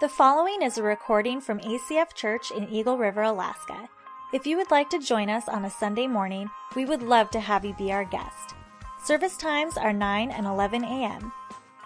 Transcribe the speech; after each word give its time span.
The 0.00 0.08
following 0.08 0.60
is 0.60 0.76
a 0.76 0.82
recording 0.82 1.40
from 1.40 1.60
ACF 1.60 2.14
Church 2.14 2.50
in 2.50 2.68
Eagle 2.68 2.98
River, 2.98 3.22
Alaska. 3.22 3.88
If 4.32 4.44
you 4.44 4.56
would 4.56 4.72
like 4.72 4.90
to 4.90 4.98
join 4.98 5.30
us 5.30 5.48
on 5.48 5.64
a 5.64 5.70
Sunday 5.70 6.08
morning, 6.08 6.50
we 6.74 6.84
would 6.84 7.00
love 7.00 7.30
to 7.30 7.38
have 7.38 7.64
you 7.64 7.74
be 7.74 7.92
our 7.92 8.04
guest. 8.04 8.56
Service 9.04 9.36
times 9.36 9.76
are 9.76 9.92
9 9.92 10.32
and 10.32 10.46
11 10.46 10.82
a.m. 10.82 11.32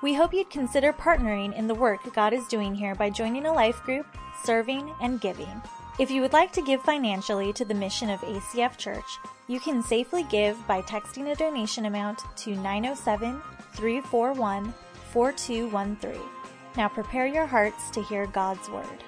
We 0.03 0.15
hope 0.15 0.33
you'd 0.33 0.49
consider 0.49 0.91
partnering 0.91 1.55
in 1.55 1.67
the 1.67 1.75
work 1.75 2.01
God 2.15 2.33
is 2.33 2.49
doing 2.49 2.75
here 2.75 2.95
by 2.95 3.11
joining 3.11 3.45
a 3.45 3.53
life 3.53 3.83
group, 3.83 4.07
serving, 4.43 4.91
and 5.03 5.21
giving. 5.21 5.61
If 5.99 6.11
you 6.11 6.23
would 6.23 6.33
like 6.33 6.53
to 6.53 6.63
give 6.63 6.81
financially 6.81 7.53
to 7.53 7.65
the 7.67 7.75
mission 7.75 8.09
of 8.09 8.21
ACF 8.21 8.79
Church, 8.79 9.19
you 9.49 9.61
can 9.61 9.83
safely 9.83 10.23
give 10.31 10.57
by 10.67 10.81
texting 10.81 11.31
a 11.31 11.37
donation 11.37 11.85
amount 11.85 12.23
to 12.39 12.57
907 12.57 13.43
341 13.75 14.73
4213. 15.13 16.38
Now 16.77 16.89
prepare 16.89 17.27
your 17.27 17.47
hearts 17.47 17.91
to 17.91 18.03
hear 18.03 18.27
God's 18.27 18.69
Word. 18.69 19.05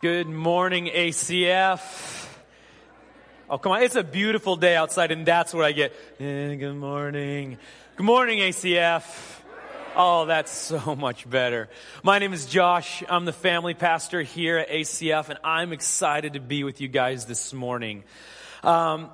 Good 0.00 0.28
morning, 0.28 0.86
ACF. 0.86 2.28
Oh, 3.48 3.58
come 3.58 3.72
on. 3.72 3.82
It's 3.82 3.96
a 3.96 4.04
beautiful 4.04 4.56
day 4.56 4.76
outside, 4.76 5.12
and 5.12 5.24
that's 5.24 5.54
what 5.54 5.64
I 5.64 5.72
get. 5.72 5.92
Eh, 6.20 6.54
good 6.56 6.76
morning. 6.76 7.58
Good 7.96 8.04
morning, 8.04 8.38
ACF. 8.40 9.40
Oh, 9.96 10.26
that's 10.26 10.50
so 10.50 10.94
much 10.98 11.28
better. 11.28 11.68
My 12.02 12.18
name 12.18 12.32
is 12.32 12.46
Josh. 12.46 13.02
I'm 13.08 13.24
the 13.24 13.32
family 13.32 13.74
pastor 13.74 14.22
here 14.22 14.58
at 14.58 14.68
ACF, 14.68 15.28
and 15.28 15.38
I'm 15.44 15.72
excited 15.72 16.32
to 16.32 16.40
be 16.40 16.64
with 16.64 16.80
you 16.80 16.88
guys 16.88 17.26
this 17.26 17.52
morning. 17.52 18.02
Um, 18.62 19.10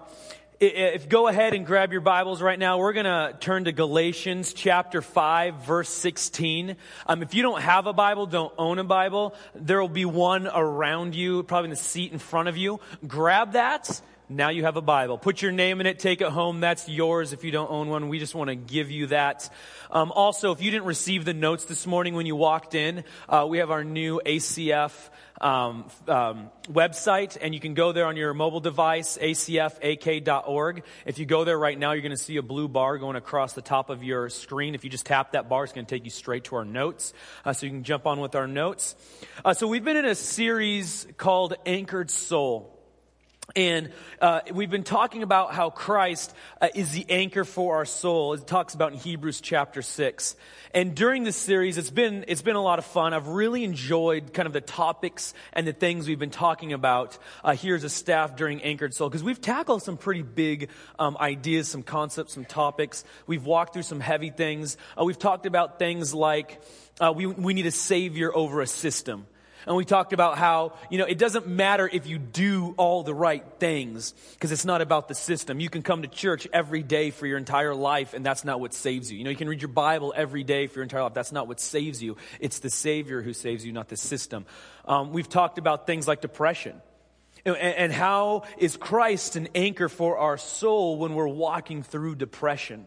if 0.60 1.08
go 1.08 1.26
ahead 1.26 1.54
and 1.54 1.64
grab 1.64 1.90
your 1.90 2.02
Bibles 2.02 2.42
right 2.42 2.58
now, 2.58 2.76
we're 2.76 2.92
going 2.92 3.06
to 3.06 3.34
turn 3.40 3.64
to 3.64 3.72
Galatians 3.72 4.52
chapter 4.52 5.00
5, 5.00 5.64
verse 5.64 5.88
16. 5.88 6.76
Um, 7.06 7.22
if 7.22 7.32
you 7.32 7.42
don't 7.42 7.62
have 7.62 7.86
a 7.86 7.94
Bible, 7.94 8.26
don't 8.26 8.52
own 8.58 8.78
a 8.78 8.84
Bible, 8.84 9.34
there 9.54 9.80
will 9.80 9.88
be 9.88 10.04
one 10.04 10.46
around 10.46 11.14
you, 11.14 11.44
probably 11.44 11.68
in 11.68 11.70
the 11.70 11.76
seat 11.76 12.12
in 12.12 12.18
front 12.18 12.48
of 12.48 12.58
you. 12.58 12.78
Grab 13.06 13.52
that. 13.52 14.02
Now 14.30 14.50
you 14.50 14.62
have 14.62 14.76
a 14.76 14.80
Bible. 14.80 15.18
Put 15.18 15.42
your 15.42 15.50
name 15.50 15.80
in 15.80 15.88
it, 15.88 15.98
take 15.98 16.20
it 16.20 16.28
home. 16.28 16.60
That's 16.60 16.88
yours 16.88 17.32
if 17.32 17.42
you 17.42 17.50
don't 17.50 17.68
own 17.68 17.88
one. 17.88 18.08
We 18.08 18.20
just 18.20 18.32
want 18.32 18.48
to 18.48 18.54
give 18.54 18.88
you 18.88 19.08
that. 19.08 19.50
Um, 19.90 20.12
also, 20.12 20.52
if 20.52 20.62
you 20.62 20.70
didn't 20.70 20.86
receive 20.86 21.24
the 21.24 21.34
notes 21.34 21.64
this 21.64 21.84
morning 21.84 22.14
when 22.14 22.26
you 22.26 22.36
walked 22.36 22.76
in, 22.76 23.02
uh, 23.28 23.44
we 23.48 23.58
have 23.58 23.72
our 23.72 23.82
new 23.82 24.20
ACF 24.24 24.92
um, 25.40 25.88
um, 26.06 26.50
website, 26.68 27.38
and 27.40 27.54
you 27.54 27.60
can 27.60 27.74
go 27.74 27.90
there 27.90 28.06
on 28.06 28.16
your 28.16 28.32
mobile 28.32 28.60
device, 28.60 29.18
acfak.org. 29.20 30.84
If 31.06 31.18
you 31.18 31.26
go 31.26 31.42
there 31.42 31.58
right 31.58 31.76
now, 31.76 31.90
you're 31.90 32.02
going 32.02 32.10
to 32.10 32.16
see 32.16 32.36
a 32.36 32.42
blue 32.42 32.68
bar 32.68 32.98
going 32.98 33.16
across 33.16 33.54
the 33.54 33.62
top 33.62 33.90
of 33.90 34.04
your 34.04 34.28
screen. 34.28 34.76
If 34.76 34.84
you 34.84 34.90
just 34.90 35.06
tap 35.06 35.32
that 35.32 35.48
bar, 35.48 35.64
it's 35.64 35.72
going 35.72 35.86
to 35.86 35.92
take 35.92 36.04
you 36.04 36.10
straight 36.10 36.44
to 36.44 36.56
our 36.56 36.64
notes, 36.64 37.12
uh, 37.44 37.52
so 37.52 37.66
you 37.66 37.72
can 37.72 37.82
jump 37.82 38.06
on 38.06 38.20
with 38.20 38.36
our 38.36 38.46
notes. 38.46 38.94
Uh, 39.44 39.54
so 39.54 39.66
we've 39.66 39.84
been 39.84 39.96
in 39.96 40.06
a 40.06 40.14
series 40.14 41.04
called 41.16 41.54
Anchored 41.66 42.12
Soul. 42.12 42.79
And 43.56 43.90
uh, 44.20 44.40
we've 44.52 44.70
been 44.70 44.84
talking 44.84 45.22
about 45.22 45.52
how 45.52 45.70
Christ 45.70 46.32
uh, 46.60 46.68
is 46.74 46.92
the 46.92 47.04
anchor 47.08 47.44
for 47.44 47.76
our 47.76 47.84
soul. 47.84 48.34
It 48.34 48.46
talks 48.46 48.74
about 48.74 48.92
in 48.92 48.98
Hebrews 48.98 49.40
chapter 49.40 49.82
six. 49.82 50.36
And 50.72 50.94
during 50.94 51.24
this 51.24 51.36
series, 51.36 51.76
it's 51.76 51.90
been 51.90 52.24
it's 52.28 52.42
been 52.42 52.56
a 52.56 52.62
lot 52.62 52.78
of 52.78 52.84
fun. 52.84 53.12
I've 53.12 53.26
really 53.26 53.64
enjoyed 53.64 54.32
kind 54.32 54.46
of 54.46 54.52
the 54.52 54.60
topics 54.60 55.34
and 55.52 55.66
the 55.66 55.72
things 55.72 56.06
we've 56.06 56.18
been 56.18 56.30
talking 56.30 56.72
about 56.72 57.18
uh, 57.42 57.54
here 57.54 57.74
as 57.74 57.82
a 57.82 57.88
staff 57.88 58.36
during 58.36 58.62
Anchored 58.62 58.94
Soul 58.94 59.08
because 59.08 59.24
we've 59.24 59.40
tackled 59.40 59.82
some 59.82 59.96
pretty 59.96 60.22
big 60.22 60.70
um, 60.98 61.16
ideas, 61.18 61.66
some 61.66 61.82
concepts, 61.82 62.34
some 62.34 62.44
topics. 62.44 63.04
We've 63.26 63.44
walked 63.44 63.72
through 63.72 63.82
some 63.82 64.00
heavy 64.00 64.30
things. 64.30 64.76
Uh, 64.98 65.04
we've 65.04 65.18
talked 65.18 65.46
about 65.46 65.78
things 65.78 66.14
like 66.14 66.60
uh, 67.00 67.12
we 67.16 67.26
we 67.26 67.52
need 67.54 67.66
a 67.66 67.72
savior 67.72 68.34
over 68.34 68.60
a 68.60 68.66
system. 68.66 69.26
And 69.66 69.76
we 69.76 69.84
talked 69.84 70.12
about 70.12 70.38
how, 70.38 70.74
you 70.90 70.98
know, 70.98 71.04
it 71.04 71.18
doesn't 71.18 71.46
matter 71.46 71.88
if 71.90 72.06
you 72.06 72.18
do 72.18 72.74
all 72.76 73.02
the 73.02 73.14
right 73.14 73.44
things 73.58 74.14
because 74.32 74.52
it's 74.52 74.64
not 74.64 74.80
about 74.80 75.08
the 75.08 75.14
system. 75.14 75.60
You 75.60 75.68
can 75.68 75.82
come 75.82 76.02
to 76.02 76.08
church 76.08 76.46
every 76.52 76.82
day 76.82 77.10
for 77.10 77.26
your 77.26 77.38
entire 77.38 77.74
life 77.74 78.14
and 78.14 78.24
that's 78.24 78.44
not 78.44 78.60
what 78.60 78.72
saves 78.72 79.10
you. 79.12 79.18
You 79.18 79.24
know, 79.24 79.30
you 79.30 79.36
can 79.36 79.48
read 79.48 79.60
your 79.62 79.68
Bible 79.68 80.14
every 80.16 80.44
day 80.44 80.66
for 80.66 80.78
your 80.78 80.84
entire 80.84 81.02
life. 81.02 81.14
That's 81.14 81.32
not 81.32 81.48
what 81.48 81.60
saves 81.60 82.02
you. 82.02 82.16
It's 82.40 82.60
the 82.60 82.70
Savior 82.70 83.22
who 83.22 83.32
saves 83.32 83.64
you, 83.64 83.72
not 83.72 83.88
the 83.88 83.96
system. 83.96 84.46
Um, 84.84 85.12
we've 85.12 85.28
talked 85.28 85.58
about 85.58 85.86
things 85.86 86.08
like 86.08 86.20
depression. 86.20 86.80
And, 87.44 87.90
how 87.90 88.42
is 88.58 88.76
Christ 88.76 89.36
an 89.36 89.48
anchor 89.54 89.88
for 89.88 90.18
our 90.18 90.36
soul 90.36 90.98
when 90.98 91.14
we're 91.14 91.26
walking 91.26 91.82
through 91.82 92.16
depression? 92.16 92.84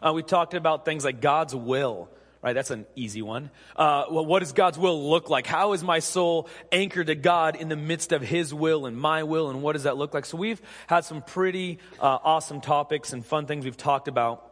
Uh, 0.00 0.12
we 0.14 0.22
talked 0.22 0.54
about 0.54 0.86
things 0.86 1.04
like 1.04 1.20
God's 1.20 1.54
will 1.54 2.08
right? 2.42 2.54
That's 2.54 2.70
an 2.70 2.86
easy 2.96 3.22
one. 3.22 3.50
Uh, 3.76 4.04
well, 4.10 4.24
what 4.24 4.40
does 4.40 4.52
God's 4.52 4.78
will 4.78 5.10
look 5.10 5.28
like? 5.28 5.46
How 5.46 5.72
is 5.72 5.82
my 5.82 5.98
soul 5.98 6.48
anchored 6.72 7.08
to 7.08 7.14
God 7.14 7.56
in 7.56 7.68
the 7.68 7.76
midst 7.76 8.12
of 8.12 8.22
His 8.22 8.52
will 8.54 8.86
and 8.86 8.96
my 8.96 9.22
will, 9.22 9.50
and 9.50 9.62
what 9.62 9.72
does 9.72 9.84
that 9.84 9.96
look 9.96 10.14
like? 10.14 10.24
So 10.24 10.36
we've 10.36 10.60
had 10.86 11.04
some 11.04 11.22
pretty 11.22 11.78
uh, 12.00 12.18
awesome 12.22 12.60
topics 12.60 13.12
and 13.12 13.24
fun 13.24 13.46
things 13.46 13.64
we've 13.64 13.76
talked 13.76 14.08
about. 14.08 14.49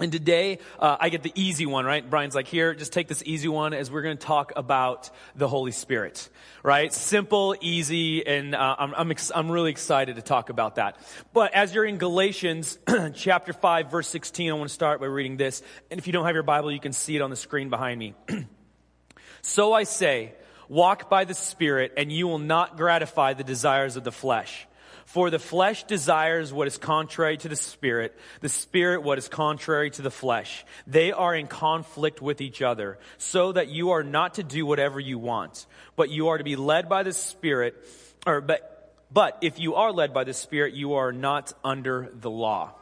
And 0.00 0.10
today, 0.10 0.58
uh, 0.80 0.96
I 0.98 1.08
get 1.08 1.22
the 1.22 1.30
easy 1.36 1.66
one, 1.66 1.84
right? 1.84 2.08
Brian's 2.08 2.34
like, 2.34 2.48
here, 2.48 2.74
just 2.74 2.92
take 2.92 3.06
this 3.06 3.22
easy 3.24 3.46
one 3.46 3.72
as 3.72 3.92
we're 3.92 4.02
going 4.02 4.16
to 4.18 4.26
talk 4.26 4.52
about 4.56 5.08
the 5.36 5.46
Holy 5.46 5.70
Spirit, 5.70 6.28
right? 6.64 6.92
Simple, 6.92 7.54
easy, 7.60 8.26
and 8.26 8.56
uh, 8.56 8.74
I'm, 8.76 8.92
I'm, 8.96 9.10
ex- 9.12 9.30
I'm 9.32 9.48
really 9.52 9.70
excited 9.70 10.16
to 10.16 10.22
talk 10.22 10.50
about 10.50 10.76
that. 10.76 10.96
But 11.32 11.54
as 11.54 11.72
you're 11.72 11.84
in 11.84 11.98
Galatians 11.98 12.76
chapter 13.14 13.52
5, 13.52 13.88
verse 13.88 14.08
16, 14.08 14.50
I 14.50 14.54
want 14.54 14.68
to 14.68 14.74
start 14.74 14.98
by 14.98 15.06
reading 15.06 15.36
this. 15.36 15.62
And 15.92 16.00
if 16.00 16.08
you 16.08 16.12
don't 16.12 16.26
have 16.26 16.34
your 16.34 16.42
Bible, 16.42 16.72
you 16.72 16.80
can 16.80 16.92
see 16.92 17.14
it 17.14 17.22
on 17.22 17.30
the 17.30 17.36
screen 17.36 17.70
behind 17.70 18.00
me. 18.00 18.14
so 19.42 19.72
I 19.72 19.84
say, 19.84 20.32
walk 20.68 21.08
by 21.08 21.24
the 21.24 21.34
Spirit, 21.34 21.92
and 21.96 22.10
you 22.10 22.26
will 22.26 22.40
not 22.40 22.76
gratify 22.76 23.34
the 23.34 23.44
desires 23.44 23.94
of 23.94 24.02
the 24.02 24.12
flesh. 24.12 24.66
For 25.04 25.30
the 25.30 25.38
flesh 25.38 25.84
desires 25.84 26.52
what 26.52 26.66
is 26.66 26.78
contrary 26.78 27.36
to 27.38 27.48
the 27.48 27.56
spirit, 27.56 28.16
the 28.40 28.48
spirit 28.48 29.02
what 29.02 29.18
is 29.18 29.28
contrary 29.28 29.90
to 29.90 30.02
the 30.02 30.10
flesh. 30.10 30.64
They 30.86 31.12
are 31.12 31.34
in 31.34 31.46
conflict 31.46 32.22
with 32.22 32.40
each 32.40 32.62
other, 32.62 32.98
so 33.18 33.52
that 33.52 33.68
you 33.68 33.90
are 33.90 34.02
not 34.02 34.34
to 34.34 34.42
do 34.42 34.66
whatever 34.66 34.98
you 34.98 35.18
want, 35.18 35.66
but 35.94 36.10
you 36.10 36.28
are 36.28 36.38
to 36.38 36.44
be 36.44 36.56
led 36.56 36.88
by 36.88 37.02
the 37.02 37.12
spirit, 37.12 37.76
or 38.26 38.40
but 38.40 38.70
but 39.12 39.38
if 39.42 39.60
you 39.60 39.76
are 39.76 39.92
led 39.92 40.12
by 40.12 40.24
the 40.24 40.32
spirit, 40.32 40.74
you 40.74 40.94
are 40.94 41.12
not 41.12 41.52
under 41.62 42.10
the 42.12 42.30
law. 42.30 42.72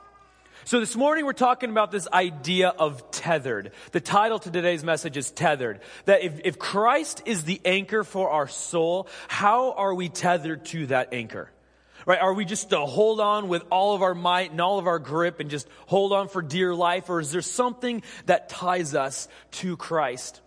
So 0.65 0.79
this 0.79 0.95
morning 0.95 1.27
we're 1.27 1.33
talking 1.33 1.71
about 1.71 1.91
this 1.91 2.07
idea 2.13 2.69
of 2.69 3.11
tethered. 3.11 3.73
The 3.91 4.01
title 4.01 4.39
to 4.39 4.51
today's 4.51 4.85
message 4.85 5.17
is 5.17 5.31
tethered. 5.33 5.81
That 6.05 6.23
if, 6.23 6.41
if 6.45 6.59
Christ 6.59 7.23
is 7.27 7.43
the 7.43 7.61
anchor 7.65 8.05
for 8.05 8.31
our 8.31 8.47
soul, 8.47 9.09
how 9.27 9.73
are 9.73 9.93
we 9.93 10.09
tethered 10.09 10.65
to 10.67 10.87
that 10.87 11.13
anchor? 11.13 11.51
Right? 12.07 12.21
Are 12.21 12.35
we 12.35 12.45
just 12.45 12.71
to 12.71 12.81
hold 12.81 13.21
on 13.21 13.49
with 13.49 13.65
all 13.71 13.95
of 13.95 14.03
our 14.03 14.15
might 14.15 14.51
and 14.51 14.61
all 14.61 14.79
of 14.79 14.87
our 14.87 14.99
grip 14.99 15.41
and 15.41 15.51
just 15.51 15.69
hold 15.87 16.13
on 16.13 16.29
for 16.29 16.43
dear 16.43 16.75
life? 16.75 17.09
Or 17.11 17.21
is 17.21 17.31
there 17.31 17.43
something 17.43 18.03
that 18.27 18.49
ties 18.49 18.95
us 18.95 19.29
to 19.53 19.77
Christ? 19.77 20.41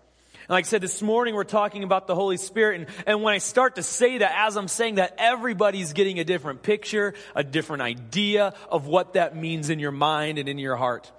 And 0.47 0.51
like 0.51 0.65
I 0.65 0.67
said, 0.67 0.81
this 0.81 1.01
morning 1.01 1.33
we're 1.33 1.43
talking 1.43 1.83
about 1.83 2.07
the 2.07 2.15
Holy 2.15 2.37
Spirit. 2.37 2.81
And, 2.81 2.89
and 3.07 3.23
when 3.23 3.33
I 3.33 3.39
start 3.39 3.75
to 3.75 3.83
say 3.83 4.19
that, 4.19 4.33
as 4.35 4.57
I'm 4.57 4.67
saying 4.67 4.95
that, 4.95 5.15
everybody's 5.17 5.93
getting 5.93 6.19
a 6.19 6.23
different 6.23 6.61
picture, 6.61 7.13
a 7.33 7.43
different 7.43 7.81
idea 7.81 8.53
of 8.69 8.85
what 8.85 9.13
that 9.13 9.35
means 9.35 9.69
in 9.69 9.79
your 9.79 9.91
mind 9.91 10.37
and 10.37 10.47
in 10.47 10.59
your 10.59 10.75
heart 10.75 11.11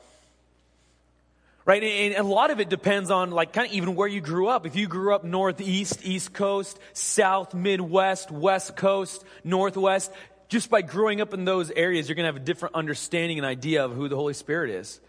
right? 1.67 1.83
And 1.83 2.15
a 2.15 2.23
lot 2.23 2.51
of 2.51 2.61
it 2.61 2.71
depends 2.71 3.11
on 3.11 3.33
like 3.33 3.53
kind 3.53 3.67
of 3.67 3.73
even 3.75 3.95
where 3.97 4.09
you 4.09 4.23
grew 4.23 4.49
up. 4.49 4.65
If 4.65 4.77
you 4.77 4.87
grew 4.87 5.15
up 5.15 5.25
northeast, 5.25 6.01
east 6.05 6.33
coast, 6.33 6.79
south, 6.95 7.53
midwest, 7.53 8.31
west 8.31 8.77
coast, 8.77 9.23
northwest, 9.45 10.11
just 10.49 10.71
by 10.71 10.81
growing 10.81 11.21
up 11.21 11.35
in 11.35 11.45
those 11.45 11.73
areas, 11.73 12.09
you're 12.09 12.15
going 12.15 12.25
to 12.25 12.33
have 12.33 12.41
a 12.41 12.45
different 12.45 12.77
understanding 12.77 13.37
and 13.39 13.47
idea 13.47 13.85
of 13.85 13.93
who 13.93 14.09
the 14.09 14.17
Holy 14.17 14.33
Spirit 14.33 14.71
is. 14.71 15.01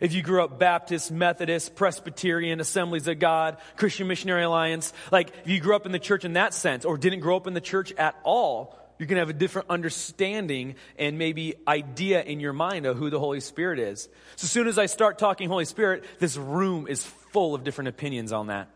If 0.00 0.14
you 0.14 0.22
grew 0.22 0.42
up 0.42 0.58
Baptist, 0.58 1.10
Methodist, 1.10 1.74
Presbyterian, 1.74 2.60
Assemblies 2.60 3.06
of 3.08 3.18
God, 3.18 3.58
Christian 3.76 4.08
Missionary 4.08 4.42
Alliance, 4.42 4.92
like 5.12 5.28
if 5.44 5.50
you 5.50 5.60
grew 5.60 5.76
up 5.76 5.86
in 5.86 5.92
the 5.92 5.98
church 5.98 6.24
in 6.24 6.34
that 6.34 6.54
sense 6.54 6.84
or 6.84 6.96
didn't 6.96 7.20
grow 7.20 7.36
up 7.36 7.46
in 7.46 7.54
the 7.54 7.60
church 7.60 7.92
at 7.92 8.18
all, 8.24 8.78
you're 8.98 9.06
going 9.06 9.16
to 9.16 9.20
have 9.20 9.30
a 9.30 9.32
different 9.32 9.68
understanding 9.70 10.76
and 10.98 11.18
maybe 11.18 11.54
idea 11.66 12.22
in 12.22 12.40
your 12.40 12.52
mind 12.52 12.86
of 12.86 12.96
who 12.96 13.10
the 13.10 13.18
Holy 13.18 13.40
Spirit 13.40 13.78
is. 13.78 14.08
So 14.36 14.44
as 14.44 14.50
soon 14.50 14.68
as 14.68 14.78
I 14.78 14.86
start 14.86 15.18
talking 15.18 15.48
Holy 15.48 15.64
Spirit, 15.64 16.04
this 16.18 16.36
room 16.36 16.86
is 16.88 17.04
full 17.04 17.54
of 17.54 17.64
different 17.64 17.88
opinions 17.88 18.32
on 18.32 18.46
that. 18.48 18.68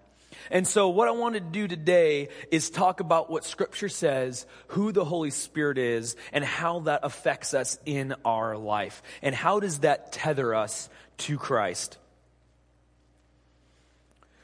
And 0.51 0.67
so 0.67 0.89
what 0.89 1.09
I 1.09 1.13
want 1.13 1.35
to 1.35 1.41
do 1.41 1.69
today 1.69 2.29
is 2.51 2.71
talk 2.71 3.01
about 3.01 3.31
what 3.31 3.45
scripture 3.45 3.89
says, 3.89 4.47
who 4.69 4.93
the 4.93 5.05
Holy 5.05 5.31
Spirit 5.31 5.79
is, 5.79 6.17
and 6.33 6.45
how 6.45 6.81
that 6.81 7.01
affects 7.03 7.55
us 7.55 7.79
in 7.85 8.15
our 8.25 8.57
life. 8.57 9.03
And 9.23 9.35
how 9.35 9.61
does 9.61 9.81
that 9.81 10.13
tether 10.13 10.55
us 10.55 10.89
to 11.19 11.39
Christ? 11.39 11.99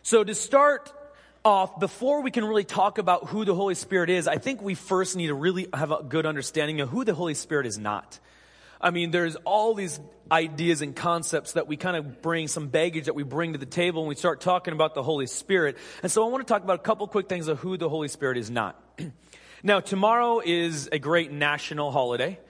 So 0.02 0.22
to 0.22 0.34
start 0.34 0.92
off, 1.46 1.78
before 1.78 2.22
we 2.22 2.32
can 2.32 2.44
really 2.44 2.64
talk 2.64 2.98
about 2.98 3.28
who 3.28 3.44
the 3.44 3.54
Holy 3.54 3.76
Spirit 3.76 4.10
is, 4.10 4.26
I 4.26 4.38
think 4.38 4.60
we 4.60 4.74
first 4.74 5.14
need 5.14 5.28
to 5.28 5.34
really 5.34 5.68
have 5.72 5.92
a 5.92 6.02
good 6.02 6.26
understanding 6.26 6.80
of 6.80 6.88
who 6.88 7.04
the 7.04 7.14
Holy 7.14 7.34
Spirit 7.34 7.66
is 7.66 7.78
not. 7.78 8.18
I 8.80 8.90
mean, 8.90 9.12
there's 9.12 9.36
all 9.36 9.74
these 9.74 10.00
ideas 10.30 10.82
and 10.82 10.94
concepts 10.94 11.52
that 11.52 11.68
we 11.68 11.76
kind 11.76 11.96
of 11.96 12.20
bring, 12.20 12.48
some 12.48 12.66
baggage 12.66 13.04
that 13.04 13.14
we 13.14 13.22
bring 13.22 13.52
to 13.52 13.60
the 13.60 13.64
table 13.64 14.02
when 14.02 14.08
we 14.08 14.16
start 14.16 14.40
talking 14.40 14.74
about 14.74 14.96
the 14.96 15.04
Holy 15.04 15.28
Spirit. 15.28 15.76
And 16.02 16.10
so 16.10 16.26
I 16.26 16.30
want 16.30 16.44
to 16.44 16.52
talk 16.52 16.64
about 16.64 16.80
a 16.80 16.82
couple 16.82 17.06
quick 17.06 17.28
things 17.28 17.46
of 17.46 17.60
who 17.60 17.76
the 17.76 17.88
Holy 17.88 18.08
Spirit 18.08 18.38
is 18.38 18.50
not. 18.50 18.82
now, 19.62 19.78
tomorrow 19.78 20.42
is 20.44 20.88
a 20.90 20.98
great 20.98 21.30
national 21.30 21.92
holiday. 21.92 22.40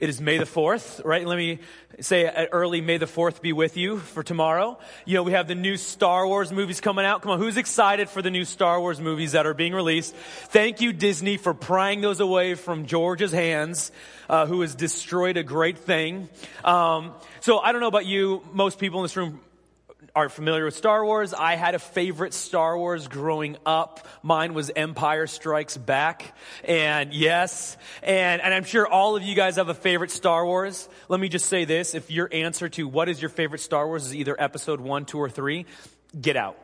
It 0.00 0.08
is 0.08 0.20
May 0.20 0.38
the 0.38 0.44
4th, 0.44 1.04
right? 1.04 1.26
Let 1.26 1.36
me 1.36 1.58
say 1.98 2.26
early 2.52 2.80
May 2.80 2.98
the 2.98 3.06
4th 3.06 3.42
be 3.42 3.52
with 3.52 3.76
you 3.76 3.98
for 3.98 4.22
tomorrow. 4.22 4.78
You 5.04 5.14
know, 5.14 5.24
we 5.24 5.32
have 5.32 5.48
the 5.48 5.56
new 5.56 5.76
Star 5.76 6.24
Wars 6.24 6.52
movies 6.52 6.80
coming 6.80 7.04
out. 7.04 7.22
Come 7.22 7.32
on, 7.32 7.40
who's 7.40 7.56
excited 7.56 8.08
for 8.08 8.22
the 8.22 8.30
new 8.30 8.44
Star 8.44 8.80
Wars 8.80 9.00
movies 9.00 9.32
that 9.32 9.44
are 9.44 9.54
being 9.54 9.72
released? 9.72 10.14
Thank 10.14 10.80
you, 10.80 10.92
Disney, 10.92 11.36
for 11.36 11.52
prying 11.52 12.00
those 12.00 12.20
away 12.20 12.54
from 12.54 12.86
George's 12.86 13.32
hands, 13.32 13.90
uh, 14.28 14.46
who 14.46 14.60
has 14.60 14.76
destroyed 14.76 15.36
a 15.36 15.42
great 15.42 15.78
thing. 15.78 16.28
Um, 16.64 17.12
so 17.40 17.58
I 17.58 17.72
don't 17.72 17.80
know 17.80 17.88
about 17.88 18.06
you. 18.06 18.44
Most 18.52 18.78
people 18.78 19.00
in 19.00 19.04
this 19.04 19.16
room 19.16 19.40
are 20.18 20.28
familiar 20.28 20.64
with 20.64 20.74
Star 20.74 21.04
Wars. 21.04 21.32
I 21.32 21.54
had 21.54 21.76
a 21.76 21.78
favorite 21.78 22.34
Star 22.34 22.76
Wars 22.76 23.06
growing 23.06 23.56
up. 23.64 24.04
Mine 24.20 24.52
was 24.52 24.68
Empire 24.74 25.28
Strikes 25.28 25.76
Back. 25.76 26.36
And 26.64 27.14
yes, 27.14 27.76
and, 28.02 28.42
and 28.42 28.52
I'm 28.52 28.64
sure 28.64 28.84
all 28.84 29.14
of 29.14 29.22
you 29.22 29.36
guys 29.36 29.56
have 29.56 29.68
a 29.68 29.74
favorite 29.74 30.10
Star 30.10 30.44
Wars. 30.44 30.88
Let 31.08 31.20
me 31.20 31.28
just 31.28 31.46
say 31.46 31.66
this. 31.66 31.94
If 31.94 32.10
your 32.10 32.28
answer 32.32 32.68
to 32.70 32.88
what 32.88 33.08
is 33.08 33.22
your 33.22 33.28
favorite 33.28 33.60
Star 33.60 33.86
Wars 33.86 34.06
is 34.06 34.16
either 34.16 34.34
episode 34.36 34.80
one, 34.80 35.04
two, 35.04 35.18
or 35.18 35.30
three, 35.30 35.66
get 36.20 36.34
out. 36.34 36.58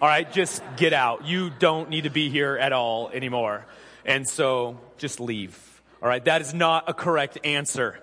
All 0.00 0.06
right, 0.06 0.30
just 0.30 0.62
get 0.76 0.92
out. 0.92 1.26
You 1.26 1.50
don't 1.50 1.90
need 1.90 2.04
to 2.04 2.10
be 2.10 2.30
here 2.30 2.56
at 2.56 2.72
all 2.72 3.10
anymore. 3.10 3.66
And 4.04 4.28
so 4.28 4.78
just 4.98 5.18
leave. 5.18 5.58
All 6.00 6.08
right, 6.08 6.24
that 6.26 6.42
is 6.42 6.54
not 6.54 6.88
a 6.88 6.94
correct 6.94 7.38
answer. 7.42 7.98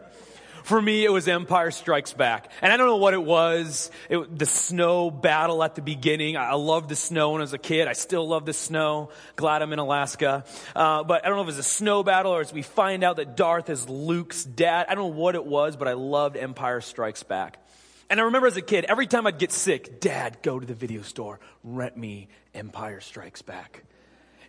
For 0.68 0.82
me, 0.82 1.06
it 1.06 1.12
was 1.14 1.30
Empire 1.30 1.72
Strikes 1.72 2.12
Back. 2.12 2.52
And 2.62 2.74
I 2.74 2.76
don't 2.76 2.88
know 2.88 2.98
what 2.98 3.14
it 3.14 3.24
was. 3.24 3.90
It, 4.10 4.38
the 4.38 4.46
snow 4.46 5.10
battle 5.10 5.64
at 5.64 5.76
the 5.76 5.82
beginning. 5.82 6.36
I, 6.36 6.50
I 6.50 6.54
loved 6.56 6.90
the 6.90 6.96
snow 6.98 7.32
when 7.32 7.40
I 7.40 7.44
was 7.44 7.54
a 7.54 7.58
kid. 7.58 7.88
I 7.88 7.94
still 7.94 8.28
love 8.28 8.46
the 8.46 8.52
snow. 8.52 9.10
Glad 9.38 9.62
I'm 9.62 9.72
in 9.72 9.80
Alaska. 9.80 10.44
Uh, 10.76 11.06
but 11.06 11.24
I 11.24 11.30
don't 11.30 11.38
know 11.38 11.44
if 11.44 11.46
it 11.46 11.56
was 11.56 11.58
a 11.60 11.64
snow 11.64 12.04
battle 12.04 12.34
or 12.34 12.42
as 12.42 12.52
we 12.52 12.64
find 12.64 13.06
out 13.06 13.16
that 13.16 13.38
Darth 13.38 13.70
is 13.70 13.88
Luke's 13.88 14.44
dad. 14.44 14.88
I 14.90 14.96
don't 14.96 15.12
know 15.12 15.18
what 15.18 15.36
it 15.36 15.46
was, 15.46 15.78
but 15.78 15.88
I 15.88 15.94
loved 15.94 16.36
Empire 16.36 16.82
Strikes 16.82 17.24
Back. 17.24 17.66
And 18.10 18.20
I 18.20 18.24
remember 18.24 18.48
as 18.48 18.58
a 18.58 18.62
kid, 18.62 18.84
every 18.90 19.08
time 19.08 19.26
I'd 19.26 19.40
get 19.40 19.54
sick, 19.54 20.02
Dad, 20.02 20.40
go 20.42 20.60
to 20.60 20.66
the 20.66 20.74
video 20.74 21.02
store, 21.02 21.40
rent 21.64 21.96
me 21.96 22.28
Empire 22.54 23.00
Strikes 23.00 23.42
Back. 23.42 23.84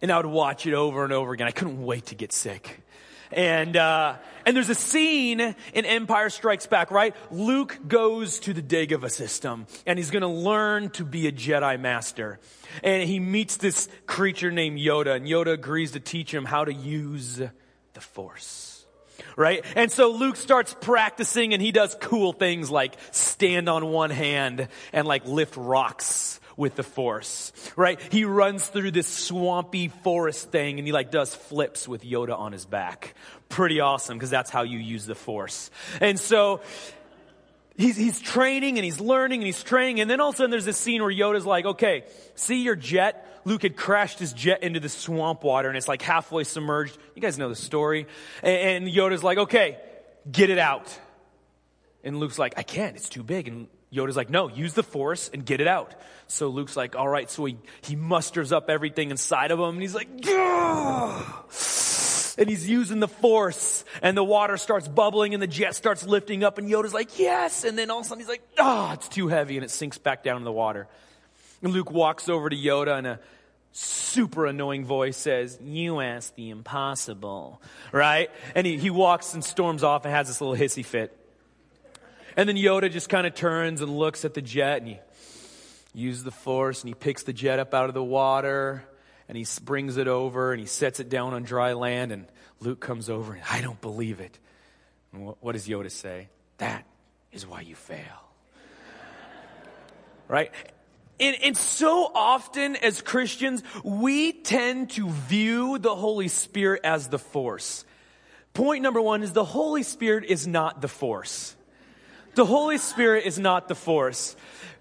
And 0.02 0.10
I 0.10 0.16
would 0.16 0.26
watch 0.26 0.66
it 0.66 0.74
over 0.74 1.04
and 1.04 1.12
over 1.12 1.32
again. 1.32 1.46
I 1.46 1.52
couldn't 1.52 1.80
wait 1.80 2.06
to 2.06 2.16
get 2.16 2.32
sick. 2.32 2.80
And, 3.30 3.76
uh, 3.76 4.16
and 4.46 4.56
there's 4.56 4.70
a 4.70 4.74
scene 4.74 5.40
in 5.40 5.84
Empire 5.84 6.30
Strikes 6.30 6.66
Back, 6.66 6.90
right? 6.90 7.14
Luke 7.30 7.78
goes 7.86 8.40
to 8.40 8.52
the 8.52 8.62
Dagobah 8.62 9.10
system 9.10 9.66
and 9.86 9.98
he's 9.98 10.10
gonna 10.10 10.32
learn 10.32 10.90
to 10.90 11.04
be 11.04 11.26
a 11.26 11.32
Jedi 11.32 11.78
Master. 11.78 12.40
And 12.82 13.08
he 13.08 13.20
meets 13.20 13.56
this 13.56 13.88
creature 14.06 14.50
named 14.50 14.78
Yoda 14.78 15.16
and 15.16 15.26
Yoda 15.26 15.52
agrees 15.52 15.92
to 15.92 16.00
teach 16.00 16.32
him 16.32 16.44
how 16.44 16.64
to 16.64 16.72
use 16.72 17.36
the 17.36 18.00
Force 18.00 18.68
right? 19.36 19.64
And 19.76 19.90
so 19.90 20.10
Luke 20.10 20.36
starts 20.36 20.74
practicing 20.80 21.52
and 21.52 21.62
he 21.62 21.72
does 21.72 21.96
cool 22.00 22.32
things 22.32 22.70
like 22.70 22.94
stand 23.12 23.68
on 23.68 23.86
one 23.86 24.10
hand 24.10 24.68
and 24.92 25.06
like 25.06 25.26
lift 25.26 25.56
rocks 25.56 26.40
with 26.58 26.74
the 26.74 26.82
force, 26.82 27.52
right? 27.76 27.98
He 28.12 28.24
runs 28.24 28.66
through 28.66 28.90
this 28.90 29.06
swampy 29.06 29.88
forest 29.88 30.50
thing 30.50 30.78
and 30.78 30.86
he 30.86 30.92
like 30.92 31.10
does 31.10 31.34
flips 31.34 31.88
with 31.88 32.02
Yoda 32.02 32.36
on 32.36 32.52
his 32.52 32.66
back. 32.66 33.14
Pretty 33.48 33.80
awesome 33.80 34.18
because 34.18 34.28
that's 34.28 34.50
how 34.50 34.64
you 34.64 34.78
use 34.78 35.06
the 35.06 35.14
force. 35.14 35.70
And 36.00 36.18
so 36.18 36.60
he's, 37.76 37.96
he's 37.96 38.20
training 38.20 38.76
and 38.76 38.84
he's 38.84 39.00
learning 39.00 39.40
and 39.40 39.46
he's 39.46 39.62
training. 39.62 40.00
And 40.00 40.10
then 40.10 40.20
all 40.20 40.30
of 40.30 40.34
a 40.34 40.38
sudden 40.38 40.50
there's 40.50 40.64
this 40.64 40.76
scene 40.76 41.00
where 41.00 41.12
Yoda's 41.12 41.46
like, 41.46 41.64
okay, 41.64 42.04
see 42.34 42.64
your 42.64 42.76
jet? 42.76 43.24
Luke 43.44 43.62
had 43.62 43.76
crashed 43.76 44.18
his 44.18 44.32
jet 44.32 44.64
into 44.64 44.80
the 44.80 44.88
swamp 44.88 45.44
water 45.44 45.68
and 45.68 45.78
it's 45.78 45.88
like 45.88 46.02
halfway 46.02 46.42
submerged. 46.42 46.98
You 47.14 47.22
guys 47.22 47.38
know 47.38 47.48
the 47.48 47.54
story. 47.54 48.08
And, 48.42 48.84
and 48.84 48.94
Yoda's 48.94 49.22
like, 49.22 49.38
okay, 49.38 49.78
get 50.30 50.50
it 50.50 50.58
out. 50.58 50.98
And 52.02 52.18
Luke's 52.18 52.38
like, 52.38 52.54
I 52.56 52.64
can't, 52.64 52.96
it's 52.96 53.08
too 53.08 53.22
big. 53.22 53.46
And 53.46 53.68
Yoda's 53.92 54.16
like, 54.16 54.30
no, 54.30 54.48
use 54.48 54.74
the 54.74 54.82
force 54.82 55.30
and 55.32 55.44
get 55.44 55.60
it 55.60 55.66
out. 55.66 55.94
So 56.26 56.48
Luke's 56.48 56.76
like, 56.76 56.94
all 56.94 57.08
right. 57.08 57.30
So 57.30 57.44
he, 57.46 57.58
he 57.82 57.96
musters 57.96 58.52
up 58.52 58.68
everything 58.68 59.10
inside 59.10 59.50
of 59.50 59.58
him 59.58 59.70
and 59.70 59.80
he's 59.80 59.94
like, 59.94 60.22
Gah! 60.22 61.44
and 62.38 62.48
he's 62.48 62.68
using 62.68 63.00
the 63.00 63.08
force 63.08 63.84
and 64.00 64.16
the 64.16 64.22
water 64.24 64.56
starts 64.56 64.86
bubbling 64.86 65.34
and 65.34 65.42
the 65.42 65.48
jet 65.48 65.74
starts 65.74 66.06
lifting 66.06 66.44
up 66.44 66.58
and 66.58 66.70
Yoda's 66.70 66.94
like, 66.94 67.18
yes. 67.18 67.64
And 67.64 67.76
then 67.76 67.90
all 67.90 67.98
of 67.98 68.06
a 68.06 68.08
sudden 68.08 68.20
he's 68.20 68.28
like, 68.28 68.42
ah, 68.58 68.90
oh, 68.90 68.92
it's 68.94 69.08
too 69.08 69.28
heavy 69.28 69.56
and 69.56 69.64
it 69.64 69.70
sinks 69.70 69.98
back 69.98 70.22
down 70.22 70.36
in 70.36 70.44
the 70.44 70.52
water. 70.52 70.86
And 71.62 71.72
Luke 71.72 71.90
walks 71.90 72.28
over 72.28 72.48
to 72.48 72.56
Yoda 72.56 72.96
and 72.96 73.06
a 73.06 73.20
super 73.72 74.46
annoying 74.46 74.84
voice 74.84 75.16
says, 75.16 75.58
you 75.60 76.00
asked 76.00 76.36
the 76.36 76.50
impossible, 76.50 77.60
right? 77.90 78.30
And 78.54 78.66
he, 78.66 78.78
he 78.78 78.90
walks 78.90 79.34
and 79.34 79.44
storms 79.44 79.82
off 79.82 80.04
and 80.04 80.14
has 80.14 80.28
this 80.28 80.40
little 80.40 80.56
hissy 80.56 80.84
fit. 80.84 81.17
And 82.38 82.48
then 82.48 82.54
Yoda 82.54 82.88
just 82.88 83.08
kind 83.08 83.26
of 83.26 83.34
turns 83.34 83.80
and 83.80 83.98
looks 83.98 84.24
at 84.24 84.32
the 84.32 84.40
jet 84.40 84.80
and 84.80 84.86
he 84.86 85.00
uses 85.92 86.22
the 86.22 86.30
force 86.30 86.82
and 86.82 86.88
he 86.88 86.94
picks 86.94 87.24
the 87.24 87.32
jet 87.32 87.58
up 87.58 87.74
out 87.74 87.88
of 87.88 87.94
the 87.94 88.04
water 88.04 88.84
and 89.28 89.36
he 89.36 89.44
brings 89.64 89.96
it 89.96 90.06
over 90.06 90.52
and 90.52 90.60
he 90.60 90.66
sets 90.66 91.00
it 91.00 91.08
down 91.08 91.34
on 91.34 91.42
dry 91.42 91.72
land 91.72 92.12
and 92.12 92.26
Luke 92.60 92.78
comes 92.78 93.10
over 93.10 93.32
and 93.32 93.42
I 93.50 93.60
don't 93.60 93.80
believe 93.80 94.20
it. 94.20 94.38
And 95.12 95.34
what 95.40 95.52
does 95.54 95.66
Yoda 95.66 95.90
say? 95.90 96.28
That 96.58 96.86
is 97.32 97.44
why 97.44 97.62
you 97.62 97.74
fail. 97.74 98.22
right? 100.28 100.52
And, 101.18 101.36
and 101.42 101.56
so 101.56 102.08
often 102.14 102.76
as 102.76 103.02
Christians, 103.02 103.64
we 103.82 104.32
tend 104.32 104.90
to 104.90 105.10
view 105.10 105.80
the 105.80 105.96
Holy 105.96 106.28
Spirit 106.28 106.82
as 106.84 107.08
the 107.08 107.18
force. 107.18 107.84
Point 108.54 108.84
number 108.84 109.00
one 109.00 109.24
is 109.24 109.32
the 109.32 109.44
Holy 109.44 109.82
Spirit 109.82 110.22
is 110.26 110.46
not 110.46 110.80
the 110.80 110.86
force. 110.86 111.56
The 112.38 112.46
Holy 112.46 112.78
Spirit 112.78 113.26
is 113.26 113.36
not 113.36 113.66
the 113.66 113.74
force. 113.74 114.36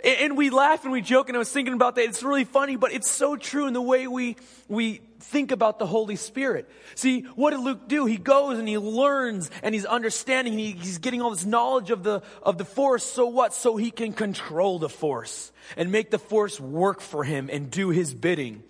And 0.06 0.38
we 0.38 0.52
laugh 0.52 0.84
and 0.84 0.92
we 0.92 1.02
joke, 1.02 1.28
and 1.28 1.36
I 1.36 1.40
was 1.40 1.52
thinking 1.52 1.74
about 1.74 1.96
that. 1.96 2.04
It's 2.04 2.22
really 2.22 2.44
funny, 2.44 2.76
but 2.76 2.94
it's 2.94 3.10
so 3.10 3.36
true 3.36 3.66
in 3.66 3.74
the 3.74 3.82
way 3.82 4.06
we, 4.06 4.36
we 4.68 5.02
think 5.20 5.52
about 5.52 5.80
the 5.80 5.88
Holy 5.88 6.18
Spirit. 6.18 6.70
See, 6.94 7.22
what 7.22 7.50
did 7.50 7.62
Luke 7.62 7.88
do? 7.88 8.06
He 8.06 8.18
goes 8.18 8.60
and 8.60 8.68
he 8.68 8.78
learns 8.78 9.50
and 9.64 9.74
he's 9.74 9.86
understanding, 9.86 10.54
he, 10.54 10.74
he's 10.74 11.00
getting 11.00 11.20
all 11.20 11.32
this 11.32 11.48
knowledge 11.48 11.90
of 11.90 12.04
the, 12.04 12.22
of 12.44 12.60
the 12.60 12.64
force. 12.64 13.04
So 13.04 13.26
what? 13.26 13.56
So 13.56 13.76
he 13.76 13.90
can 13.90 14.14
control 14.14 14.78
the 14.78 14.88
force 14.88 15.52
and 15.76 15.92
make 15.92 16.12
the 16.12 16.20
force 16.20 16.60
work 16.60 17.02
for 17.02 17.24
him 17.24 17.50
and 17.52 17.72
do 17.72 17.90
his 17.90 18.14
bidding. 18.14 18.62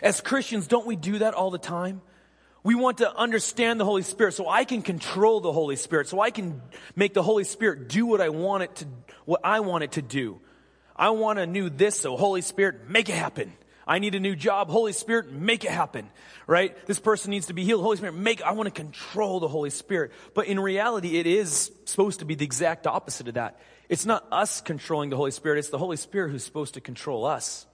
As 0.00 0.22
Christians, 0.22 0.68
don't 0.68 0.86
we 0.86 0.96
do 0.96 1.18
that 1.18 1.34
all 1.34 1.50
the 1.50 1.58
time? 1.58 2.00
We 2.66 2.74
want 2.74 2.98
to 2.98 3.16
understand 3.16 3.78
the 3.78 3.84
Holy 3.84 4.02
Spirit 4.02 4.34
so 4.34 4.48
I 4.48 4.64
can 4.64 4.82
control 4.82 5.38
the 5.38 5.52
Holy 5.52 5.76
Spirit, 5.76 6.08
so 6.08 6.18
I 6.18 6.32
can 6.32 6.60
make 6.96 7.14
the 7.14 7.22
Holy 7.22 7.44
Spirit 7.44 7.88
do 7.88 8.06
what 8.06 8.20
I 8.20 8.30
want 8.30 8.64
it 8.64 8.74
to, 8.74 8.86
what 9.24 9.42
I 9.44 9.60
want 9.60 9.84
it 9.84 9.92
to 9.92 10.02
do. 10.02 10.40
I 10.96 11.10
want 11.10 11.38
a 11.38 11.46
new 11.46 11.70
this, 11.70 12.00
so 12.00 12.16
Holy 12.16 12.40
Spirit, 12.40 12.90
make 12.90 13.08
it 13.08 13.14
happen. 13.14 13.52
I 13.86 14.00
need 14.00 14.16
a 14.16 14.18
new 14.18 14.34
job. 14.34 14.68
Holy 14.68 14.92
Spirit, 14.92 15.30
make 15.30 15.64
it 15.64 15.70
happen. 15.70 16.08
Right? 16.48 16.76
This 16.86 16.98
person 16.98 17.30
needs 17.30 17.46
to 17.46 17.52
be 17.52 17.62
healed. 17.62 17.82
Holy 17.82 17.98
Spirit, 17.98 18.16
make, 18.16 18.42
I 18.42 18.50
want 18.50 18.66
to 18.66 18.72
control 18.72 19.38
the 19.38 19.46
Holy 19.46 19.70
Spirit. 19.70 20.10
But 20.34 20.48
in 20.48 20.58
reality, 20.58 21.20
it 21.20 21.28
is 21.28 21.70
supposed 21.84 22.18
to 22.18 22.24
be 22.24 22.34
the 22.34 22.44
exact 22.44 22.88
opposite 22.88 23.28
of 23.28 23.34
that. 23.34 23.60
It's 23.88 24.06
not 24.06 24.26
us 24.32 24.60
controlling 24.60 25.10
the 25.10 25.16
Holy 25.16 25.30
Spirit. 25.30 25.60
It's 25.60 25.70
the 25.70 25.78
Holy 25.78 25.98
Spirit 25.98 26.32
who's 26.32 26.42
supposed 26.42 26.74
to 26.74 26.80
control 26.80 27.26
us. 27.26 27.64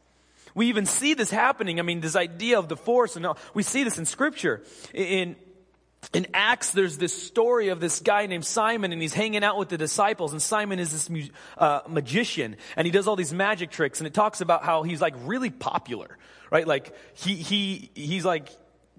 We 0.54 0.66
even 0.68 0.86
see 0.86 1.14
this 1.14 1.30
happening. 1.30 1.78
I 1.78 1.82
mean, 1.82 2.00
this 2.00 2.16
idea 2.16 2.58
of 2.58 2.68
the 2.68 2.76
force, 2.76 3.16
and 3.16 3.26
we 3.54 3.62
see 3.62 3.84
this 3.84 3.98
in 3.98 4.06
Scripture. 4.06 4.62
In 4.92 5.36
in 6.12 6.26
Acts, 6.34 6.72
there's 6.72 6.98
this 6.98 7.14
story 7.14 7.68
of 7.68 7.80
this 7.80 8.00
guy 8.00 8.26
named 8.26 8.44
Simon, 8.44 8.92
and 8.92 9.00
he's 9.00 9.14
hanging 9.14 9.44
out 9.44 9.56
with 9.56 9.68
the 9.68 9.78
disciples. 9.78 10.32
And 10.32 10.42
Simon 10.42 10.78
is 10.78 10.90
this 11.08 11.30
uh, 11.56 11.80
magician, 11.88 12.56
and 12.76 12.86
he 12.86 12.90
does 12.90 13.06
all 13.06 13.16
these 13.16 13.32
magic 13.32 13.70
tricks. 13.70 14.00
And 14.00 14.06
it 14.06 14.12
talks 14.12 14.40
about 14.40 14.64
how 14.64 14.82
he's 14.82 15.00
like 15.00 15.14
really 15.22 15.50
popular, 15.50 16.18
right? 16.50 16.66
Like 16.66 16.94
he 17.14 17.36
he 17.36 17.90
he's 17.94 18.24
like 18.24 18.50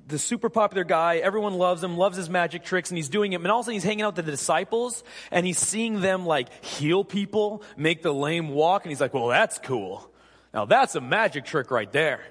the 0.08 0.18
super 0.18 0.50
popular 0.50 0.86
guy. 0.86 1.18
Everyone 1.18 1.54
loves 1.54 1.84
him, 1.84 1.98
loves 1.98 2.18
his 2.18 2.30
magic 2.30 2.64
tricks, 2.64 2.90
and 2.90 2.98
he's 2.98 3.10
doing 3.10 3.34
it. 3.34 3.42
And 3.42 3.48
all 3.48 3.60
of 3.60 3.64
a 3.64 3.66
sudden, 3.66 3.76
he's 3.76 3.84
hanging 3.84 4.04
out 4.04 4.16
with 4.16 4.26
the 4.26 4.32
disciples, 4.32 5.04
and 5.30 5.46
he's 5.46 5.60
seeing 5.60 6.02
them 6.02 6.26
like 6.26 6.64
heal 6.64 7.04
people, 7.04 7.64
make 7.76 8.02
the 8.02 8.14
lame 8.14 8.50
walk, 8.50 8.86
and 8.86 8.92
he's 8.92 9.02
like, 9.02 9.14
"Well, 9.14 9.28
that's 9.28 9.60
cool." 9.60 10.10
Now 10.54 10.66
that's 10.66 10.96
a 10.96 11.02
magic 11.02 11.46
trick 11.46 11.72
right 11.72 11.92
there. 11.92 12.22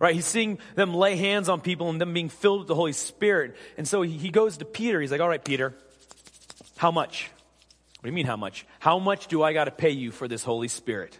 Right? 0.00 0.14
He's 0.14 0.26
seeing 0.26 0.58
them 0.74 0.92
lay 0.92 1.16
hands 1.16 1.48
on 1.48 1.60
people 1.60 1.88
and 1.88 2.00
them 2.00 2.12
being 2.12 2.28
filled 2.28 2.60
with 2.60 2.68
the 2.68 2.74
Holy 2.74 2.92
Spirit. 2.92 3.56
And 3.78 3.86
so 3.86 4.02
he 4.02 4.30
goes 4.30 4.58
to 4.58 4.64
Peter. 4.64 5.00
He's 5.00 5.12
like, 5.12 5.20
all 5.20 5.28
right, 5.28 5.42
Peter, 5.42 5.74
how 6.76 6.90
much? 6.90 7.30
What 8.00 8.02
do 8.02 8.08
you 8.10 8.14
mean 8.14 8.26
how 8.26 8.36
much? 8.36 8.66
How 8.80 8.98
much 8.98 9.28
do 9.28 9.42
I 9.42 9.52
got 9.52 9.64
to 9.64 9.70
pay 9.70 9.90
you 9.90 10.10
for 10.10 10.28
this 10.28 10.42
Holy 10.42 10.68
Spirit? 10.68 11.18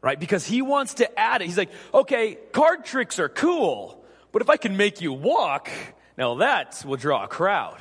Right? 0.00 0.18
Because 0.18 0.46
he 0.46 0.62
wants 0.62 0.94
to 0.94 1.18
add 1.18 1.42
it. 1.42 1.46
He's 1.46 1.58
like, 1.58 1.70
okay, 1.92 2.38
card 2.52 2.84
tricks 2.84 3.18
are 3.18 3.28
cool, 3.28 4.02
but 4.30 4.42
if 4.42 4.48
I 4.48 4.56
can 4.56 4.76
make 4.76 5.00
you 5.00 5.12
walk, 5.12 5.68
now 6.16 6.36
that 6.36 6.82
will 6.86 6.96
draw 6.96 7.24
a 7.24 7.28
crowd. 7.28 7.78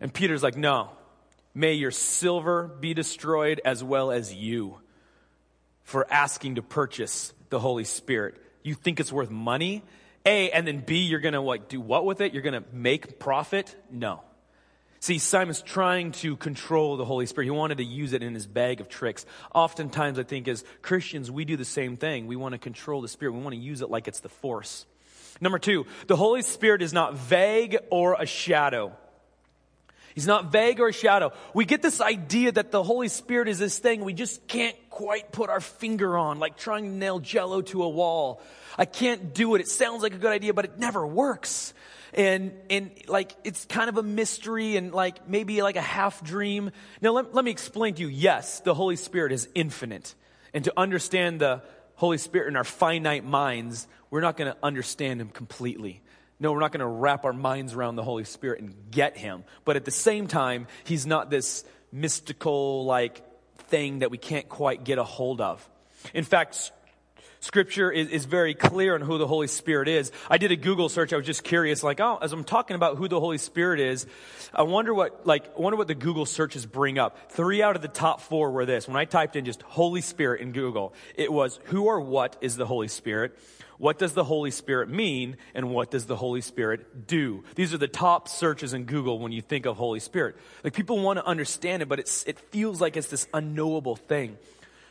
And 0.00 0.12
Peter's 0.12 0.42
like, 0.42 0.56
No, 0.56 0.90
may 1.54 1.74
your 1.74 1.90
silver 1.90 2.64
be 2.66 2.94
destroyed 2.94 3.60
as 3.64 3.84
well 3.84 4.10
as 4.10 4.34
you 4.34 4.79
for 5.90 6.06
asking 6.08 6.54
to 6.54 6.62
purchase 6.62 7.32
the 7.48 7.58
Holy 7.58 7.82
Spirit. 7.82 8.36
You 8.62 8.74
think 8.74 9.00
it's 9.00 9.12
worth 9.12 9.28
money? 9.28 9.82
A, 10.24 10.52
and 10.52 10.64
then 10.64 10.78
B, 10.78 10.98
you're 11.00 11.18
gonna 11.18 11.40
like 11.40 11.68
do 11.68 11.80
what 11.80 12.04
with 12.04 12.20
it? 12.20 12.32
You're 12.32 12.44
gonna 12.44 12.62
make 12.72 13.18
profit? 13.18 13.74
No. 13.90 14.20
See, 15.00 15.18
Simon's 15.18 15.62
trying 15.62 16.12
to 16.12 16.36
control 16.36 16.96
the 16.96 17.04
Holy 17.04 17.26
Spirit. 17.26 17.46
He 17.46 17.50
wanted 17.50 17.78
to 17.78 17.84
use 17.84 18.12
it 18.12 18.22
in 18.22 18.34
his 18.34 18.46
bag 18.46 18.80
of 18.80 18.88
tricks. 18.88 19.26
Oftentimes, 19.52 20.20
I 20.20 20.22
think 20.22 20.46
as 20.46 20.62
Christians, 20.80 21.28
we 21.28 21.44
do 21.44 21.56
the 21.56 21.64
same 21.64 21.96
thing. 21.96 22.28
We 22.28 22.36
want 22.36 22.52
to 22.52 22.58
control 22.58 23.00
the 23.00 23.08
Spirit. 23.08 23.32
We 23.32 23.40
want 23.40 23.54
to 23.54 23.60
use 23.60 23.80
it 23.80 23.90
like 23.90 24.06
it's 24.06 24.20
the 24.20 24.28
force. 24.28 24.86
Number 25.40 25.58
two, 25.58 25.86
the 26.06 26.16
Holy 26.16 26.42
Spirit 26.42 26.82
is 26.82 26.92
not 26.92 27.14
vague 27.14 27.76
or 27.90 28.14
a 28.14 28.26
shadow. 28.26 28.92
He's 30.14 30.26
not 30.26 30.52
vague 30.52 30.80
or 30.80 30.88
a 30.88 30.92
shadow. 30.92 31.32
We 31.54 31.64
get 31.64 31.82
this 31.82 32.00
idea 32.00 32.52
that 32.52 32.70
the 32.70 32.82
Holy 32.82 33.08
Spirit 33.08 33.48
is 33.48 33.58
this 33.58 33.78
thing 33.78 34.04
we 34.04 34.12
just 34.12 34.46
can't 34.48 34.76
quite 35.00 35.32
put 35.32 35.48
our 35.48 35.60
finger 35.60 36.18
on, 36.18 36.38
like 36.38 36.58
trying 36.58 36.84
to 36.84 36.90
nail 36.90 37.18
jello 37.20 37.62
to 37.62 37.82
a 37.84 37.88
wall. 37.88 38.42
I 38.76 38.84
can't 38.84 39.32
do 39.32 39.54
it. 39.54 39.62
It 39.62 39.68
sounds 39.68 40.02
like 40.02 40.12
a 40.12 40.18
good 40.18 40.30
idea, 40.30 40.52
but 40.52 40.66
it 40.66 40.78
never 40.78 41.06
works. 41.06 41.72
And, 42.12 42.52
and 42.68 42.90
like, 43.08 43.34
it's 43.42 43.64
kind 43.64 43.88
of 43.88 43.96
a 43.96 44.02
mystery 44.02 44.76
and 44.76 44.92
like 44.92 45.26
maybe 45.26 45.62
like 45.62 45.76
a 45.76 45.80
half 45.80 46.22
dream. 46.22 46.70
Now, 47.00 47.12
let, 47.12 47.34
let 47.34 47.46
me 47.46 47.50
explain 47.50 47.94
to 47.94 48.02
you. 48.02 48.08
Yes, 48.08 48.60
the 48.60 48.74
Holy 48.74 48.96
Spirit 48.96 49.32
is 49.32 49.48
infinite. 49.54 50.14
And 50.52 50.64
to 50.64 50.72
understand 50.76 51.40
the 51.40 51.62
Holy 51.94 52.18
Spirit 52.18 52.48
in 52.48 52.56
our 52.56 52.64
finite 52.64 53.24
minds, 53.24 53.88
we're 54.10 54.20
not 54.20 54.36
going 54.36 54.52
to 54.52 54.58
understand 54.62 55.18
Him 55.18 55.30
completely. 55.30 56.02
No, 56.38 56.52
we're 56.52 56.60
not 56.60 56.72
going 56.72 56.80
to 56.80 56.86
wrap 56.86 57.24
our 57.24 57.32
minds 57.32 57.72
around 57.72 57.96
the 57.96 58.04
Holy 58.04 58.24
Spirit 58.24 58.60
and 58.60 58.74
get 58.90 59.16
Him. 59.16 59.44
But 59.64 59.76
at 59.76 59.86
the 59.86 59.90
same 59.90 60.26
time, 60.26 60.66
He's 60.84 61.06
not 61.06 61.30
this 61.30 61.64
mystical, 61.90 62.84
like, 62.84 63.22
thing 63.70 64.00
that 64.00 64.10
we 64.10 64.18
can't 64.18 64.48
quite 64.48 64.84
get 64.84 64.98
a 64.98 65.04
hold 65.04 65.40
of. 65.40 65.66
In 66.12 66.24
fact, 66.24 66.72
Scripture 67.40 67.90
is, 67.90 68.08
is 68.08 68.26
very 68.26 68.52
clear 68.52 68.94
on 68.94 69.00
who 69.00 69.16
the 69.16 69.26
Holy 69.26 69.46
Spirit 69.46 69.88
is. 69.88 70.12
I 70.28 70.36
did 70.36 70.52
a 70.52 70.56
Google 70.56 70.90
search. 70.90 71.12
I 71.14 71.16
was 71.16 71.24
just 71.24 71.42
curious, 71.42 71.82
like, 71.82 71.98
oh, 71.98 72.18
as 72.20 72.32
I'm 72.34 72.44
talking 72.44 72.76
about 72.76 72.98
who 72.98 73.08
the 73.08 73.18
Holy 73.18 73.38
Spirit 73.38 73.80
is, 73.80 74.06
I 74.52 74.62
wonder 74.62 74.92
what, 74.92 75.26
like, 75.26 75.46
I 75.56 75.60
wonder 75.60 75.78
what 75.78 75.88
the 75.88 75.94
Google 75.94 76.26
searches 76.26 76.66
bring 76.66 76.98
up. 76.98 77.32
Three 77.32 77.62
out 77.62 77.76
of 77.76 77.82
the 77.82 77.88
top 77.88 78.20
four 78.20 78.50
were 78.50 78.66
this. 78.66 78.86
When 78.86 78.96
I 78.98 79.06
typed 79.06 79.36
in 79.36 79.46
just 79.46 79.62
Holy 79.62 80.02
Spirit 80.02 80.42
in 80.42 80.52
Google, 80.52 80.92
it 81.14 81.32
was 81.32 81.58
who 81.64 81.84
or 81.84 82.00
what 82.00 82.36
is 82.42 82.56
the 82.56 82.66
Holy 82.66 82.88
Spirit? 82.88 83.38
What 83.80 83.98
does 83.98 84.12
the 84.12 84.24
Holy 84.24 84.50
Spirit 84.50 84.90
mean? 84.90 85.38
And 85.54 85.70
what 85.70 85.90
does 85.90 86.04
the 86.04 86.14
Holy 86.14 86.42
Spirit 86.42 87.06
do? 87.06 87.44
These 87.54 87.72
are 87.72 87.78
the 87.78 87.88
top 87.88 88.28
searches 88.28 88.74
in 88.74 88.84
Google 88.84 89.18
when 89.18 89.32
you 89.32 89.40
think 89.40 89.64
of 89.64 89.78
Holy 89.78 90.00
Spirit. 90.00 90.36
Like 90.62 90.74
people 90.74 91.00
want 91.00 91.18
to 91.18 91.24
understand 91.24 91.80
it, 91.80 91.88
but 91.88 91.98
it's, 91.98 92.22
it 92.24 92.38
feels 92.38 92.78
like 92.78 92.98
it's 92.98 93.06
this 93.06 93.26
unknowable 93.32 93.96
thing. 93.96 94.36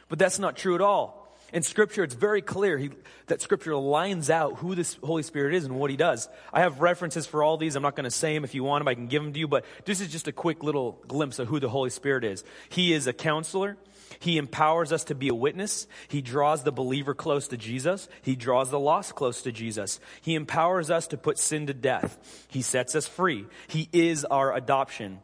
But 0.08 0.18
that's 0.18 0.40
not 0.40 0.58
true 0.58 0.74
at 0.74 0.82
all. 0.82 1.20
In 1.54 1.62
Scripture, 1.62 2.04
it's 2.04 2.16
very 2.16 2.42
clear 2.42 2.80
he, 2.80 2.90
that 3.28 3.44
Scripture 3.44 3.76
lines 3.76 4.32
out 4.32 4.58
who 4.58 4.74
this 4.74 4.98
Holy 5.04 5.22
Spirit 5.22 5.54
is 5.54 5.66
and 5.66 5.76
what 5.76 5.92
He 5.92 5.96
does. 5.98 6.28
I 6.52 6.62
have 6.62 6.82
references 6.82 7.28
for 7.28 7.44
all 7.44 7.58
these. 7.58 7.76
I'm 7.76 7.84
not 7.84 7.96
going 7.96 8.06
to 8.06 8.12
say 8.12 8.34
them. 8.34 8.44
If 8.44 8.56
you 8.56 8.64
want 8.64 8.82
them, 8.82 8.88
I 8.88 8.96
can 8.96 9.06
give 9.06 9.22
them 9.22 9.34
to 9.34 9.40
you. 9.40 9.48
But 9.48 9.66
this 9.86 10.02
is 10.02 10.12
just 10.12 10.28
a 10.28 10.32
quick 10.32 10.64
little 10.64 11.00
glimpse 11.08 11.38
of 11.38 11.48
who 11.48 11.60
the 11.60 11.70
Holy 11.70 11.92
Spirit 11.92 12.24
is. 12.24 12.44
He 12.70 12.92
is 12.92 13.06
a 13.06 13.14
counselor. 13.14 13.78
He 14.18 14.38
empowers 14.38 14.92
us 14.92 15.04
to 15.06 15.16
be 15.16 15.30
a 15.30 15.36
witness. 15.36 15.88
He 16.08 16.22
draws 16.22 16.64
the 16.64 16.72
believer 16.72 17.14
close 17.14 17.48
to 17.50 17.58
Jesus. 17.58 18.10
He 18.22 18.36
draws 18.36 18.72
the 18.72 18.80
lost 18.80 19.16
close 19.16 19.44
to 19.44 19.52
Jesus. 19.52 20.00
He 20.22 20.36
empowers 20.36 20.90
us 20.90 21.08
to 21.08 21.18
put 21.18 21.38
sin 21.38 21.68
to 21.68 21.74
death. 21.74 22.48
He 22.50 22.62
sets 22.62 22.96
us 22.96 23.08
free. 23.08 23.46
He 23.68 23.88
is 23.94 24.26
our 24.26 24.56
adoption. 24.56 25.20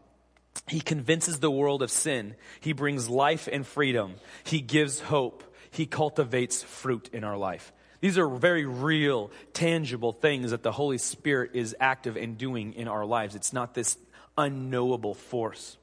He 0.67 0.79
convinces 0.79 1.39
the 1.39 1.51
world 1.51 1.81
of 1.81 1.91
sin. 1.91 2.35
He 2.59 2.73
brings 2.73 3.09
life 3.09 3.49
and 3.51 3.65
freedom. 3.65 4.15
He 4.43 4.61
gives 4.61 4.99
hope. 4.99 5.43
He 5.71 5.85
cultivates 5.85 6.63
fruit 6.63 7.09
in 7.11 7.23
our 7.23 7.37
life. 7.37 7.73
These 8.01 8.17
are 8.17 8.29
very 8.29 8.65
real, 8.65 9.31
tangible 9.53 10.11
things 10.11 10.51
that 10.51 10.63
the 10.63 10.71
Holy 10.71 10.97
Spirit 10.97 11.51
is 11.53 11.75
active 11.79 12.17
and 12.17 12.37
doing 12.37 12.73
in 12.73 12.87
our 12.87 13.05
lives. 13.05 13.35
It's 13.35 13.53
not 13.53 13.73
this 13.73 13.97
unknowable 14.37 15.15
force. 15.15 15.77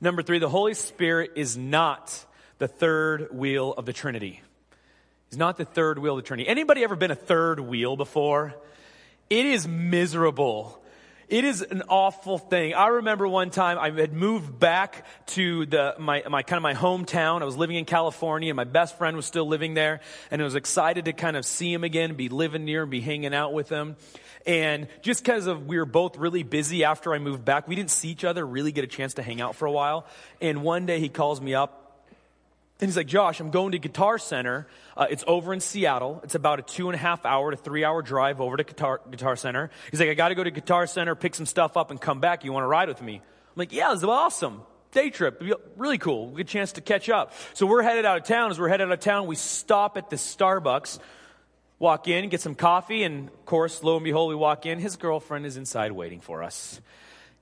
Number 0.00 0.22
three, 0.22 0.38
the 0.38 0.48
Holy 0.48 0.74
Spirit 0.74 1.32
is 1.36 1.56
not 1.56 2.24
the 2.58 2.68
third 2.68 3.28
wheel 3.32 3.72
of 3.72 3.86
the 3.86 3.92
Trinity. 3.92 4.42
He's 5.30 5.38
not 5.38 5.56
the 5.56 5.64
third 5.64 5.98
wheel 5.98 6.18
of 6.18 6.24
the 6.24 6.26
Trinity. 6.26 6.48
Anybody 6.48 6.84
ever 6.84 6.96
been 6.96 7.10
a 7.10 7.16
third 7.16 7.60
wheel 7.60 7.96
before? 7.96 8.54
It 9.28 9.46
is 9.46 9.66
miserable 9.66 10.80
it 11.28 11.44
is 11.44 11.62
an 11.62 11.82
awful 11.88 12.38
thing. 12.38 12.74
I 12.74 12.86
remember 12.86 13.26
one 13.26 13.50
time 13.50 13.78
I 13.78 13.90
had 13.90 14.12
moved 14.12 14.60
back 14.60 15.04
to 15.28 15.66
the, 15.66 15.96
my, 15.98 16.22
my 16.28 16.42
kind 16.42 16.58
of 16.58 16.62
my 16.62 16.74
hometown. 16.74 17.42
I 17.42 17.44
was 17.44 17.56
living 17.56 17.76
in 17.76 17.84
California 17.84 18.50
and 18.50 18.56
my 18.56 18.64
best 18.64 18.96
friend 18.96 19.16
was 19.16 19.26
still 19.26 19.46
living 19.46 19.74
there 19.74 20.00
and 20.30 20.40
I 20.40 20.44
was 20.44 20.54
excited 20.54 21.06
to 21.06 21.12
kind 21.12 21.36
of 21.36 21.44
see 21.44 21.72
him 21.72 21.82
again, 21.82 22.14
be 22.14 22.28
living 22.28 22.64
near 22.64 22.82
and 22.82 22.90
be 22.90 23.00
hanging 23.00 23.34
out 23.34 23.52
with 23.52 23.68
him. 23.68 23.96
And 24.46 24.86
just 25.02 25.24
because 25.24 25.48
of 25.48 25.66
we 25.66 25.78
were 25.78 25.84
both 25.84 26.16
really 26.16 26.44
busy 26.44 26.84
after 26.84 27.12
I 27.12 27.18
moved 27.18 27.44
back, 27.44 27.66
we 27.66 27.74
didn't 27.74 27.90
see 27.90 28.10
each 28.10 28.24
other, 28.24 28.46
really 28.46 28.70
get 28.70 28.84
a 28.84 28.88
chance 28.88 29.14
to 29.14 29.22
hang 29.22 29.40
out 29.40 29.56
for 29.56 29.66
a 29.66 29.72
while. 29.72 30.06
And 30.40 30.62
one 30.62 30.86
day 30.86 31.00
he 31.00 31.08
calls 31.08 31.40
me 31.40 31.54
up 31.54 31.85
and 32.78 32.88
he's 32.88 32.96
like, 32.96 33.06
Josh, 33.06 33.40
I'm 33.40 33.50
going 33.50 33.72
to 33.72 33.78
Guitar 33.78 34.18
Center. 34.18 34.66
Uh, 34.96 35.06
it's 35.08 35.24
over 35.26 35.54
in 35.54 35.60
Seattle. 35.60 36.20
It's 36.24 36.34
about 36.34 36.58
a 36.58 36.62
two 36.62 36.88
and 36.88 36.94
a 36.94 36.98
half 36.98 37.24
hour 37.24 37.50
to 37.50 37.56
three 37.56 37.84
hour 37.84 38.02
drive 38.02 38.38
over 38.38 38.58
to 38.58 38.64
Guitar, 38.64 39.00
Guitar 39.10 39.34
Center. 39.34 39.70
He's 39.90 39.98
like, 39.98 40.10
I 40.10 40.14
got 40.14 40.28
to 40.28 40.34
go 40.34 40.44
to 40.44 40.50
Guitar 40.50 40.86
Center, 40.86 41.14
pick 41.14 41.34
some 41.34 41.46
stuff 41.46 41.78
up, 41.78 41.90
and 41.90 41.98
come 41.98 42.20
back. 42.20 42.44
You 42.44 42.52
want 42.52 42.64
to 42.64 42.68
ride 42.68 42.88
with 42.88 43.00
me? 43.00 43.14
I'm 43.16 43.54
like, 43.54 43.72
yeah, 43.72 43.90
this 43.90 43.98
is 43.98 44.04
awesome. 44.04 44.60
Day 44.92 45.08
trip. 45.08 45.42
Really 45.76 45.96
cool. 45.96 46.30
Good 46.32 46.48
chance 46.48 46.72
to 46.72 46.82
catch 46.82 47.08
up. 47.08 47.32
So 47.54 47.66
we're 47.66 47.82
headed 47.82 48.04
out 48.04 48.18
of 48.18 48.24
town. 48.24 48.50
As 48.50 48.58
we're 48.58 48.68
headed 48.68 48.88
out 48.88 48.92
of 48.92 49.00
town, 49.00 49.26
we 49.26 49.36
stop 49.36 49.96
at 49.96 50.10
the 50.10 50.16
Starbucks, 50.16 50.98
walk 51.78 52.08
in, 52.08 52.28
get 52.28 52.42
some 52.42 52.54
coffee, 52.54 53.04
and 53.04 53.28
of 53.28 53.46
course, 53.46 53.82
lo 53.82 53.96
and 53.96 54.04
behold, 54.04 54.28
we 54.28 54.34
walk 54.34 54.66
in. 54.66 54.78
His 54.80 54.96
girlfriend 54.96 55.46
is 55.46 55.56
inside 55.56 55.92
waiting 55.92 56.20
for 56.20 56.42
us. 56.42 56.78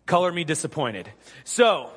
Color 0.06 0.30
me 0.30 0.44
disappointed. 0.44 1.10
So, 1.42 1.90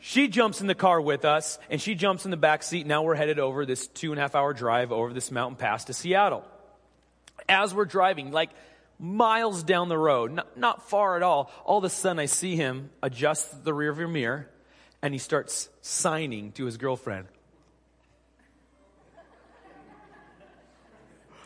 she 0.00 0.28
jumps 0.28 0.60
in 0.60 0.66
the 0.66 0.74
car 0.74 1.00
with 1.00 1.24
us 1.24 1.58
and 1.68 1.80
she 1.80 1.94
jumps 1.94 2.24
in 2.24 2.30
the 2.30 2.36
back 2.36 2.62
seat. 2.62 2.86
Now 2.86 3.02
we're 3.02 3.14
headed 3.14 3.38
over 3.38 3.66
this 3.66 3.86
two 3.86 4.12
and 4.12 4.18
a 4.18 4.22
half 4.22 4.34
hour 4.34 4.52
drive 4.52 4.92
over 4.92 5.12
this 5.12 5.30
mountain 5.30 5.56
pass 5.56 5.84
to 5.84 5.92
Seattle. 5.92 6.44
As 7.48 7.74
we're 7.74 7.84
driving, 7.84 8.32
like 8.32 8.50
miles 8.98 9.62
down 9.62 9.88
the 9.88 9.98
road, 9.98 10.32
not, 10.32 10.56
not 10.56 10.88
far 10.88 11.16
at 11.16 11.22
all, 11.22 11.50
all 11.64 11.78
of 11.78 11.84
a 11.84 11.90
sudden 11.90 12.18
I 12.18 12.26
see 12.26 12.56
him 12.56 12.90
adjust 13.02 13.64
the 13.64 13.74
rear 13.74 13.92
view 13.92 14.08
mirror 14.08 14.48
and 15.02 15.14
he 15.14 15.18
starts 15.18 15.68
signing 15.80 16.52
to 16.52 16.64
his 16.64 16.76
girlfriend. 16.76 17.26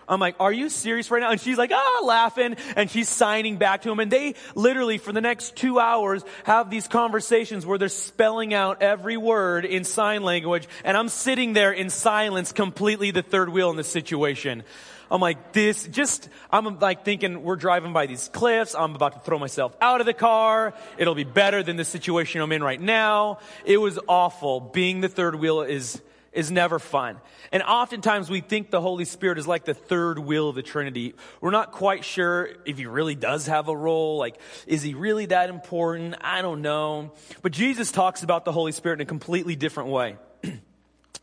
I'm 0.09 0.21
like, 0.21 0.37
are 0.41 0.53
you 0.53 0.69
serious 0.69 1.11
right 1.11 1.21
now? 1.21 1.31
And 1.31 1.41
she's 1.41 1.59
like, 1.59 1.73
ah, 1.73 2.03
laughing, 2.05 2.57
and 2.77 2.91
she's 2.91 3.09
signing 3.09 3.57
back 3.57 3.83
to 3.83 3.91
him. 3.91 4.01
And 4.01 4.11
they 4.11 4.35
literally, 4.55 4.99
for 4.99 5.13
the 5.13 5.21
next 5.21 5.57
two 5.57 5.79
hours, 5.79 6.25
have 6.45 6.71
these 6.71 6.89
conversations 6.89 7.65
where 7.65 7.79
they're 7.79 7.89
spelling 7.89 8.55
out 8.55 8.83
every 8.83 9.17
word 9.17 9.65
in 9.65 9.85
sign 9.85 10.23
language. 10.23 10.69
And 10.85 10.97
I'm 10.97 11.09
sitting 11.09 11.53
there 11.53 11.73
in 11.73 11.91
silence, 11.91 12.53
completely 12.53 13.11
the 13.11 13.23
third 13.23 13.49
wheel 13.49 13.71
in 13.71 13.77
the 13.77 13.85
situation. 13.85 14.63
I'm 15.11 15.21
like, 15.21 15.53
this, 15.53 15.87
just, 15.87 16.29
I'm 16.51 16.79
like 16.79 17.05
thinking 17.05 17.43
we're 17.43 17.57
driving 17.57 17.93
by 17.93 18.07
these 18.07 18.29
cliffs. 18.33 18.75
I'm 18.75 18.95
about 18.95 19.13
to 19.13 19.21
throw 19.21 19.39
myself 19.39 19.77
out 19.81 20.01
of 20.01 20.07
the 20.07 20.15
car. 20.15 20.75
It'll 20.99 21.15
be 21.15 21.25
better 21.25 21.63
than 21.63 21.77
the 21.77 21.85
situation 21.85 22.41
I'm 22.41 22.53
in 22.53 22.63
right 22.63 22.81
now. 22.81 23.39
It 23.65 23.77
was 23.77 23.99
awful. 24.09 24.61
Being 24.61 25.03
the 25.03 25.09
third 25.09 25.35
wheel 25.35 25.61
is, 25.63 26.01
is 26.35 26.51
never 26.51 26.79
fun. 26.79 27.17
And 27.53 27.63
oftentimes 27.63 28.29
we 28.29 28.41
think 28.41 28.71
the 28.71 28.81
Holy 28.81 29.05
Spirit 29.05 29.39
is 29.39 29.47
like 29.47 29.65
the 29.65 29.75
third 29.75 30.19
wheel 30.19 30.49
of 30.49 30.57
the 30.57 30.63
Trinity. 30.63 31.15
We're 31.41 31.53
not 31.53 31.73
quite 31.73 32.05
sure 32.05 32.49
if 32.67 32.77
he 32.77 32.87
really 32.87 33.15
does 33.15 33.47
have 33.47 33.69
a 33.69 33.77
role. 33.77 34.19
Like, 34.19 34.37
is 34.67 34.83
he 34.83 34.95
really 34.95 35.27
that 35.27 35.49
important? 35.49 36.17
I 36.21 36.43
don't 36.43 36.61
know. 36.61 37.13
But 37.43 37.53
Jesus 37.53 37.93
talks 37.93 38.23
about 38.23 38.45
the 38.45 38.53
Holy 38.53 38.73
Spirit 38.73 39.01
in 39.01 39.03
a 39.03 39.07
completely 39.07 39.57
different 39.57 39.91
way. 39.91 40.17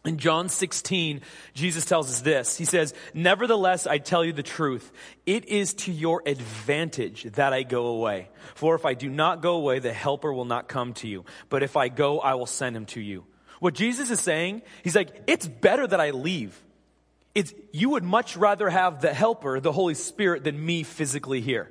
In 0.03 0.17
John 0.17 0.49
16, 0.49 1.21
Jesus 1.53 1.85
tells 1.85 2.09
us 2.09 2.21
this. 2.21 2.57
He 2.57 2.65
says, 2.65 2.95
Nevertheless, 3.13 3.85
I 3.85 3.99
tell 3.99 4.25
you 4.25 4.33
the 4.33 4.41
truth. 4.41 4.91
It 5.27 5.45
is 5.45 5.75
to 5.75 5.91
your 5.91 6.23
advantage 6.25 7.23
that 7.33 7.53
I 7.53 7.61
go 7.61 7.85
away. 7.87 8.29
For 8.55 8.73
if 8.73 8.83
I 8.83 8.95
do 8.95 9.09
not 9.09 9.43
go 9.43 9.57
away, 9.57 9.77
the 9.77 9.93
helper 9.93 10.33
will 10.33 10.45
not 10.45 10.67
come 10.67 10.93
to 10.95 11.07
you. 11.07 11.25
But 11.49 11.61
if 11.61 11.77
I 11.77 11.89
go, 11.89 12.19
I 12.19 12.33
will 12.33 12.47
send 12.47 12.75
him 12.75 12.87
to 12.87 12.99
you. 12.99 13.25
What 13.61 13.75
Jesus 13.75 14.09
is 14.09 14.19
saying, 14.19 14.63
he's 14.83 14.95
like, 14.95 15.21
it's 15.27 15.45
better 15.45 15.85
that 15.85 16.01
I 16.01 16.09
leave. 16.09 16.59
It's, 17.35 17.53
you 17.71 17.91
would 17.91 18.03
much 18.03 18.35
rather 18.35 18.67
have 18.67 19.01
the 19.01 19.13
helper, 19.13 19.59
the 19.59 19.71
Holy 19.71 19.93
Spirit, 19.93 20.43
than 20.43 20.65
me 20.65 20.81
physically 20.81 21.41
here. 21.41 21.69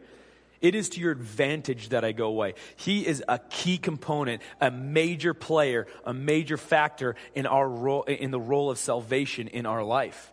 It 0.61 0.77
is 0.77 0.91
to 0.91 1.01
your 1.01 1.11
advantage 1.11 1.89
that 1.89 2.05
I 2.05 2.13
go 2.13 2.29
away. 2.29 2.55
He 2.77 3.05
is 3.05 3.25
a 3.27 3.41
key 3.41 3.77
component, 3.77 4.41
a 4.61 4.71
major 4.71 5.35
player, 5.35 5.89
a 6.05 6.15
major 6.15 6.57
factor 6.57 7.17
in 7.35 7.45
our 7.47 7.69
role, 7.69 8.05
in 8.05 8.31
the 8.31 8.39
role 8.39 8.71
of 8.71 8.79
salvation 8.79 9.49
in 9.49 9.67
our 9.67 9.83
life. 9.83 10.33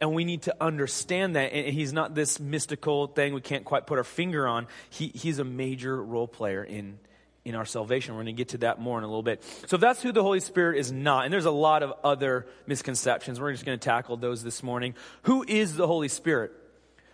And 0.00 0.12
we 0.14 0.24
need 0.24 0.42
to 0.42 0.56
understand 0.60 1.36
that. 1.36 1.52
And 1.52 1.72
he's 1.72 1.92
not 1.92 2.16
this 2.16 2.40
mystical 2.40 3.06
thing 3.06 3.34
we 3.34 3.40
can't 3.40 3.64
quite 3.64 3.86
put 3.86 3.98
our 3.98 4.04
finger 4.04 4.48
on. 4.48 4.66
He, 4.90 5.12
he's 5.14 5.38
a 5.38 5.44
major 5.44 6.02
role 6.02 6.26
player 6.26 6.64
in, 6.64 6.98
in 7.44 7.54
our 7.54 7.64
salvation. 7.64 8.14
We're 8.14 8.22
going 8.22 8.36
to 8.36 8.40
get 8.40 8.50
to 8.50 8.58
that 8.58 8.80
more 8.80 8.98
in 8.98 9.04
a 9.04 9.06
little 9.06 9.22
bit. 9.22 9.42
So 9.66 9.76
that's 9.76 10.02
who 10.02 10.12
the 10.12 10.22
Holy 10.22 10.40
Spirit 10.40 10.78
is 10.78 10.92
not. 10.92 11.24
And 11.24 11.32
there's 11.32 11.44
a 11.44 11.50
lot 11.50 11.82
of 11.82 11.92
other 12.04 12.46
misconceptions. 12.66 13.40
We're 13.40 13.52
just 13.52 13.64
going 13.64 13.78
to 13.78 13.84
tackle 13.84 14.16
those 14.16 14.42
this 14.42 14.62
morning. 14.62 14.94
Who 15.22 15.44
is 15.46 15.74
the 15.76 15.86
Holy 15.86 16.08
Spirit? 16.08 16.52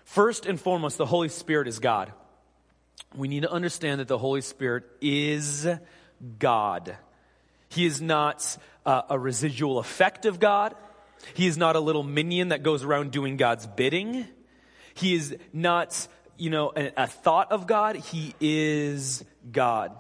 First 0.04 0.46
and 0.46 0.60
foremost, 0.60 0.98
the 0.98 1.06
Holy 1.06 1.28
Spirit 1.28 1.68
is 1.68 1.78
God. 1.78 2.12
We 3.16 3.28
need 3.28 3.42
to 3.42 3.50
understand 3.50 4.00
that 4.00 4.08
the 4.08 4.18
Holy 4.18 4.42
Spirit 4.42 4.84
is 5.00 5.66
God. 6.38 6.96
He 7.70 7.86
is 7.86 8.00
not 8.00 8.56
uh, 8.84 9.02
a 9.08 9.18
residual 9.18 9.78
effect 9.78 10.26
of 10.26 10.40
God. 10.40 10.74
He 11.34 11.46
is 11.46 11.56
not 11.56 11.76
a 11.76 11.80
little 11.80 12.02
minion 12.02 12.48
that 12.48 12.62
goes 12.62 12.84
around 12.84 13.12
doing 13.12 13.36
God's 13.36 13.66
bidding. 13.66 14.26
He 14.94 15.14
is 15.14 15.36
not, 15.52 16.08
you 16.36 16.50
know, 16.50 16.72
a, 16.76 16.92
a 16.96 17.06
thought 17.06 17.52
of 17.52 17.66
God. 17.66 17.96
He 17.96 18.34
is 18.40 19.24
God. 19.50 19.92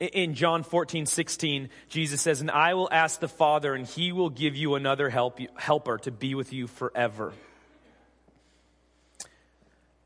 In 0.00 0.32
John 0.32 0.62
14, 0.62 1.04
16, 1.04 1.68
Jesus 1.90 2.22
says, 2.22 2.40
And 2.40 2.50
I 2.50 2.72
will 2.72 2.88
ask 2.90 3.20
the 3.20 3.28
Father, 3.28 3.74
and 3.74 3.86
he 3.86 4.12
will 4.12 4.30
give 4.30 4.56
you 4.56 4.74
another 4.74 5.10
help, 5.10 5.38
helper 5.56 5.98
to 5.98 6.10
be 6.10 6.34
with 6.34 6.54
you 6.54 6.68
forever. 6.68 7.34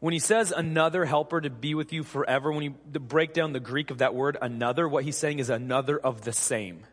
When 0.00 0.12
he 0.12 0.18
says 0.18 0.52
another 0.52 1.04
helper 1.04 1.40
to 1.40 1.48
be 1.48 1.74
with 1.74 1.92
you 1.92 2.02
forever, 2.02 2.50
when 2.52 2.62
you 2.62 2.70
break 2.98 3.32
down 3.32 3.52
the 3.52 3.60
Greek 3.60 3.92
of 3.92 3.98
that 3.98 4.14
word, 4.16 4.36
another, 4.42 4.88
what 4.88 5.04
he's 5.04 5.16
saying 5.16 5.38
is 5.38 5.48
another 5.48 5.96
of 5.96 6.22
the 6.22 6.32
same. 6.32 6.84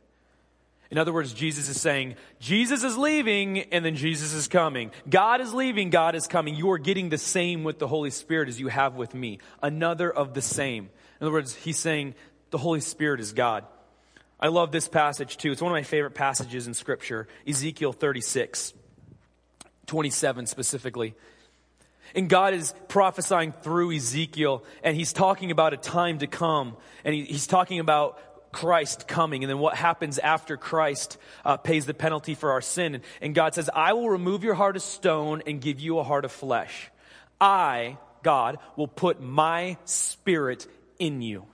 In 0.92 0.98
other 0.98 1.12
words, 1.12 1.34
Jesus 1.34 1.70
is 1.70 1.82
saying, 1.82 2.16
Jesus 2.40 2.84
is 2.84 2.98
leaving 2.98 3.60
and 3.74 3.84
then 3.84 3.96
Jesus 3.96 4.34
is 4.34 4.48
coming. 4.48 4.92
God 5.10 5.42
is 5.42 5.54
leaving, 5.54 5.90
God 5.90 6.16
is 6.16 6.28
coming. 6.28 6.54
You 6.54 6.72
are 6.72 6.78
getting 6.78 7.10
the 7.10 7.18
same 7.18 7.64
with 7.64 7.80
the 7.80 7.88
Holy 7.88 8.12
Spirit 8.12 8.48
as 8.48 8.60
you 8.60 8.68
have 8.68 8.96
with 8.96 9.16
me. 9.16 9.40
Another 9.64 10.12
of 10.12 10.34
the 10.34 10.42
same. 10.42 10.90
In 11.20 11.28
other 11.28 11.34
words, 11.34 11.56
he's 11.56 11.80
saying 11.80 12.16
the 12.52 12.58
Holy 12.58 12.82
Spirit 12.82 13.20
is 13.20 13.34
God. 13.34 13.66
I 14.40 14.48
love 14.48 14.72
this 14.72 14.88
passage 14.88 15.38
too. 15.38 15.52
It's 15.52 15.62
one 15.62 15.72
of 15.72 15.76
my 15.76 15.84
favorite 15.84 16.16
passages 16.16 16.68
in 16.68 16.74
Scripture 16.74 17.28
Ezekiel 17.48 17.94
36, 17.94 18.74
27 19.88 20.46
specifically. 20.46 21.16
And 22.14 22.30
God 22.30 22.54
is 22.54 22.74
prophesying 22.90 23.54
through 23.54 23.96
Ezekiel, 23.96 24.66
and 24.84 24.98
he's 24.98 25.14
talking 25.14 25.50
about 25.50 25.74
a 25.74 25.78
time 25.78 26.18
to 26.20 26.28
come, 26.28 26.76
and 27.06 27.16
he, 27.16 27.24
he's 27.24 27.48
talking 27.48 27.80
about 27.80 28.52
Christ 28.52 29.08
coming, 29.08 29.44
and 29.44 29.50
then 29.50 29.60
what 29.60 29.76
happens 29.76 30.20
after 30.20 30.58
Christ 30.58 31.18
uh, 31.46 31.56
pays 31.56 31.86
the 31.86 31.94
penalty 31.94 32.36
for 32.36 32.52
our 32.52 32.60
sin. 32.60 32.96
And, 32.96 33.04
and 33.22 33.34
God 33.34 33.54
says, 33.54 33.70
I 33.74 33.94
will 33.94 34.10
remove 34.10 34.44
your 34.44 34.56
heart 34.56 34.76
of 34.76 34.82
stone 34.82 35.42
and 35.48 35.62
give 35.62 35.80
you 35.80 36.00
a 36.00 36.04
heart 36.04 36.26
of 36.26 36.34
flesh. 36.34 36.92
I, 37.40 37.98
God, 38.24 38.58
will 38.76 38.90
put 38.90 39.22
my 39.22 39.78
spirit 39.86 40.68
in 41.00 41.22
you. 41.22 41.46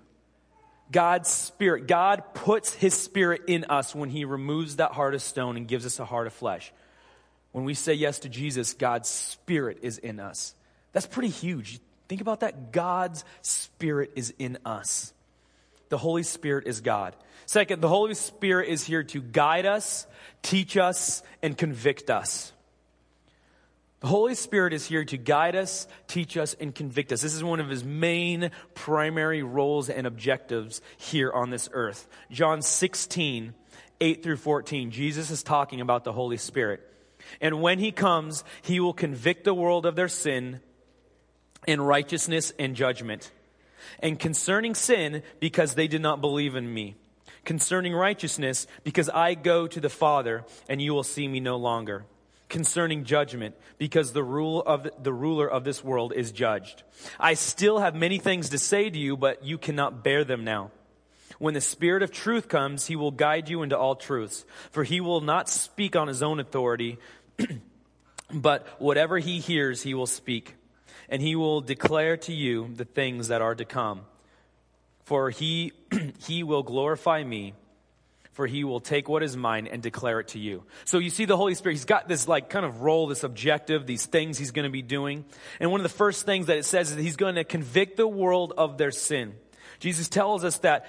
God's 0.92 1.30
Spirit. 1.30 1.88
God 1.88 2.24
puts 2.34 2.74
His 2.74 2.94
Spirit 2.94 3.44
in 3.48 3.66
us 3.66 3.94
when 3.94 4.10
He 4.10 4.26
removes 4.26 4.78
that 4.78 4.94
heart 4.94 5.16
of 5.16 5.22
stone 5.22 5.58
and 5.58 5.68
gives 5.68 5.86
us 5.86 6.00
a 6.00 6.06
heart 6.06 6.28
of 6.28 6.34
flesh. 6.34 6.72
When 7.52 7.66
we 7.66 7.74
say 7.74 7.94
yes 7.94 8.20
to 8.20 8.30
Jesus, 8.30 8.74
God's 8.74 9.10
Spirit 9.10 9.80
is 9.82 9.98
in 9.98 10.20
us. 10.20 10.54
That's 10.94 11.08
pretty 11.08 11.30
huge. 11.30 11.80
Think 12.08 12.22
about 12.22 12.42
that. 12.42 12.72
God's 12.72 13.26
Spirit 13.42 14.12
is 14.16 14.34
in 14.40 14.58
us. 14.66 15.14
The 15.90 15.98
Holy 15.98 16.24
Spirit 16.24 16.68
is 16.68 16.82
God. 16.82 17.16
Second, 17.46 17.82
the 17.82 17.88
Holy 17.88 18.14
Spirit 18.14 18.70
is 18.70 18.84
here 18.84 19.04
to 19.04 19.22
guide 19.22 19.66
us, 19.66 20.06
teach 20.42 20.76
us, 20.76 21.24
and 21.42 21.58
convict 21.58 22.10
us. 22.10 22.52
The 24.00 24.08
Holy 24.08 24.36
Spirit 24.36 24.74
is 24.74 24.86
here 24.86 25.04
to 25.06 25.18
guide 25.18 25.56
us, 25.56 25.88
teach 26.08 26.38
us, 26.38 26.56
and 26.60 26.74
convict 26.74 27.12
us. 27.12 27.22
This 27.22 27.34
is 27.34 27.44
one 27.44 27.60
of 27.60 27.68
his 27.68 27.84
main 27.84 28.52
primary 28.76 29.42
roles 29.42 29.90
and 29.90 30.06
objectives 30.06 30.82
here 30.98 31.32
on 31.32 31.50
this 31.50 31.68
earth. 31.72 32.08
John 32.30 32.62
16, 32.62 33.56
8 34.00 34.24
through 34.24 34.38
14, 34.38 34.92
Jesus 34.92 35.32
is 35.32 35.42
talking 35.42 35.82
about 35.82 36.04
the 36.04 36.14
Holy 36.14 36.38
Spirit. 36.38 36.82
And 37.42 37.60
when 37.60 37.80
he 37.80 37.92
comes, 37.92 38.44
he 38.62 38.80
will 38.80 38.94
convict 38.94 39.44
the 39.44 39.54
world 39.54 39.88
of 39.88 39.96
their 39.96 40.08
sin 40.08 40.60
and 41.68 41.86
righteousness 41.86 42.54
and 42.60 42.76
judgment. 42.76 43.32
And 44.00 44.20
concerning 44.20 44.76
sin, 44.76 45.24
because 45.40 45.74
they 45.74 45.88
did 45.88 46.02
not 46.02 46.22
believe 46.22 46.56
in 46.56 46.72
me. 46.72 46.96
Concerning 47.46 47.96
righteousness, 47.96 48.68
because 48.84 49.10
I 49.10 49.34
go 49.34 49.66
to 49.66 49.80
the 49.80 49.90
Father 49.90 50.46
and 50.70 50.80
you 50.80 50.94
will 50.94 51.04
see 51.04 51.28
me 51.28 51.40
no 51.40 51.58
longer 51.58 52.06
concerning 52.50 53.04
judgment 53.04 53.56
because 53.78 54.14
the 54.14 54.24
rule 54.24 54.62
of 54.62 54.90
the 55.02 55.14
ruler 55.14 55.48
of 55.48 55.64
this 55.64 55.84
world 55.84 56.14
is 56.14 56.32
judged. 56.32 56.84
I 57.20 57.34
still 57.34 57.80
have 57.80 57.96
many 57.96 58.20
things 58.20 58.50
to 58.50 58.58
say 58.58 58.90
to 58.90 58.98
you, 58.98 59.18
but 59.18 59.44
you 59.44 59.58
cannot 59.58 60.04
bear 60.04 60.24
them 60.24 60.44
now. 60.44 60.72
When 61.40 61.54
the 61.54 61.62
Spirit 61.62 62.04
of 62.04 62.12
truth 62.12 62.48
comes, 62.48 62.88
he 62.88 62.96
will 62.96 63.12
guide 63.12 63.50
you 63.50 63.62
into 63.62 63.78
all 63.78 63.96
truths, 63.96 64.46
for 64.72 64.84
he 64.84 65.02
will 65.02 65.22
not 65.22 65.50
speak 65.50 65.96
on 65.96 66.08
his 66.08 66.24
own 66.24 66.40
authority, 66.40 66.98
but 68.34 68.68
whatever 68.80 69.20
he 69.20 69.40
hears, 69.40 69.84
he 69.84 69.94
will 69.94 70.08
speak, 70.08 70.56
and 71.10 71.22
he 71.22 71.36
will 71.36 71.62
declare 71.62 72.18
to 72.18 72.34
you 72.34 72.74
the 72.76 72.86
things 72.86 73.28
that 73.28 73.42
are 73.42 73.54
to 73.54 73.66
come. 73.66 74.02
For 75.04 75.30
he, 75.30 75.74
he 76.20 76.42
will 76.42 76.64
glorify 76.64 77.24
me 77.24 77.54
for 78.38 78.46
he 78.46 78.64
will 78.64 78.80
take 78.80 79.10
what 79.10 79.24
is 79.24 79.36
mine 79.36 79.66
and 79.66 79.82
declare 79.82 80.20
it 80.20 80.28
to 80.28 80.38
you. 80.38 80.64
So 80.86 81.00
you 81.00 81.10
see 81.10 81.26
the 81.26 81.36
Holy 81.36 81.56
Spirit, 81.56 81.74
he's 81.74 81.86
got 81.86 82.08
this 82.08 82.28
like 82.28 82.52
kind 82.52 82.68
of 82.68 82.82
role, 82.82 83.08
this 83.08 83.24
objective, 83.24 83.88
these 83.88 84.06
things 84.06 84.38
he's 84.38 84.52
going 84.52 84.66
to 84.66 84.72
be 84.72 84.84
doing. 84.84 85.26
And 85.60 85.72
one 85.72 85.80
of 85.80 85.84
the 85.84 85.90
first 85.90 86.28
things 86.28 86.46
that 86.46 86.56
it 86.56 86.64
says 86.66 86.92
is 86.92 86.98
that 86.98 87.02
he's 87.02 87.16
going 87.16 87.34
to 87.34 87.44
convict 87.44 87.98
the 87.98 88.08
world 88.08 88.54
of 88.56 88.78
their 88.78 88.92
sin. 88.92 89.34
Jesus 89.80 90.08
tells 90.08 90.44
us 90.44 90.60
that 90.60 90.86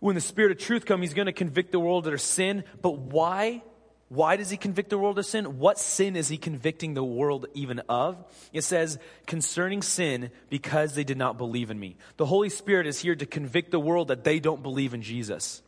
when 0.00 0.14
the 0.14 0.20
Spirit 0.20 0.52
of 0.52 0.58
truth 0.58 0.84
comes, 0.84 1.00
he's 1.00 1.14
going 1.14 1.24
to 1.24 1.32
convict 1.32 1.72
the 1.72 1.80
world 1.80 2.04
of 2.04 2.10
their 2.10 2.18
sin. 2.18 2.64
But 2.82 2.98
why? 2.98 3.62
Why 4.10 4.36
does 4.36 4.50
he 4.50 4.58
convict 4.58 4.90
the 4.90 4.98
world 4.98 5.18
of 5.18 5.24
sin? 5.24 5.58
What 5.58 5.78
sin 5.78 6.14
is 6.14 6.28
he 6.28 6.36
convicting 6.36 6.92
the 6.92 7.02
world 7.02 7.46
even 7.54 7.78
of? 7.88 8.22
It 8.52 8.64
says, 8.64 8.98
concerning 9.26 9.80
sin, 9.80 10.30
because 10.50 10.94
they 10.94 11.04
did 11.04 11.16
not 11.16 11.38
believe 11.38 11.70
in 11.70 11.80
me. 11.80 11.96
The 12.18 12.26
Holy 12.26 12.50
Spirit 12.50 12.86
is 12.86 13.00
here 13.00 13.16
to 13.16 13.24
convict 13.24 13.70
the 13.70 13.80
world 13.80 14.08
that 14.08 14.24
they 14.24 14.40
don't 14.40 14.62
believe 14.62 14.92
in 14.92 15.00
Jesus. 15.00 15.62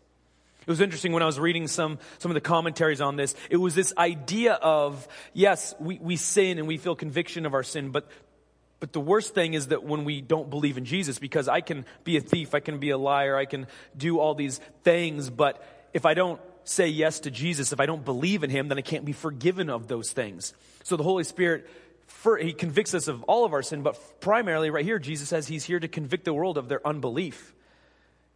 It 0.63 0.69
was 0.69 0.81
interesting 0.81 1.13
when 1.13 1.23
I 1.23 1.27
was 1.27 1.41
reading 1.41 1.67
some, 1.67 1.99
some 2.19 2.31
of 2.31 2.35
the 2.35 2.41
commentaries 2.41 3.01
on 3.01 3.17
this. 3.17 3.35
It 3.51 3.57
was 3.57 3.75
this 3.75 3.93
idea 3.99 4.55
of, 4.55 5.07
yes, 5.33 5.75
we, 5.81 5.99
we 5.99 6.17
sin 6.17 6.59
and 6.59 6.69
we 6.69 6.79
feel 6.79 6.95
conviction 6.95 7.47
of 7.47 7.55
our 7.55 7.65
sin, 7.65 7.91
but, 7.91 8.09
but 8.79 8.93
the 8.93 9.01
worst 9.01 9.35
thing 9.35 9.55
is 9.55 9.69
that 9.69 9.83
when 9.83 10.05
we 10.05 10.21
don't 10.21 10.51
believe 10.51 10.79
in 10.79 10.85
Jesus, 10.85 11.19
because 11.19 11.49
I 11.49 11.63
can 11.63 11.85
be 12.05 12.17
a 12.17 12.21
thief, 12.21 12.55
I 12.55 12.61
can 12.61 12.79
be 12.79 12.91
a 12.91 12.99
liar, 12.99 13.37
I 13.37 13.45
can 13.45 13.67
do 13.97 14.21
all 14.21 14.35
these 14.37 14.61
things, 14.85 15.31
but 15.31 15.65
if 15.93 16.07
I 16.07 16.15
don't 16.15 16.41
say 16.65 16.87
yes 16.87 17.21
to 17.21 17.31
Jesus, 17.33 17.73
if 17.73 17.81
I 17.81 17.87
don't 17.87 18.05
believe 18.05 18.45
in 18.45 18.51
Him, 18.51 18.69
then 18.69 18.79
I 18.79 18.83
can't 18.83 19.05
be 19.05 19.13
forgiven 19.13 19.69
of 19.69 19.89
those 19.89 20.13
things. 20.13 20.55
So 20.85 20.97
the 20.97 21.03
Holy 21.03 21.25
Spirit, 21.25 21.69
He 22.41 22.53
convicts 22.53 22.95
us 22.95 23.09
of 23.09 23.25
all 23.25 23.45
of 23.45 23.53
our 23.53 23.63
sin, 23.63 23.83
but 23.83 23.99
primarily 24.21 24.71
right 24.71 24.85
here, 24.85 25.01
Jesus 25.01 25.29
says 25.29 25.49
He's 25.49 25.65
here 25.65 25.81
to 25.81 25.89
convict 25.89 26.25
the 26.25 26.33
world 26.33 26.57
of 26.57 26.69
their 26.69 26.87
unbelief. 26.87 27.53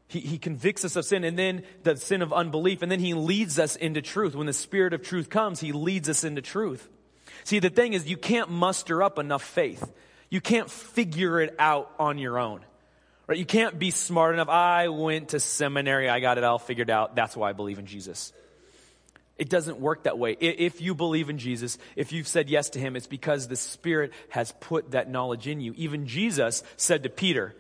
He, 0.09 0.21
he 0.21 0.39
convicts 0.39 0.85
us 0.85 0.97
of 0.97 1.05
sin 1.05 1.25
and 1.25 1.39
then 1.39 1.65
the 1.83 1.97
sin 1.97 2.23
of 2.23 2.33
unbelief, 2.33 2.83
and 2.83 2.91
then 2.91 3.01
he 3.01 3.15
leads 3.15 3.59
us 3.59 3.77
into 3.77 4.03
truth. 4.03 4.35
When 4.35 4.47
the 4.47 4.53
Spirit 4.53 4.93
of 4.93 5.03
truth 5.03 5.29
comes, 5.29 5.61
he 5.61 5.73
leads 5.73 6.09
us 6.09 6.25
into 6.25 6.43
truth. 6.43 6.89
See, 7.45 7.59
the 7.59 7.71
thing 7.71 7.93
is, 7.93 8.09
you 8.09 8.17
can't 8.17 8.51
muster 8.51 9.03
up 9.03 9.19
enough 9.19 9.43
faith. 9.43 9.93
You 10.31 10.41
can't 10.41 10.71
figure 10.71 11.41
it 11.41 11.55
out 11.59 11.91
on 11.99 12.19
your 12.19 12.39
own. 12.39 12.61
Right? 13.27 13.39
You 13.39 13.47
can't 13.47 13.79
be 13.79 13.91
smart 13.91 14.35
enough. 14.35 14.49
I 14.49 14.89
went 14.89 15.31
to 15.31 15.41
seminary, 15.41 16.09
I 16.09 16.21
got 16.21 16.39
it 16.39 16.45
all 16.45 16.59
figured 16.59 16.91
out. 16.91 17.17
That's 17.17 17.37
why 17.37 17.51
I 17.51 17.53
believe 17.53 17.79
in 17.79 17.87
Jesus. 17.87 18.33
It 19.39 19.51
doesn't 19.51 19.79
work 19.79 20.05
that 20.05 20.19
way. 20.19 20.33
If 20.33 20.81
you 20.81 20.95
believe 20.95 21.29
in 21.29 21.37
Jesus, 21.37 21.77
if 21.95 22.13
you've 22.13 22.29
said 22.29 22.49
yes 22.49 22.71
to 22.71 22.79
him, 22.79 22.97
it's 22.97 23.07
because 23.07 23.49
the 23.49 23.57
Spirit 23.57 24.13
has 24.31 24.53
put 24.61 24.93
that 24.93 25.11
knowledge 25.11 25.47
in 25.47 25.61
you. 25.61 25.75
Even 25.77 26.07
Jesus 26.07 26.63
said 26.77 27.03
to 27.03 27.11
Peter, 27.11 27.55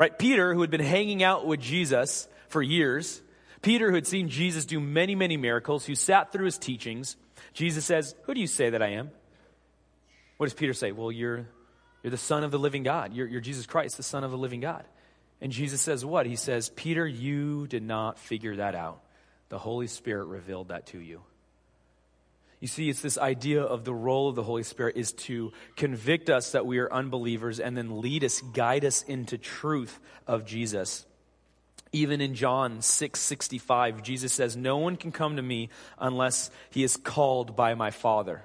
Right? 0.00 0.18
Peter, 0.18 0.54
who 0.54 0.62
had 0.62 0.70
been 0.70 0.80
hanging 0.80 1.22
out 1.22 1.44
with 1.46 1.60
Jesus 1.60 2.26
for 2.48 2.62
years, 2.62 3.20
Peter, 3.60 3.90
who 3.90 3.96
had 3.96 4.06
seen 4.06 4.30
Jesus 4.30 4.64
do 4.64 4.80
many, 4.80 5.14
many 5.14 5.36
miracles, 5.36 5.84
who 5.84 5.94
sat 5.94 6.32
through 6.32 6.46
his 6.46 6.56
teachings, 6.56 7.18
Jesus 7.52 7.84
says, 7.84 8.14
Who 8.22 8.32
do 8.32 8.40
you 8.40 8.46
say 8.46 8.70
that 8.70 8.80
I 8.80 8.92
am? 8.92 9.10
What 10.38 10.46
does 10.46 10.54
Peter 10.54 10.72
say? 10.72 10.92
Well, 10.92 11.12
you're, 11.12 11.46
you're 12.02 12.10
the 12.10 12.16
Son 12.16 12.44
of 12.44 12.50
the 12.50 12.58
living 12.58 12.82
God. 12.82 13.12
You're, 13.12 13.26
you're 13.26 13.42
Jesus 13.42 13.66
Christ, 13.66 13.98
the 13.98 14.02
Son 14.02 14.24
of 14.24 14.30
the 14.30 14.38
living 14.38 14.60
God. 14.60 14.86
And 15.42 15.52
Jesus 15.52 15.82
says, 15.82 16.02
What? 16.02 16.24
He 16.24 16.36
says, 16.36 16.70
Peter, 16.70 17.06
you 17.06 17.66
did 17.66 17.82
not 17.82 18.18
figure 18.18 18.56
that 18.56 18.74
out. 18.74 19.02
The 19.50 19.58
Holy 19.58 19.86
Spirit 19.86 20.28
revealed 20.28 20.68
that 20.68 20.86
to 20.86 20.98
you. 20.98 21.20
You 22.60 22.68
see, 22.68 22.90
it's 22.90 23.00
this 23.00 23.16
idea 23.16 23.62
of 23.62 23.84
the 23.84 23.94
role 23.94 24.28
of 24.28 24.36
the 24.36 24.42
Holy 24.42 24.62
Spirit 24.62 24.96
is 24.96 25.12
to 25.12 25.52
convict 25.76 26.28
us 26.28 26.52
that 26.52 26.66
we 26.66 26.78
are 26.78 26.92
unbelievers 26.92 27.58
and 27.58 27.74
then 27.74 28.02
lead 28.02 28.22
us, 28.22 28.42
guide 28.52 28.84
us 28.84 29.02
into 29.02 29.38
truth 29.38 29.98
of 30.26 30.44
Jesus. 30.44 31.06
Even 31.92 32.20
in 32.20 32.34
John 32.34 32.82
6 32.82 33.18
65, 33.18 34.02
Jesus 34.02 34.32
says, 34.32 34.56
No 34.56 34.76
one 34.76 34.96
can 34.96 35.10
come 35.10 35.36
to 35.36 35.42
me 35.42 35.70
unless 35.98 36.50
he 36.68 36.84
is 36.84 36.98
called 36.98 37.56
by 37.56 37.74
my 37.74 37.90
Father. 37.90 38.42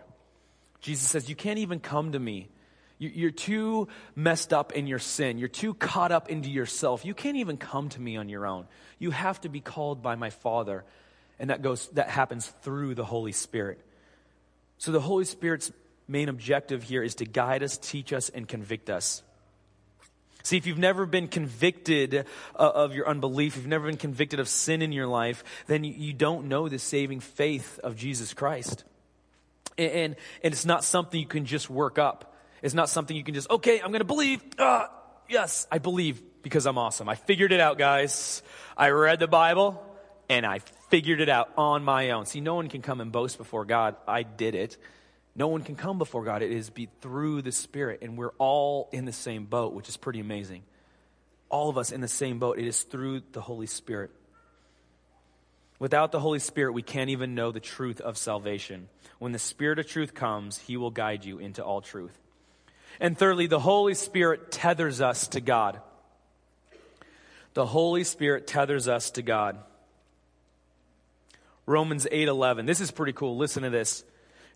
Jesus 0.79 1.07
says, 1.07 1.29
You 1.29 1.35
can't 1.35 1.59
even 1.59 1.81
come 1.81 2.13
to 2.13 2.19
me. 2.19 2.47
You're 2.97 3.31
too 3.31 3.89
messed 4.15 4.53
up 4.53 4.71
in 4.71 4.87
your 4.87 4.99
sin. 4.99 5.37
You're 5.37 5.49
too 5.49 5.73
caught 5.73 6.13
up 6.13 6.29
into 6.29 6.49
yourself. 6.49 7.03
You 7.03 7.13
can't 7.13 7.35
even 7.35 7.57
come 7.57 7.89
to 7.89 7.99
me 7.99 8.15
on 8.15 8.29
your 8.29 8.47
own. 8.47 8.67
You 8.99 9.11
have 9.11 9.41
to 9.41 9.49
be 9.49 9.59
called 9.59 10.01
by 10.01 10.15
my 10.15 10.29
Father. 10.29 10.85
And 11.37 11.49
that 11.49 11.61
goes, 11.61 11.89
that 11.89 12.07
happens 12.07 12.47
through 12.61 12.95
the 12.95 13.03
Holy 13.03 13.33
Spirit. 13.33 13.84
So 14.77 14.91
the 14.91 15.01
Holy 15.01 15.25
Spirit's 15.25 15.71
main 16.07 16.29
objective 16.29 16.83
here 16.83 17.03
is 17.03 17.15
to 17.15 17.25
guide 17.25 17.63
us, 17.63 17.77
teach 17.77 18.13
us, 18.13 18.29
and 18.29 18.47
convict 18.47 18.89
us. 18.89 19.23
See, 20.43 20.57
if 20.57 20.67
you've 20.67 20.77
never 20.77 21.07
been 21.07 21.27
convicted 21.27 22.25
uh, 22.55 22.59
of 22.59 22.93
your 22.93 23.07
unbelief, 23.09 23.53
if 23.53 23.63
you've 23.63 23.67
never 23.67 23.87
been 23.87 23.97
convicted 23.97 24.39
of 24.39 24.47
sin 24.47 24.83
in 24.83 24.91
your 24.91 25.07
life, 25.07 25.43
then 25.65 25.83
you 25.83 26.13
don't 26.13 26.47
know 26.47 26.69
the 26.69 26.77
saving 26.77 27.19
faith 27.19 27.79
of 27.79 27.95
Jesus 27.95 28.35
Christ. 28.35 28.83
And, 29.75 29.91
and, 29.91 30.53
it's 30.53 30.63
not 30.63 30.83
something 30.83 31.19
you 31.19 31.25
can 31.25 31.45
just 31.45 31.67
work 31.67 31.97
up. 31.97 32.35
It's 32.61 32.75
not 32.75 32.89
something 32.89 33.17
you 33.17 33.23
can 33.23 33.33
just, 33.33 33.49
okay, 33.49 33.79
I'm 33.79 33.87
going 33.87 34.01
to 34.01 34.05
believe. 34.05 34.43
Ah, 34.59 34.91
yes, 35.27 35.67
I 35.71 35.79
believe 35.79 36.21
because 36.43 36.67
I'm 36.67 36.77
awesome. 36.77 37.09
I 37.09 37.15
figured 37.15 37.51
it 37.51 37.59
out, 37.59 37.79
guys. 37.79 38.43
I 38.77 38.89
read 38.89 39.19
the 39.19 39.27
Bible 39.27 39.83
and 40.29 40.45
I 40.45 40.59
figured 40.95 41.19
it 41.19 41.27
out 41.27 41.51
on 41.57 41.83
my 41.83 42.11
own. 42.11 42.25
See, 42.25 42.39
no 42.39 42.55
one 42.55 42.69
can 42.69 42.81
come 42.81 43.01
and 43.01 43.11
boast 43.11 43.37
before 43.37 43.65
God. 43.65 43.97
I 44.07 44.23
did 44.23 44.55
it. 44.55 44.77
No 45.35 45.49
one 45.49 45.61
can 45.61 45.75
come 45.75 45.97
before 45.97 46.23
God. 46.23 46.41
It 46.41 46.53
is 46.53 46.69
be 46.69 46.87
through 47.01 47.41
the 47.41 47.51
Spirit, 47.51 47.99
and 48.01 48.17
we're 48.17 48.31
all 48.37 48.87
in 48.93 49.03
the 49.03 49.11
same 49.11 49.43
boat, 49.43 49.73
which 49.73 49.89
is 49.89 49.97
pretty 49.97 50.21
amazing. 50.21 50.63
All 51.49 51.67
of 51.69 51.77
us 51.77 51.91
in 51.91 51.99
the 51.99 52.07
same 52.07 52.39
boat. 52.39 52.59
It 52.59 52.65
is 52.65 52.83
through 52.83 53.23
the 53.33 53.41
Holy 53.41 53.65
Spirit. 53.65 54.09
Without 55.79 56.13
the 56.13 56.19
Holy 56.21 56.39
Spirit, 56.39 56.71
we 56.71 56.81
can't 56.81 57.09
even 57.09 57.35
know 57.35 57.51
the 57.51 57.59
truth 57.59 57.99
of 57.99 58.17
salvation. 58.17 58.87
When 59.19 59.33
the 59.33 59.37
Spirit 59.37 59.79
of 59.79 59.87
truth 59.87 60.13
comes, 60.13 60.59
He 60.59 60.77
will 60.77 60.91
guide 60.91 61.25
you 61.25 61.39
into 61.39 61.61
all 61.61 61.81
truth. 61.81 62.17
And 63.01 63.17
thirdly, 63.17 63.47
the 63.47 63.59
Holy 63.59 63.95
Spirit 63.95 64.49
tethers 64.49 65.01
us 65.01 65.27
to 65.27 65.41
God. 65.41 65.81
The 67.53 67.65
Holy 67.65 68.05
Spirit 68.05 68.47
tethers 68.47 68.87
us 68.87 69.11
to 69.11 69.21
God. 69.21 69.57
Romans 71.65 72.07
8:11. 72.11 72.65
This 72.65 72.81
is 72.81 72.91
pretty 72.91 73.13
cool. 73.13 73.37
Listen 73.37 73.63
to 73.63 73.69
this. 73.69 74.03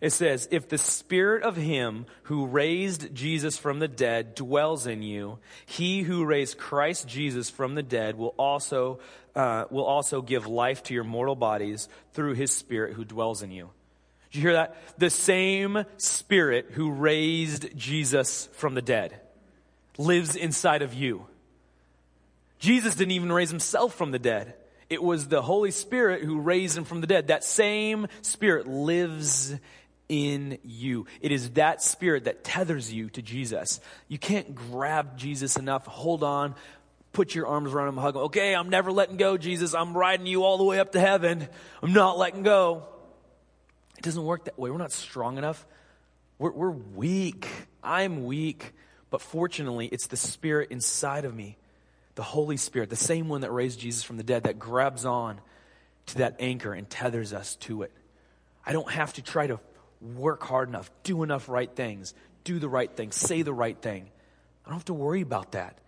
It 0.00 0.10
says, 0.10 0.48
If 0.50 0.68
the 0.68 0.78
spirit 0.78 1.42
of 1.42 1.56
him 1.56 2.06
who 2.24 2.46
raised 2.46 3.14
Jesus 3.14 3.58
from 3.58 3.80
the 3.80 3.88
dead 3.88 4.34
dwells 4.34 4.86
in 4.86 5.02
you, 5.02 5.38
he 5.66 6.02
who 6.02 6.24
raised 6.24 6.56
Christ 6.56 7.06
Jesus 7.06 7.50
from 7.50 7.74
the 7.74 7.82
dead 7.82 8.16
will 8.16 8.34
also, 8.38 9.00
uh, 9.34 9.66
will 9.70 9.84
also 9.84 10.22
give 10.22 10.46
life 10.46 10.82
to 10.84 10.94
your 10.94 11.04
mortal 11.04 11.36
bodies 11.36 11.88
through 12.14 12.34
his 12.34 12.50
spirit 12.50 12.94
who 12.94 13.04
dwells 13.04 13.42
in 13.42 13.50
you. 13.50 13.70
Did 14.30 14.38
you 14.38 14.42
hear 14.42 14.52
that? 14.54 14.76
The 14.98 15.10
same 15.10 15.84
spirit 15.98 16.70
who 16.70 16.92
raised 16.92 17.76
Jesus 17.76 18.48
from 18.52 18.74
the 18.74 18.82
dead 18.82 19.20
lives 19.98 20.34
inside 20.34 20.80
of 20.80 20.94
you. 20.94 21.26
Jesus 22.58 22.94
didn't 22.94 23.12
even 23.12 23.32
raise 23.32 23.50
himself 23.50 23.94
from 23.94 24.12
the 24.12 24.18
dead. 24.18 24.54
It 24.90 25.02
was 25.02 25.28
the 25.28 25.40
Holy 25.40 25.70
Spirit 25.70 26.22
who 26.22 26.40
raised 26.40 26.76
him 26.76 26.84
from 26.84 27.00
the 27.00 27.06
dead. 27.06 27.28
That 27.28 27.44
same 27.44 28.08
spirit 28.22 28.66
lives 28.66 29.54
in 30.08 30.58
you. 30.64 31.06
It 31.20 31.30
is 31.30 31.50
that 31.50 31.80
spirit 31.80 32.24
that 32.24 32.42
tethers 32.42 32.92
you 32.92 33.08
to 33.10 33.22
Jesus. 33.22 33.80
You 34.08 34.18
can't 34.18 34.54
grab 34.54 35.16
Jesus 35.16 35.56
enough, 35.56 35.86
hold 35.86 36.24
on, 36.24 36.56
put 37.12 37.34
your 37.34 37.46
arms 37.46 37.72
around 37.72 37.88
him, 37.88 37.96
hug 37.96 38.16
him. 38.16 38.22
Okay, 38.22 38.54
I'm 38.54 38.68
never 38.68 38.90
letting 38.90 39.16
go, 39.16 39.36
Jesus. 39.36 39.72
I'm 39.72 39.96
riding 39.96 40.26
you 40.26 40.42
all 40.42 40.58
the 40.58 40.64
way 40.64 40.80
up 40.80 40.92
to 40.92 41.00
heaven. 41.00 41.46
I'm 41.80 41.92
not 41.92 42.18
letting 42.18 42.42
go. 42.42 42.88
It 43.96 44.02
doesn't 44.02 44.24
work 44.24 44.46
that 44.46 44.58
way. 44.58 44.70
We're 44.70 44.78
not 44.78 44.92
strong 44.92 45.38
enough. 45.38 45.64
We're, 46.38 46.52
we're 46.52 46.70
weak. 46.70 47.46
I'm 47.82 48.24
weak. 48.24 48.72
But 49.10 49.20
fortunately, 49.20 49.86
it's 49.86 50.08
the 50.08 50.16
spirit 50.16 50.70
inside 50.70 51.24
of 51.24 51.34
me, 51.34 51.56
the 52.14 52.22
Holy 52.22 52.56
Spirit, 52.56 52.90
the 52.90 52.96
same 52.96 53.28
one 53.28 53.42
that 53.42 53.50
raised 53.50 53.80
Jesus 53.80 54.02
from 54.02 54.16
the 54.16 54.22
dead, 54.22 54.44
that 54.44 54.58
grabs 54.58 55.04
on 55.04 55.40
to 56.06 56.18
that 56.18 56.36
anchor 56.40 56.72
and 56.72 56.88
tethers 56.88 57.32
us 57.32 57.56
to 57.56 57.82
it. 57.82 57.92
I 58.64 58.72
don't 58.72 58.90
have 58.90 59.12
to 59.14 59.22
try 59.22 59.46
to 59.46 59.60
work 60.00 60.42
hard 60.42 60.68
enough, 60.68 60.90
do 61.02 61.22
enough 61.22 61.48
right 61.48 61.70
things, 61.70 62.14
do 62.44 62.58
the 62.58 62.68
right 62.68 62.90
thing, 62.90 63.12
say 63.12 63.42
the 63.42 63.52
right 63.52 63.80
thing. 63.80 64.08
I 64.64 64.68
don't 64.68 64.76
have 64.76 64.84
to 64.86 64.94
worry 64.94 65.20
about 65.20 65.52
that 65.52 65.78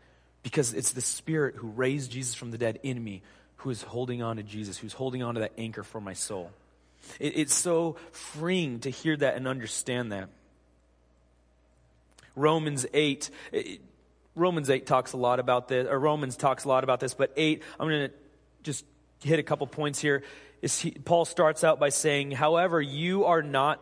because 0.43 0.75
it's 0.75 0.93
the 0.93 1.01
Spirit 1.01 1.57
who 1.57 1.69
raised 1.69 2.13
Jesus 2.13 2.35
from 2.35 2.51
the 2.51 2.59
dead 2.59 2.79
in 2.83 3.03
me 3.03 3.23
who 3.63 3.71
is 3.71 3.83
holding 3.83 4.23
on 4.23 4.37
to 4.37 4.43
Jesus, 4.43 4.77
who's 4.77 4.93
holding 4.93 5.23
on 5.23 5.35
to 5.35 5.41
that 5.41 5.53
anchor 5.57 5.85
for 5.85 6.01
my 6.01 6.15
soul. 6.15 6.51
It, 7.21 7.37
it's 7.37 7.55
so 7.55 7.97
freeing 8.11 8.81
to 8.81 8.91
hear 8.91 9.17
that 9.17 9.37
and 9.37 9.47
understand 9.47 10.11
that. 10.11 10.29
Romans 12.35 12.87
8. 12.93 13.31
It, 13.53 13.81
Romans 14.35 14.71
8 14.71 14.87
talks 14.87 15.13
a 15.13 15.17
lot 15.17 15.41
about 15.41 15.69
this, 15.69 15.87
or 15.89 15.99
Romans 15.99 16.37
talks 16.37 16.65
a 16.65 16.69
lot 16.69 16.85
about 16.85 17.01
this, 17.01 17.15
but 17.15 17.33
8, 17.37 17.63
I'm 17.79 17.89
going 17.89 18.09
to 18.09 18.15
just 18.63 18.85
hit 19.23 19.39
a 19.39 19.43
couple 19.43 19.67
points 19.67 20.01
here. 20.01 20.23
He, 20.63 20.93
Paul 20.93 21.25
starts 21.25 21.65
out 21.65 21.79
by 21.79 21.91
saying, 21.91 22.31
However, 22.31 22.81
you 22.81 23.25
are 23.25 23.43
not 23.43 23.81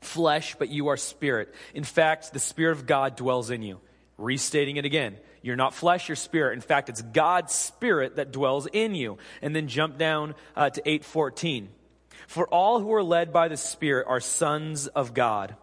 flesh, 0.00 0.54
but 0.58 0.68
you 0.68 0.88
are 0.88 0.96
spirit. 0.96 1.54
In 1.74 1.84
fact, 1.84 2.32
the 2.32 2.38
Spirit 2.38 2.72
of 2.72 2.86
God 2.86 3.16
dwells 3.16 3.50
in 3.50 3.62
you. 3.62 3.80
Restating 4.16 4.76
it 4.76 4.84
again. 4.84 5.16
You're 5.42 5.56
not 5.56 5.74
flesh, 5.74 6.08
you're 6.08 6.16
spirit. 6.16 6.54
In 6.54 6.60
fact, 6.60 6.88
it's 6.88 7.02
God's 7.02 7.52
spirit 7.52 8.16
that 8.16 8.32
dwells 8.32 8.66
in 8.66 8.94
you. 8.94 9.18
And 9.42 9.54
then 9.54 9.68
jump 9.68 9.98
down 9.98 10.34
uh, 10.56 10.70
to 10.70 10.80
814. 10.80 11.68
For 12.26 12.46
all 12.48 12.80
who 12.80 12.92
are 12.94 13.02
led 13.02 13.32
by 13.32 13.48
the 13.48 13.56
Spirit 13.56 14.06
are 14.08 14.20
sons 14.20 14.86
of 14.88 15.14
God. 15.14 15.56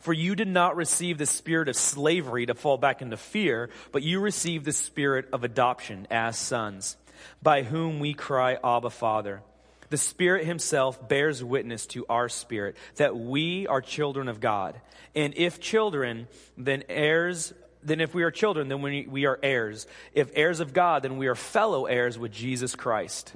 For 0.00 0.12
you 0.12 0.34
did 0.34 0.48
not 0.48 0.76
receive 0.76 1.18
the 1.18 1.26
spirit 1.26 1.68
of 1.68 1.76
slavery 1.76 2.46
to 2.46 2.54
fall 2.54 2.78
back 2.78 3.02
into 3.02 3.16
fear, 3.16 3.70
but 3.92 4.02
you 4.02 4.20
received 4.20 4.64
the 4.64 4.72
spirit 4.72 5.28
of 5.32 5.44
adoption 5.44 6.06
as 6.10 6.38
sons, 6.38 6.96
by 7.42 7.62
whom 7.62 8.00
we 8.00 8.14
cry, 8.14 8.58
Abba, 8.62 8.90
Father. 8.90 9.42
The 9.90 9.96
Spirit 9.96 10.44
Himself 10.44 11.08
bears 11.08 11.42
witness 11.42 11.86
to 11.88 12.04
our 12.08 12.28
spirit 12.28 12.76
that 12.96 13.16
we 13.16 13.66
are 13.66 13.80
children 13.80 14.28
of 14.28 14.40
God. 14.40 14.78
And 15.14 15.34
if 15.36 15.60
children, 15.60 16.28
then 16.58 16.84
heirs, 16.88 17.54
then 17.82 18.00
if 18.00 18.14
we 18.14 18.22
are 18.22 18.30
children, 18.30 18.68
then 18.68 18.82
we, 18.82 19.06
we 19.06 19.24
are 19.24 19.38
heirs. 19.42 19.86
If 20.12 20.30
heirs 20.34 20.60
of 20.60 20.74
God, 20.74 21.02
then 21.02 21.16
we 21.16 21.26
are 21.26 21.34
fellow 21.34 21.86
heirs 21.86 22.18
with 22.18 22.32
Jesus 22.32 22.74
Christ. 22.74 23.32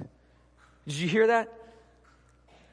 Did 0.87 0.95
you 0.95 1.07
hear 1.07 1.27
that? 1.27 1.51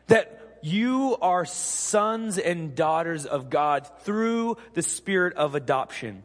That 0.08 0.39
you 0.62 1.16
are 1.20 1.44
sons 1.44 2.38
and 2.38 2.74
daughters 2.74 3.26
of 3.26 3.50
God 3.50 3.88
through 4.02 4.56
the 4.74 4.82
spirit 4.82 5.34
of 5.36 5.54
adoption. 5.54 6.24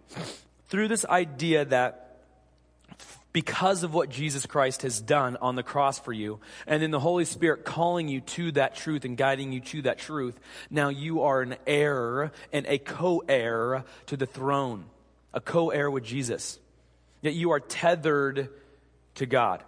Through 0.70 0.88
this 0.88 1.06
idea 1.06 1.66
that 1.66 2.06
because 3.36 3.84
of 3.84 3.94
what 3.94 4.10
Jesus 4.10 4.46
Christ 4.46 4.84
has 4.84 5.02
done 5.02 5.36
on 5.42 5.56
the 5.56 5.64
cross 5.64 6.00
for 6.00 6.14
you, 6.14 6.40
and 6.66 6.82
then 6.82 6.92
the 6.92 7.02
Holy 7.02 7.26
Spirit 7.26 7.66
calling 7.66 8.08
you 8.08 8.22
to 8.22 8.54
that 8.54 8.76
truth 8.76 9.04
and 9.04 9.18
guiding 9.18 9.52
you 9.52 9.60
to 9.60 9.82
that 9.82 9.98
truth, 9.98 10.40
now 10.70 10.88
you 10.88 11.24
are 11.24 11.42
an 11.42 11.58
heir 11.68 12.32
and 12.54 12.66
a 12.66 12.78
co 12.78 13.22
heir 13.28 13.84
to 14.06 14.16
the 14.16 14.26
throne, 14.26 14.86
a 15.34 15.42
co 15.42 15.70
heir 15.70 15.92
with 15.92 16.06
Jesus. 16.06 16.60
Yet 17.22 17.34
you 17.34 17.52
are 17.52 17.60
tethered 17.60 18.50
to 19.16 19.26
God. 19.26 19.64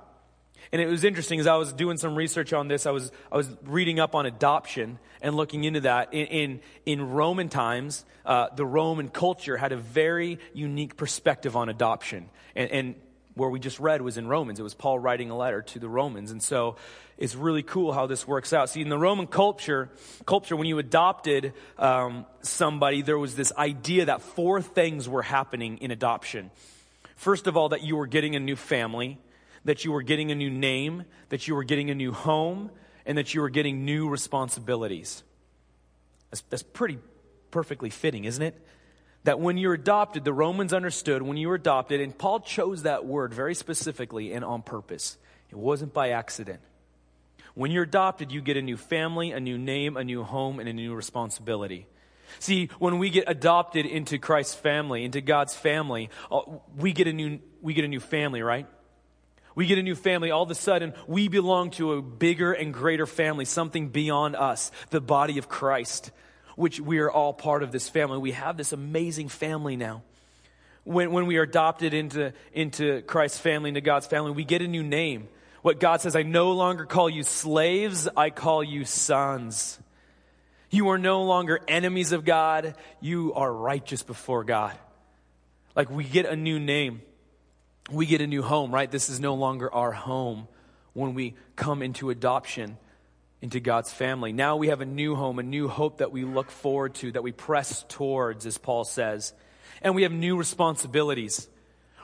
And 0.71 0.81
it 0.81 0.87
was 0.87 1.03
interesting 1.03 1.39
as 1.39 1.47
I 1.47 1.55
was 1.55 1.73
doing 1.73 1.97
some 1.97 2.15
research 2.15 2.53
on 2.53 2.67
this, 2.67 2.85
I 2.85 2.91
was, 2.91 3.11
I 3.31 3.37
was 3.37 3.49
reading 3.63 3.99
up 3.99 4.15
on 4.15 4.25
adoption 4.25 4.99
and 5.21 5.35
looking 5.35 5.63
into 5.63 5.81
that. 5.81 6.13
In, 6.13 6.27
in, 6.27 6.59
in 6.85 7.09
Roman 7.11 7.49
times, 7.49 8.05
uh, 8.25 8.47
the 8.55 8.65
Roman 8.65 9.09
culture 9.09 9.57
had 9.57 9.71
a 9.71 9.77
very 9.77 10.39
unique 10.53 10.97
perspective 10.97 11.55
on 11.55 11.69
adoption. 11.69 12.29
And, 12.55 12.71
and 12.71 12.95
where 13.37 13.49
we 13.49 13.59
just 13.59 13.79
read 13.79 14.01
was 14.01 14.17
in 14.17 14.27
Romans. 14.27 14.59
It 14.59 14.63
was 14.63 14.73
Paul 14.73 14.99
writing 14.99 15.29
a 15.29 15.37
letter 15.37 15.61
to 15.61 15.79
the 15.79 15.87
Romans. 15.87 16.31
And 16.31 16.41
so 16.41 16.75
it's 17.17 17.35
really 17.35 17.63
cool 17.63 17.93
how 17.93 18.07
this 18.07 18.27
works 18.27 18.51
out. 18.51 18.69
See, 18.69 18.81
in 18.81 18.89
the 18.89 18.97
Roman 18.97 19.27
culture, 19.27 19.89
culture 20.25 20.55
when 20.55 20.67
you 20.67 20.79
adopted 20.79 21.53
um, 21.77 22.25
somebody, 22.41 23.01
there 23.01 23.17
was 23.17 23.35
this 23.35 23.51
idea 23.57 24.05
that 24.05 24.21
four 24.21 24.61
things 24.61 25.07
were 25.07 25.21
happening 25.21 25.77
in 25.77 25.91
adoption. 25.91 26.51
First 27.15 27.47
of 27.47 27.57
all, 27.57 27.69
that 27.69 27.83
you 27.83 27.95
were 27.95 28.07
getting 28.07 28.35
a 28.35 28.39
new 28.39 28.55
family, 28.55 29.17
that 29.67 29.85
you 29.85 29.91
were 29.91 30.01
getting 30.01 30.31
a 30.31 30.35
new 30.35 30.49
name, 30.49 31.03
that 31.29 31.47
you 31.47 31.53
were 31.53 31.63
getting 31.63 31.89
a 31.89 31.95
new 31.95 32.11
home, 32.11 32.71
and 33.05 33.17
that 33.17 33.33
you 33.33 33.41
were 33.41 33.49
getting 33.49 33.85
new 33.85 34.09
responsibilities. 34.09 35.23
That's, 36.31 36.41
that's 36.49 36.63
pretty 36.63 36.97
perfectly 37.51 37.89
fitting, 37.89 38.25
isn't 38.25 38.43
it? 38.43 38.59
that 39.27 39.41
when 39.41 39.57
you're 39.57 39.73
adopted, 39.73 40.23
the 40.23 40.31
Romans 40.31 40.71
understood 40.71 41.21
when 41.21 41.35
you 41.35 41.49
were 41.49 41.55
adopted, 41.55 41.99
and 41.99 42.17
Paul 42.17 42.39
chose 42.39 42.83
that 42.83 43.05
word 43.05 43.33
very 43.33 43.55
specifically 43.55 44.31
and 44.31 44.45
on 44.45 44.61
purpose. 44.61 45.17
It 45.49 45.57
wasn't 45.57 45.93
by 45.93 46.11
accident. 46.11 46.61
When 47.53 47.69
you're 47.71 47.83
adopted, 47.83 48.31
you 48.31 48.39
get 48.39 48.55
a 48.55 48.61
new 48.61 48.77
family, 48.77 49.33
a 49.33 49.41
new 49.41 49.57
name, 49.57 49.97
a 49.97 50.03
new 50.05 50.23
home, 50.23 50.61
and 50.61 50.69
a 50.69 50.73
new 50.73 50.95
responsibility. 50.95 51.87
See, 52.39 52.69
when 52.79 52.99
we 52.99 53.09
get 53.09 53.25
adopted 53.27 53.85
into 53.85 54.17
Christ's 54.17 54.55
family, 54.55 55.03
into 55.03 55.19
God's 55.19 55.53
family, 55.53 56.09
uh, 56.31 56.39
we 56.77 56.93
get 56.93 57.07
a 57.07 57.13
new, 57.13 57.39
we 57.61 57.73
get 57.73 57.83
a 57.83 57.89
new 57.89 57.99
family, 57.99 58.41
right? 58.41 58.65
We 59.57 59.65
get 59.65 59.77
a 59.77 59.83
new 59.83 59.95
family. 59.95 60.31
All 60.31 60.43
of 60.43 60.51
a 60.51 60.55
sudden, 60.55 60.93
we 61.05 61.27
belong 61.27 61.71
to 61.71 61.93
a 61.93 62.01
bigger 62.01 62.53
and 62.53 62.73
greater 62.73 63.05
family, 63.05 63.43
something 63.43 63.89
beyond 63.89 64.37
us, 64.37 64.71
the 64.91 65.01
body 65.01 65.37
of 65.37 65.49
Christ 65.49 66.11
which 66.57 66.81
we 66.81 66.97
are 66.97 67.09
all 67.09 67.33
part 67.33 67.61
of 67.61 67.71
this 67.71 67.87
family. 67.87 68.17
We 68.17 68.31
have 68.31 68.57
this 68.57 68.73
amazing 68.73 69.29
family 69.29 69.77
now. 69.77 70.01
When, 70.83 71.11
when 71.11 71.27
we 71.27 71.37
are 71.37 71.43
adopted 71.43 71.93
into, 71.93 72.33
into 72.51 73.03
Christ's 73.03 73.39
family, 73.39 73.69
into 73.69 73.81
God's 73.81 74.07
family, 74.07 74.31
we 74.31 74.43
get 74.43 74.63
a 74.63 74.67
new 74.67 74.81
name. 74.81 75.27
What 75.61 75.79
God 75.79 76.01
says, 76.01 76.15
I 76.15 76.23
no 76.23 76.53
longer 76.53 76.85
call 76.85 77.11
you 77.11 77.21
slaves, 77.21 78.09
I 78.17 78.31
call 78.31 78.63
you 78.63 78.85
sons. 78.85 79.77
You 80.71 80.89
are 80.89 80.97
no 80.97 81.23
longer 81.23 81.59
enemies 81.67 82.11
of 82.11 82.25
God, 82.25 82.73
you 83.01 83.33
are 83.35 83.53
righteous 83.53 84.01
before 84.01 84.43
God. 84.43 84.75
Like 85.75 85.91
we 85.91 86.05
get 86.05 86.25
a 86.25 86.35
new 86.35 86.59
name, 86.59 87.03
we 87.91 88.05
get 88.05 88.21
a 88.21 88.27
new 88.27 88.41
home, 88.41 88.71
right? 88.71 88.89
This 88.89 89.09
is 89.09 89.19
no 89.19 89.35
longer 89.35 89.73
our 89.73 89.91
home 89.91 90.47
when 90.93 91.13
we 91.13 91.35
come 91.55 91.81
into 91.81 92.09
adoption 92.09 92.77
into 93.41 93.59
God's 93.59 93.91
family. 93.91 94.33
Now 94.33 94.55
we 94.57 94.69
have 94.69 94.81
a 94.81 94.85
new 94.85 95.15
home, 95.15 95.39
a 95.39 95.43
new 95.43 95.67
hope 95.67 95.99
that 95.99 96.11
we 96.11 96.23
look 96.23 96.49
forward 96.49 96.95
to, 96.95 97.11
that 97.11 97.23
we 97.23 97.31
press 97.31 97.85
towards, 97.87 98.45
as 98.45 98.57
Paul 98.57 98.83
says. 98.83 99.33
And 99.81 99.93
we 99.93 100.03
have 100.03 100.11
new 100.11 100.37
responsibilities, 100.37 101.47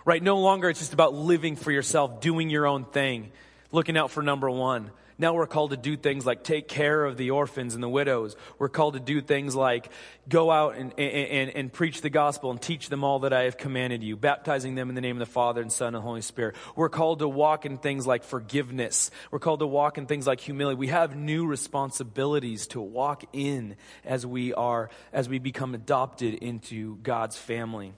right? 0.05 0.21
No 0.21 0.39
longer 0.39 0.69
it's 0.69 0.79
just 0.79 0.93
about 0.93 1.13
living 1.13 1.55
for 1.55 1.71
yourself, 1.71 2.21
doing 2.21 2.49
your 2.49 2.67
own 2.67 2.85
thing, 2.85 3.31
looking 3.71 3.97
out 3.97 4.11
for 4.11 4.21
number 4.21 4.49
one. 4.49 4.91
Now 5.17 5.33
we're 5.33 5.47
called 5.47 5.71
to 5.71 5.77
do 5.77 5.95
things 5.95 6.25
like 6.25 6.43
take 6.43 6.67
care 6.67 7.05
of 7.05 7.17
the 7.17 7.31
orphans 7.31 7.75
and 7.75 7.83
the 7.83 7.89
widows. 7.89 8.35
We're 8.57 8.69
called 8.69 8.95
to 8.95 8.99
do 8.99 9.21
things 9.21 9.55
like 9.55 9.89
go 10.27 10.49
out 10.49 10.75
and, 10.75 10.97
and, 10.99 11.49
and, 11.49 11.73
preach 11.73 12.01
the 12.01 12.09
gospel 12.09 12.51
and 12.51 12.61
teach 12.61 12.89
them 12.89 13.03
all 13.03 13.19
that 13.19 13.33
I 13.33 13.43
have 13.43 13.57
commanded 13.57 14.03
you, 14.03 14.15
baptizing 14.15 14.75
them 14.75 14.89
in 14.89 14.95
the 14.95 15.01
name 15.01 15.15
of 15.17 15.27
the 15.27 15.31
Father 15.31 15.61
and 15.61 15.71
Son 15.71 15.95
and 15.95 16.03
Holy 16.03 16.21
Spirit. 16.21 16.55
We're 16.75 16.89
called 16.89 17.19
to 17.19 17.27
walk 17.27 17.65
in 17.65 17.77
things 17.77 18.07
like 18.07 18.23
forgiveness. 18.23 19.11
We're 19.31 19.39
called 19.39 19.59
to 19.59 19.67
walk 19.67 19.97
in 19.97 20.05
things 20.05 20.25
like 20.25 20.39
humility. 20.39 20.77
We 20.77 20.87
have 20.87 21.15
new 21.15 21.45
responsibilities 21.45 22.67
to 22.67 22.81
walk 22.81 23.23
in 23.33 23.75
as 24.05 24.25
we 24.25 24.53
are, 24.53 24.89
as 25.11 25.27
we 25.27 25.39
become 25.39 25.75
adopted 25.75 26.35
into 26.35 26.97
God's 26.97 27.37
family. 27.37 27.93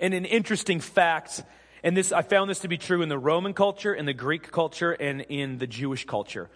And 0.00 0.14
an 0.14 0.24
interesting 0.24 0.80
fact 0.80 1.42
and 1.82 1.96
this, 1.96 2.12
I 2.12 2.22
found 2.22 2.50
this 2.50 2.60
to 2.60 2.68
be 2.68 2.78
true 2.78 3.02
in 3.02 3.08
the 3.08 3.18
Roman 3.18 3.54
culture, 3.54 3.94
in 3.94 4.06
the 4.06 4.12
Greek 4.12 4.50
culture, 4.52 4.92
and 4.92 5.22
in 5.22 5.58
the 5.58 5.66
Jewish 5.66 6.04
culture. 6.04 6.50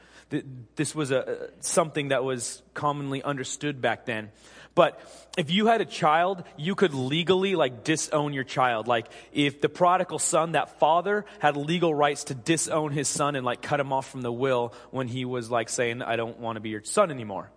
This 0.77 0.95
was 0.95 1.11
a, 1.11 1.51
something 1.61 2.09
that 2.09 2.25
was 2.25 2.63
commonly 2.73 3.23
understood 3.23 3.81
back 3.81 4.07
then. 4.07 4.31
But 4.75 5.01
if 5.39 5.51
you 5.51 5.67
had 5.67 5.81
a 5.81 5.85
child, 5.85 6.43
you 6.57 6.75
could 6.75 6.95
legally 6.95 7.55
like 7.55 7.85
disown 7.85 8.33
your 8.33 8.45
child. 8.45 8.89
Like 8.89 9.07
if 9.33 9.61
the 9.61 9.69
prodigal 9.69 10.19
son, 10.19 10.53
that 10.53 10.81
father 10.81 11.25
had 11.39 11.57
legal 11.57 11.95
rights 11.95 12.25
to 12.25 12.35
disown 12.35 12.91
his 12.91 13.07
son 13.07 13.37
and 13.37 13.47
like 13.47 13.63
cut 13.63 13.79
him 13.79 13.93
off 13.93 14.11
from 14.11 14.23
the 14.23 14.33
will 14.33 14.75
when 14.91 15.07
he 15.07 15.25
was 15.25 15.51
like 15.51 15.69
saying, 15.69 16.03
I 16.03 16.17
don't 16.17 16.41
want 16.41 16.57
to 16.57 16.61
be 16.61 16.71
your 16.71 16.83
son 16.83 17.11
anymore. 17.11 17.51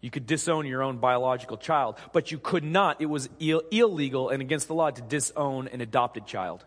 You 0.00 0.10
could 0.12 0.26
disown 0.26 0.64
your 0.66 0.84
own 0.84 0.98
biological 0.98 1.56
child, 1.56 1.96
but 2.12 2.30
you 2.30 2.38
could 2.38 2.62
not. 2.62 3.00
It 3.00 3.06
was 3.06 3.28
Ill- 3.40 3.64
illegal 3.72 4.28
and 4.28 4.40
against 4.40 4.68
the 4.68 4.74
law 4.74 4.90
to 4.90 5.02
disown 5.02 5.66
an 5.68 5.80
adopted 5.80 6.24
child. 6.24 6.64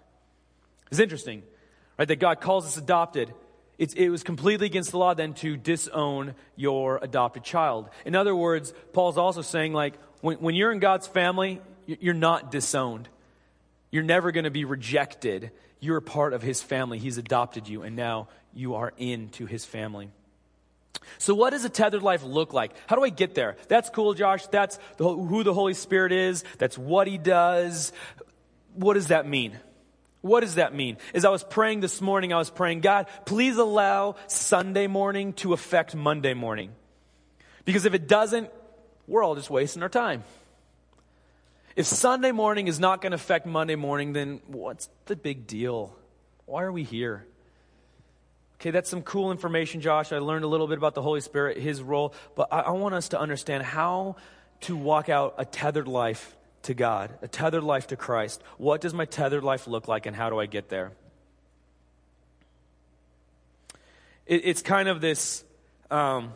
It's 0.92 1.00
interesting, 1.00 1.44
right? 1.98 2.08
That 2.08 2.18
God 2.18 2.42
calls 2.42 2.66
us 2.66 2.78
adopted. 2.78 3.34
It's, 3.78 3.94
it 3.94 4.10
was 4.10 4.24
completely 4.24 4.68
against 4.68 4.92
the 4.92 4.98
law 4.98 5.14
then 5.14 5.34
to 5.36 5.58
disown 5.58 6.36
your 6.56 7.00
adopted 7.02 7.44
child. 7.44 7.90
In 8.06 8.16
other 8.16 8.36
words, 8.36 8.74
Paul's 8.94 9.18
also 9.18 9.42
saying, 9.42 9.74
like, 9.74 9.96
when, 10.20 10.38
when 10.38 10.54
you're 10.54 10.72
in 10.72 10.80
God's 10.80 11.08
family, 11.08 11.62
you're 11.88 12.14
not 12.14 12.52
disowned. 12.52 13.10
You're 13.90 14.04
never 14.04 14.32
going 14.32 14.44
to 14.44 14.52
be 14.52 14.66
rejected. 14.66 15.52
You're 15.80 15.98
a 15.98 16.02
part 16.02 16.34
of 16.34 16.42
his 16.42 16.62
family. 16.62 17.00
He's 17.00 17.18
adopted 17.18 17.68
you, 17.68 17.82
and 17.82 17.96
now 17.96 18.28
you 18.54 18.76
are 18.76 18.94
into 18.98 19.46
his 19.46 19.66
family. 19.66 20.10
So, 21.18 21.34
what 21.34 21.50
does 21.50 21.66
a 21.66 21.70
tethered 21.70 22.04
life 22.04 22.24
look 22.24 22.54
like? 22.54 22.74
How 22.88 22.96
do 22.96 23.04
I 23.04 23.10
get 23.10 23.34
there? 23.34 23.58
That's 23.68 23.90
cool, 23.90 24.14
Josh. 24.14 24.46
That's 24.48 24.78
the, 24.98 25.10
who 25.10 25.44
the 25.44 25.54
Holy 25.54 25.74
Spirit 25.74 26.12
is. 26.12 26.44
That's 26.58 26.78
what 26.78 27.08
he 27.08 27.18
does. 27.18 27.92
What 28.76 28.94
does 28.94 29.08
that 29.08 29.28
mean? 29.28 29.58
What 30.22 30.42
does 30.42 30.56
that 30.56 30.74
mean? 30.74 30.98
As 31.14 31.26
I 31.26 31.30
was 31.30 31.44
praying 31.44 31.80
this 31.80 32.00
morning, 32.00 32.32
I 32.32 32.38
was 32.38 32.52
praying, 32.52 32.82
God, 32.82 33.08
please 33.26 33.58
allow 33.58 34.16
Sunday 34.28 34.88
morning 34.88 35.34
to 35.34 35.54
affect 35.54 35.96
Monday 35.96 36.36
morning. 36.36 36.72
Because 37.66 37.86
if 37.86 37.94
it 37.94 38.08
doesn't, 38.08 38.50
we're 39.08 39.24
all 39.24 39.36
just 39.36 39.50
wasting 39.50 39.82
our 39.82 39.90
time. 39.90 40.24
If 41.76 41.88
Sunday 41.88 42.32
morning 42.32 42.68
is 42.68 42.80
not 42.80 43.02
going 43.02 43.12
to 43.12 43.16
affect 43.16 43.46
Monday 43.46 43.76
morning, 43.76 44.14
then 44.14 44.42
what's 44.48 44.90
the 45.06 45.16
big 45.16 45.48
deal? 45.48 45.96
Why 46.46 46.64
are 46.64 46.72
we 46.72 46.84
here? 46.84 47.26
Okay, 48.56 48.70
that's 48.70 48.90
some 48.90 49.02
cool 49.02 49.32
information, 49.32 49.82
Josh. 49.82 50.12
I 50.12 50.20
learned 50.20 50.44
a 50.44 50.48
little 50.48 50.68
bit 50.68 50.78
about 50.78 50.94
the 50.94 51.02
Holy 51.02 51.22
Spirit, 51.22 51.58
his 51.58 51.82
role, 51.82 52.14
but 52.36 52.50
I, 52.52 52.60
I 52.60 52.72
want 52.72 52.94
us 52.94 53.10
to 53.10 53.20
understand 53.20 53.64
how 53.64 54.18
to 54.62 54.76
walk 54.76 55.10
out 55.10 55.36
a 55.40 55.46
tethered 55.46 55.88
life 55.88 56.36
to 56.64 56.74
God, 56.74 57.12
a 57.22 57.28
tethered 57.28 57.64
life 57.64 57.88
to 57.88 57.96
Christ. 57.96 58.42
What 58.58 58.82
does 58.82 58.94
my 58.94 59.06
tethered 59.06 59.44
life 59.44 59.68
look 59.68 59.88
like, 59.88 60.06
and 60.06 60.16
how 60.16 60.30
do 60.30 60.40
I 60.40 60.46
get 60.46 60.70
there? 60.70 60.92
It, 64.26 64.42
it's 64.46 64.62
kind 64.62 64.88
of 64.88 65.02
this 65.02 65.44
um, 65.90 66.34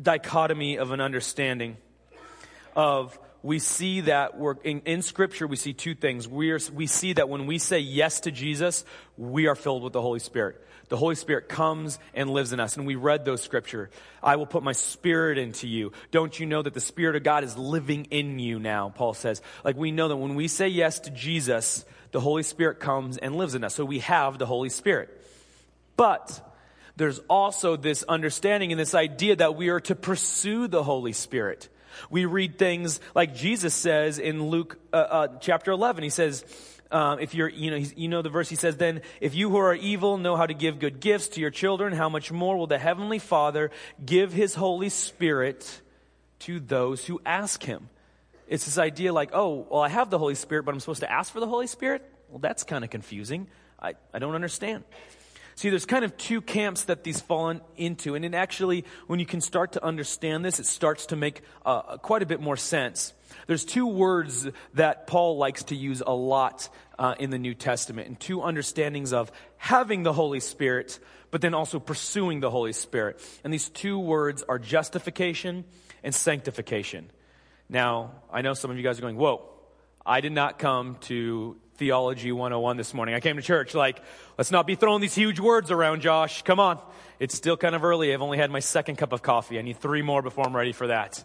dichotomy 0.00 0.78
of 0.78 0.90
an 0.90 1.00
understanding 1.00 1.76
of 2.74 3.18
we 3.42 3.58
see 3.58 4.02
that 4.02 4.36
we're 4.36 4.56
in, 4.64 4.80
in 4.80 5.02
scripture 5.02 5.46
we 5.46 5.56
see 5.56 5.72
two 5.72 5.94
things 5.94 6.26
we, 6.26 6.50
are, 6.50 6.58
we 6.74 6.86
see 6.86 7.12
that 7.12 7.28
when 7.28 7.46
we 7.46 7.58
say 7.58 7.78
yes 7.78 8.20
to 8.20 8.30
jesus 8.30 8.84
we 9.16 9.46
are 9.46 9.54
filled 9.54 9.82
with 9.82 9.92
the 9.92 10.02
holy 10.02 10.18
spirit 10.18 10.64
the 10.88 10.96
Holy 10.96 11.14
Spirit 11.14 11.48
comes 11.48 11.98
and 12.14 12.30
lives 12.30 12.52
in 12.52 12.60
us. 12.60 12.76
And 12.76 12.86
we 12.86 12.94
read 12.94 13.24
those 13.24 13.42
scripture. 13.42 13.90
I 14.22 14.36
will 14.36 14.46
put 14.46 14.62
my 14.62 14.72
spirit 14.72 15.38
into 15.38 15.68
you. 15.68 15.92
Don't 16.10 16.38
you 16.38 16.46
know 16.46 16.62
that 16.62 16.74
the 16.74 16.80
Spirit 16.80 17.16
of 17.16 17.22
God 17.22 17.44
is 17.44 17.56
living 17.56 18.06
in 18.06 18.38
you 18.38 18.58
now? 18.58 18.90
Paul 18.94 19.14
says. 19.14 19.42
Like 19.64 19.76
we 19.76 19.90
know 19.90 20.08
that 20.08 20.16
when 20.16 20.34
we 20.34 20.48
say 20.48 20.68
yes 20.68 21.00
to 21.00 21.10
Jesus, 21.10 21.84
the 22.12 22.20
Holy 22.20 22.42
Spirit 22.42 22.80
comes 22.80 23.18
and 23.18 23.36
lives 23.36 23.54
in 23.54 23.64
us. 23.64 23.74
So 23.74 23.84
we 23.84 23.98
have 24.00 24.38
the 24.38 24.46
Holy 24.46 24.70
Spirit. 24.70 25.10
But 25.96 26.40
there's 26.96 27.18
also 27.28 27.76
this 27.76 28.02
understanding 28.04 28.72
and 28.72 28.80
this 28.80 28.94
idea 28.94 29.36
that 29.36 29.56
we 29.56 29.68
are 29.68 29.80
to 29.80 29.94
pursue 29.94 30.68
the 30.68 30.82
Holy 30.82 31.12
Spirit. 31.12 31.68
We 32.10 32.24
read 32.24 32.58
things 32.58 33.00
like 33.14 33.34
Jesus 33.34 33.74
says 33.74 34.18
in 34.18 34.48
Luke 34.48 34.78
uh, 34.92 34.96
uh, 34.96 35.28
chapter 35.40 35.70
11. 35.70 36.04
He 36.04 36.10
says, 36.10 36.44
um, 36.90 37.18
if 37.20 37.34
you're, 37.34 37.48
you 37.48 37.70
know, 37.70 37.76
you 37.76 38.08
know 38.08 38.22
the 38.22 38.30
verse 38.30 38.48
he 38.48 38.56
says, 38.56 38.76
then 38.76 39.02
if 39.20 39.34
you 39.34 39.50
who 39.50 39.58
are 39.58 39.74
evil 39.74 40.16
know 40.16 40.36
how 40.36 40.46
to 40.46 40.54
give 40.54 40.78
good 40.78 41.00
gifts 41.00 41.28
to 41.28 41.40
your 41.40 41.50
children, 41.50 41.92
how 41.92 42.08
much 42.08 42.32
more 42.32 42.56
will 42.56 42.66
the 42.66 42.78
Heavenly 42.78 43.18
Father 43.18 43.70
give 44.04 44.32
His 44.32 44.54
Holy 44.54 44.88
Spirit 44.88 45.82
to 46.40 46.60
those 46.60 47.04
who 47.04 47.20
ask 47.26 47.62
Him? 47.62 47.90
It's 48.46 48.64
this 48.64 48.78
idea 48.78 49.12
like, 49.12 49.30
oh, 49.34 49.66
well, 49.70 49.82
I 49.82 49.90
have 49.90 50.08
the 50.08 50.18
Holy 50.18 50.34
Spirit, 50.34 50.64
but 50.64 50.72
I'm 50.72 50.80
supposed 50.80 51.00
to 51.00 51.12
ask 51.12 51.30
for 51.32 51.40
the 51.40 51.46
Holy 51.46 51.66
Spirit? 51.66 52.02
Well, 52.30 52.38
that's 52.38 52.64
kind 52.64 52.82
of 52.84 52.90
confusing. 52.90 53.48
I, 53.80 53.94
I 54.12 54.18
don't 54.18 54.34
understand. 54.34 54.84
See, 55.58 55.70
there's 55.70 55.86
kind 55.86 56.04
of 56.04 56.16
two 56.16 56.40
camps 56.40 56.84
that 56.84 57.02
these 57.02 57.20
fall 57.20 57.52
into. 57.76 58.14
And 58.14 58.24
it 58.24 58.32
actually, 58.32 58.84
when 59.08 59.18
you 59.18 59.26
can 59.26 59.40
start 59.40 59.72
to 59.72 59.84
understand 59.84 60.44
this, 60.44 60.60
it 60.60 60.66
starts 60.66 61.06
to 61.06 61.16
make 61.16 61.42
uh, 61.66 61.96
quite 61.96 62.22
a 62.22 62.26
bit 62.26 62.40
more 62.40 62.56
sense. 62.56 63.12
There's 63.48 63.64
two 63.64 63.88
words 63.88 64.46
that 64.74 65.08
Paul 65.08 65.36
likes 65.36 65.64
to 65.64 65.74
use 65.74 66.00
a 66.00 66.14
lot 66.14 66.68
uh, 66.96 67.16
in 67.18 67.30
the 67.30 67.40
New 67.40 67.54
Testament, 67.54 68.06
and 68.06 68.20
two 68.20 68.40
understandings 68.40 69.12
of 69.12 69.32
having 69.56 70.04
the 70.04 70.12
Holy 70.12 70.38
Spirit, 70.38 71.00
but 71.32 71.40
then 71.40 71.54
also 71.54 71.80
pursuing 71.80 72.38
the 72.38 72.50
Holy 72.50 72.72
Spirit. 72.72 73.20
And 73.42 73.52
these 73.52 73.68
two 73.68 73.98
words 73.98 74.44
are 74.48 74.60
justification 74.60 75.64
and 76.04 76.14
sanctification. 76.14 77.10
Now, 77.68 78.12
I 78.32 78.42
know 78.42 78.54
some 78.54 78.70
of 78.70 78.76
you 78.76 78.84
guys 78.84 78.98
are 78.98 79.02
going, 79.02 79.16
whoa, 79.16 79.50
I 80.06 80.20
did 80.20 80.30
not 80.30 80.60
come 80.60 80.98
to 81.08 81.56
Theology 81.78 82.32
101 82.32 82.76
this 82.76 82.92
morning. 82.92 83.14
I 83.14 83.20
came 83.20 83.36
to 83.36 83.42
church 83.42 83.72
like, 83.72 84.02
let's 84.36 84.50
not 84.50 84.66
be 84.66 84.74
throwing 84.74 85.00
these 85.00 85.14
huge 85.14 85.38
words 85.38 85.70
around, 85.70 86.00
Josh. 86.00 86.42
Come 86.42 86.58
on. 86.58 86.80
It's 87.20 87.36
still 87.36 87.56
kind 87.56 87.76
of 87.76 87.84
early. 87.84 88.12
I've 88.12 88.20
only 88.20 88.36
had 88.36 88.50
my 88.50 88.58
second 88.58 88.96
cup 88.96 89.12
of 89.12 89.22
coffee. 89.22 89.60
I 89.60 89.62
need 89.62 89.78
three 89.78 90.02
more 90.02 90.20
before 90.20 90.44
I'm 90.44 90.56
ready 90.56 90.72
for 90.72 90.88
that. 90.88 91.24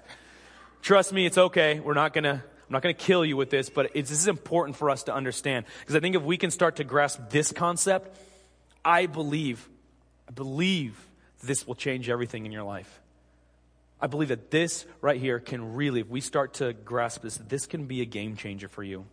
Trust 0.84 1.12
me, 1.12 1.26
it's 1.26 1.40
okay. 1.40 1.80
We're 1.80 1.96
not 1.96 2.14
gonna, 2.14 2.34
I'm 2.34 2.72
not 2.72 2.84
gonna 2.84 2.94
kill 2.94 3.26
you 3.26 3.36
with 3.36 3.50
this, 3.50 3.72
but 3.72 3.96
this 3.96 4.12
is 4.12 4.28
important 4.28 4.78
for 4.78 4.92
us 4.92 5.04
to 5.04 5.14
understand. 5.14 5.66
Because 5.80 5.96
I 5.96 6.00
think 6.00 6.16
if 6.16 6.22
we 6.22 6.38
can 6.38 6.52
start 6.52 6.76
to 6.76 6.84
grasp 6.84 7.32
this 7.32 7.52
concept, 7.52 8.16
I 8.86 9.08
believe, 9.08 9.68
I 10.30 10.34
believe 10.34 10.96
this 11.42 11.66
will 11.66 11.76
change 11.76 12.10
everything 12.10 12.46
in 12.46 12.52
your 12.52 12.64
life. 12.64 13.02
I 14.00 14.06
believe 14.06 14.30
that 14.30 14.52
this 14.52 14.86
right 15.02 15.20
here 15.20 15.40
can 15.40 15.74
really, 15.74 16.02
if 16.02 16.10
we 16.10 16.22
start 16.22 16.54
to 16.56 16.74
grasp 16.74 17.24
this, 17.24 17.38
this 17.38 17.66
can 17.66 17.86
be 17.86 18.02
a 18.02 18.06
game 18.06 18.36
changer 18.36 18.68
for 18.68 18.84
you. 18.84 19.06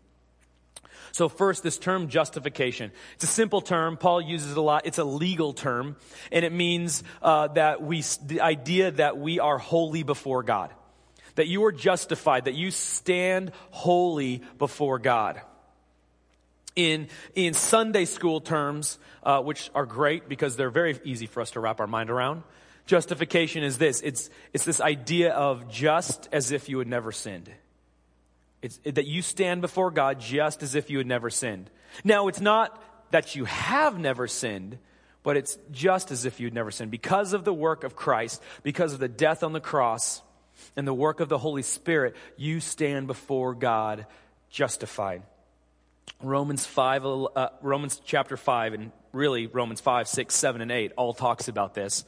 So 1.12 1.28
first, 1.28 1.62
this 1.62 1.78
term 1.78 2.08
justification. 2.08 2.92
It's 3.14 3.24
a 3.24 3.28
simple 3.28 3.60
term. 3.60 3.96
Paul 3.96 4.20
uses 4.20 4.52
it 4.52 4.56
a 4.56 4.62
lot. 4.62 4.86
It's 4.86 4.98
a 4.98 5.04
legal 5.04 5.52
term. 5.52 5.96
And 6.30 6.44
it 6.44 6.52
means 6.52 7.02
uh, 7.22 7.48
that 7.48 7.82
we, 7.82 8.02
the 8.26 8.40
idea 8.40 8.90
that 8.92 9.18
we 9.18 9.40
are 9.40 9.58
holy 9.58 10.02
before 10.02 10.42
God. 10.42 10.72
That 11.36 11.46
you 11.46 11.64
are 11.64 11.72
justified, 11.72 12.46
that 12.46 12.54
you 12.54 12.70
stand 12.70 13.52
holy 13.70 14.42
before 14.58 14.98
God. 14.98 15.40
In, 16.76 17.08
in 17.34 17.54
Sunday 17.54 18.04
school 18.04 18.40
terms, 18.40 18.98
uh, 19.22 19.40
which 19.40 19.70
are 19.74 19.86
great 19.86 20.28
because 20.28 20.56
they're 20.56 20.70
very 20.70 20.98
easy 21.04 21.26
for 21.26 21.40
us 21.40 21.52
to 21.52 21.60
wrap 21.60 21.80
our 21.80 21.86
mind 21.86 22.10
around, 22.10 22.42
Justification 22.90 23.62
is 23.62 23.78
this 23.78 24.00
it's, 24.00 24.30
it's 24.52 24.64
this 24.64 24.80
idea 24.80 25.32
of 25.32 25.68
just 25.70 26.28
as 26.32 26.50
if 26.50 26.68
you 26.68 26.80
had 26.80 26.88
never 26.88 27.12
sinned. 27.12 27.48
It's 28.62 28.78
that 28.84 29.06
you 29.06 29.22
stand 29.22 29.60
before 29.60 29.90
God 29.90 30.20
just 30.20 30.62
as 30.62 30.74
if 30.74 30.90
you 30.90 30.98
had 30.98 31.06
never 31.06 31.30
sinned. 31.30 31.70
Now, 32.04 32.28
it's 32.28 32.40
not 32.40 32.82
that 33.10 33.34
you 33.34 33.44
have 33.46 33.98
never 33.98 34.28
sinned, 34.28 34.78
but 35.22 35.36
it's 35.36 35.58
just 35.70 36.10
as 36.10 36.24
if 36.24 36.40
you'd 36.40 36.54
never 36.54 36.70
sinned. 36.70 36.90
Because 36.90 37.32
of 37.32 37.44
the 37.44 37.54
work 37.54 37.84
of 37.84 37.96
Christ, 37.96 38.42
because 38.62 38.92
of 38.92 39.00
the 39.00 39.08
death 39.08 39.42
on 39.42 39.52
the 39.52 39.60
cross, 39.60 40.22
and 40.76 40.86
the 40.86 40.94
work 40.94 41.20
of 41.20 41.28
the 41.28 41.38
Holy 41.38 41.62
Spirit, 41.62 42.16
you 42.36 42.60
stand 42.60 43.06
before 43.06 43.54
God 43.54 44.06
justified. 44.50 45.22
Romans 46.22 46.66
5, 46.66 47.06
uh, 47.06 47.48
Romans 47.62 48.00
chapter 48.04 48.36
5, 48.36 48.74
and 48.74 48.92
really 49.12 49.46
Romans 49.46 49.80
5, 49.80 50.08
6, 50.08 50.34
7, 50.34 50.60
and 50.60 50.70
8 50.70 50.92
all 50.96 51.14
talks 51.14 51.48
about 51.48 51.74
this. 51.74 52.04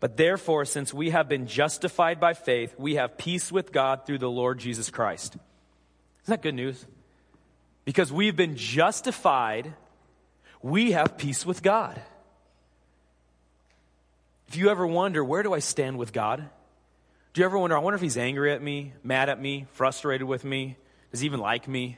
But 0.00 0.16
therefore, 0.16 0.64
since 0.64 0.92
we 0.92 1.10
have 1.10 1.28
been 1.28 1.46
justified 1.46 2.20
by 2.20 2.34
faith, 2.34 2.74
we 2.78 2.96
have 2.96 3.16
peace 3.16 3.50
with 3.50 3.72
God 3.72 4.04
through 4.06 4.18
the 4.18 4.30
Lord 4.30 4.58
Jesus 4.58 4.90
Christ. 4.90 5.36
Isn't 6.26 6.32
that 6.32 6.42
good 6.42 6.56
news? 6.56 6.84
Because 7.84 8.12
we've 8.12 8.34
been 8.34 8.56
justified, 8.56 9.72
we 10.60 10.90
have 10.90 11.16
peace 11.16 11.46
with 11.46 11.62
God. 11.62 12.02
If 14.48 14.56
you 14.56 14.68
ever 14.70 14.84
wonder, 14.84 15.22
where 15.22 15.44
do 15.44 15.54
I 15.54 15.60
stand 15.60 15.98
with 15.98 16.12
God? 16.12 16.44
Do 17.32 17.40
you 17.40 17.44
ever 17.44 17.56
wonder, 17.56 17.76
I 17.76 17.78
wonder 17.78 17.94
if 17.94 18.02
he's 18.02 18.16
angry 18.16 18.52
at 18.52 18.60
me, 18.60 18.92
mad 19.04 19.28
at 19.28 19.40
me, 19.40 19.66
frustrated 19.74 20.26
with 20.26 20.44
me? 20.44 20.76
Does 21.12 21.20
he 21.20 21.26
even 21.26 21.38
like 21.38 21.68
me? 21.68 21.96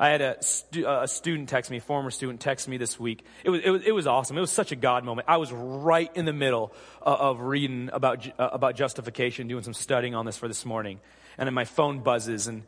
I 0.00 0.08
had 0.08 0.20
a, 0.20 0.42
stu- 0.42 0.88
a 0.88 1.06
student 1.06 1.48
text 1.48 1.70
me, 1.70 1.76
a 1.76 1.80
former 1.80 2.10
student 2.10 2.40
text 2.40 2.66
me 2.66 2.76
this 2.76 2.98
week. 2.98 3.24
It 3.44 3.50
was, 3.50 3.60
it, 3.62 3.70
was, 3.70 3.82
it 3.84 3.92
was 3.92 4.08
awesome. 4.08 4.36
It 4.36 4.40
was 4.40 4.50
such 4.50 4.72
a 4.72 4.76
God 4.76 5.04
moment. 5.04 5.28
I 5.28 5.36
was 5.36 5.52
right 5.52 6.10
in 6.16 6.24
the 6.24 6.32
middle 6.32 6.72
of, 7.02 7.20
of 7.20 7.40
reading 7.40 7.88
about, 7.92 8.26
uh, 8.36 8.48
about 8.50 8.74
justification, 8.74 9.46
doing 9.46 9.62
some 9.62 9.74
studying 9.74 10.16
on 10.16 10.26
this 10.26 10.36
for 10.36 10.48
this 10.48 10.64
morning. 10.64 10.98
And 11.36 11.46
then 11.46 11.54
my 11.54 11.64
phone 11.64 12.00
buzzes, 12.00 12.48
and 12.48 12.64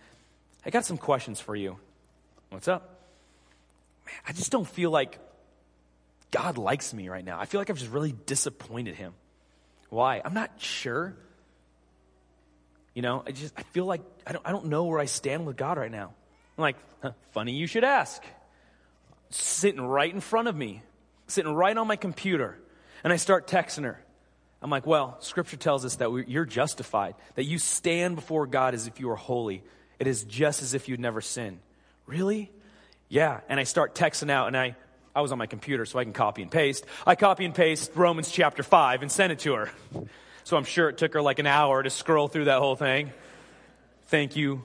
I 0.64 0.70
got 0.70 0.84
some 0.84 0.98
questions 0.98 1.40
for 1.40 1.56
you. 1.56 1.78
What's 2.50 2.68
up? 2.68 3.00
Man, 4.06 4.14
I 4.26 4.32
just 4.32 4.50
don't 4.50 4.68
feel 4.68 4.90
like 4.90 5.18
God 6.30 6.58
likes 6.58 6.92
me 6.92 7.08
right 7.08 7.24
now. 7.24 7.38
I 7.40 7.46
feel 7.46 7.60
like 7.60 7.70
I've 7.70 7.78
just 7.78 7.90
really 7.90 8.12
disappointed 8.12 8.94
him. 8.94 9.14
Why? 9.88 10.20
I'm 10.24 10.34
not 10.34 10.52
sure. 10.58 11.16
You 12.94 13.02
know, 13.02 13.22
I 13.26 13.32
just 13.32 13.54
I 13.56 13.62
feel 13.62 13.86
like 13.86 14.02
I 14.26 14.32
don't 14.32 14.46
I 14.46 14.52
don't 14.52 14.66
know 14.66 14.84
where 14.84 14.98
I 14.98 15.06
stand 15.06 15.46
with 15.46 15.56
God 15.56 15.78
right 15.78 15.90
now. 15.90 16.12
I'm 16.58 16.62
like, 16.62 16.76
huh, 17.02 17.12
funny 17.32 17.52
you 17.52 17.66
should 17.66 17.84
ask. 17.84 18.22
Sitting 19.30 19.80
right 19.80 20.12
in 20.12 20.20
front 20.20 20.48
of 20.48 20.56
me, 20.56 20.82
sitting 21.28 21.52
right 21.52 21.76
on 21.76 21.86
my 21.86 21.96
computer, 21.96 22.58
and 23.04 23.12
I 23.12 23.16
start 23.16 23.46
texting 23.46 23.84
her. 23.84 24.02
I'm 24.62 24.70
like, 24.70 24.86
well, 24.86 25.16
Scripture 25.20 25.56
tells 25.56 25.84
us 25.84 25.96
that 25.96 26.12
we, 26.12 26.26
you're 26.26 26.44
justified, 26.44 27.14
that 27.36 27.44
you 27.44 27.58
stand 27.58 28.16
before 28.16 28.46
God 28.46 28.74
as 28.74 28.86
if 28.86 29.00
you 29.00 29.08
are 29.10 29.16
holy. 29.16 29.62
It 30.00 30.08
is 30.08 30.24
just 30.24 30.62
as 30.62 30.74
if 30.74 30.88
you'd 30.88 30.98
never 30.98 31.20
sinned. 31.20 31.60
Really? 32.06 32.50
Yeah. 33.08 33.40
And 33.48 33.60
I 33.60 33.64
start 33.64 33.94
texting 33.94 34.30
out, 34.30 34.48
and 34.48 34.56
I 34.56 34.74
I 35.14 35.22
was 35.22 35.32
on 35.32 35.38
my 35.38 35.46
computer, 35.46 35.86
so 35.86 35.98
I 35.98 36.04
can 36.04 36.12
copy 36.12 36.42
and 36.42 36.50
paste. 36.50 36.84
I 37.06 37.16
copy 37.16 37.44
and 37.44 37.54
paste 37.54 37.92
Romans 37.94 38.30
chapter 38.30 38.62
5 38.62 39.02
and 39.02 39.10
send 39.10 39.32
it 39.32 39.40
to 39.40 39.54
her. 39.54 39.70
So 40.44 40.56
I'm 40.56 40.64
sure 40.64 40.88
it 40.88 40.98
took 40.98 41.14
her 41.14 41.22
like 41.22 41.38
an 41.38 41.46
hour 41.46 41.82
to 41.82 41.90
scroll 41.90 42.28
through 42.28 42.46
that 42.46 42.60
whole 42.60 42.76
thing. 42.76 43.12
Thank 44.06 44.36
you, 44.36 44.64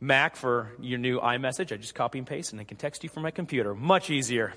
Mac, 0.00 0.36
for 0.36 0.72
your 0.80 0.98
new 0.98 1.20
iMessage. 1.20 1.72
I 1.72 1.76
just 1.76 1.94
copy 1.94 2.18
and 2.18 2.26
paste 2.26 2.52
and 2.52 2.60
I 2.60 2.64
can 2.64 2.76
text 2.76 3.02
you 3.02 3.08
from 3.08 3.24
my 3.24 3.30
computer. 3.30 3.74
Much 3.74 4.10
easier. 4.10 4.54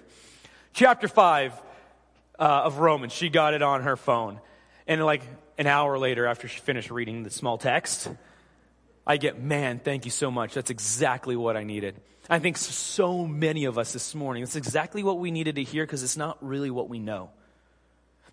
Chapter 0.73 1.07
5 1.07 1.53
uh, 2.39 2.43
of 2.43 2.77
Romans, 2.77 3.11
she 3.11 3.29
got 3.29 3.53
it 3.53 3.61
on 3.61 3.83
her 3.83 3.97
phone. 3.97 4.39
And 4.87 5.03
like 5.03 5.23
an 5.57 5.67
hour 5.67 5.97
later, 5.97 6.25
after 6.25 6.47
she 6.47 6.59
finished 6.59 6.91
reading 6.91 7.23
the 7.23 7.29
small 7.29 7.57
text, 7.57 8.09
I 9.05 9.17
get, 9.17 9.41
man, 9.41 9.79
thank 9.79 10.05
you 10.05 10.11
so 10.11 10.31
much. 10.31 10.53
That's 10.53 10.69
exactly 10.69 11.35
what 11.35 11.57
I 11.57 11.63
needed. 11.63 11.99
I 12.29 12.39
think 12.39 12.57
so 12.57 13.27
many 13.27 13.65
of 13.65 13.77
us 13.77 13.91
this 13.91 14.15
morning, 14.15 14.43
that's 14.43 14.55
exactly 14.55 15.03
what 15.03 15.19
we 15.19 15.29
needed 15.29 15.55
to 15.55 15.63
hear 15.63 15.83
because 15.83 16.03
it's 16.03 16.15
not 16.15 16.37
really 16.45 16.69
what 16.69 16.87
we 16.87 16.99
know. 16.99 17.29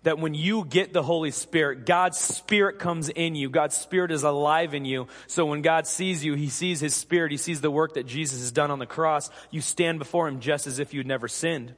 That 0.03 0.17
when 0.17 0.33
you 0.33 0.65
get 0.65 0.93
the 0.93 1.03
Holy 1.03 1.29
Spirit, 1.29 1.85
God's 1.85 2.17
Spirit 2.17 2.79
comes 2.79 3.09
in 3.09 3.35
you. 3.35 3.49
God's 3.49 3.77
Spirit 3.77 4.11
is 4.11 4.23
alive 4.23 4.73
in 4.73 4.85
you. 4.85 5.07
So 5.27 5.45
when 5.45 5.61
God 5.61 5.85
sees 5.85 6.23
you, 6.25 6.33
He 6.33 6.49
sees 6.49 6.79
His 6.79 6.95
Spirit. 6.95 7.31
He 7.31 7.37
sees 7.37 7.61
the 7.61 7.69
work 7.69 7.93
that 7.95 8.07
Jesus 8.07 8.39
has 8.39 8.51
done 8.51 8.71
on 8.71 8.79
the 8.79 8.87
cross. 8.87 9.29
You 9.51 9.61
stand 9.61 9.99
before 9.99 10.27
Him 10.27 10.39
just 10.39 10.65
as 10.65 10.79
if 10.79 10.93
you'd 10.93 11.05
never 11.05 11.27
sinned. 11.27 11.75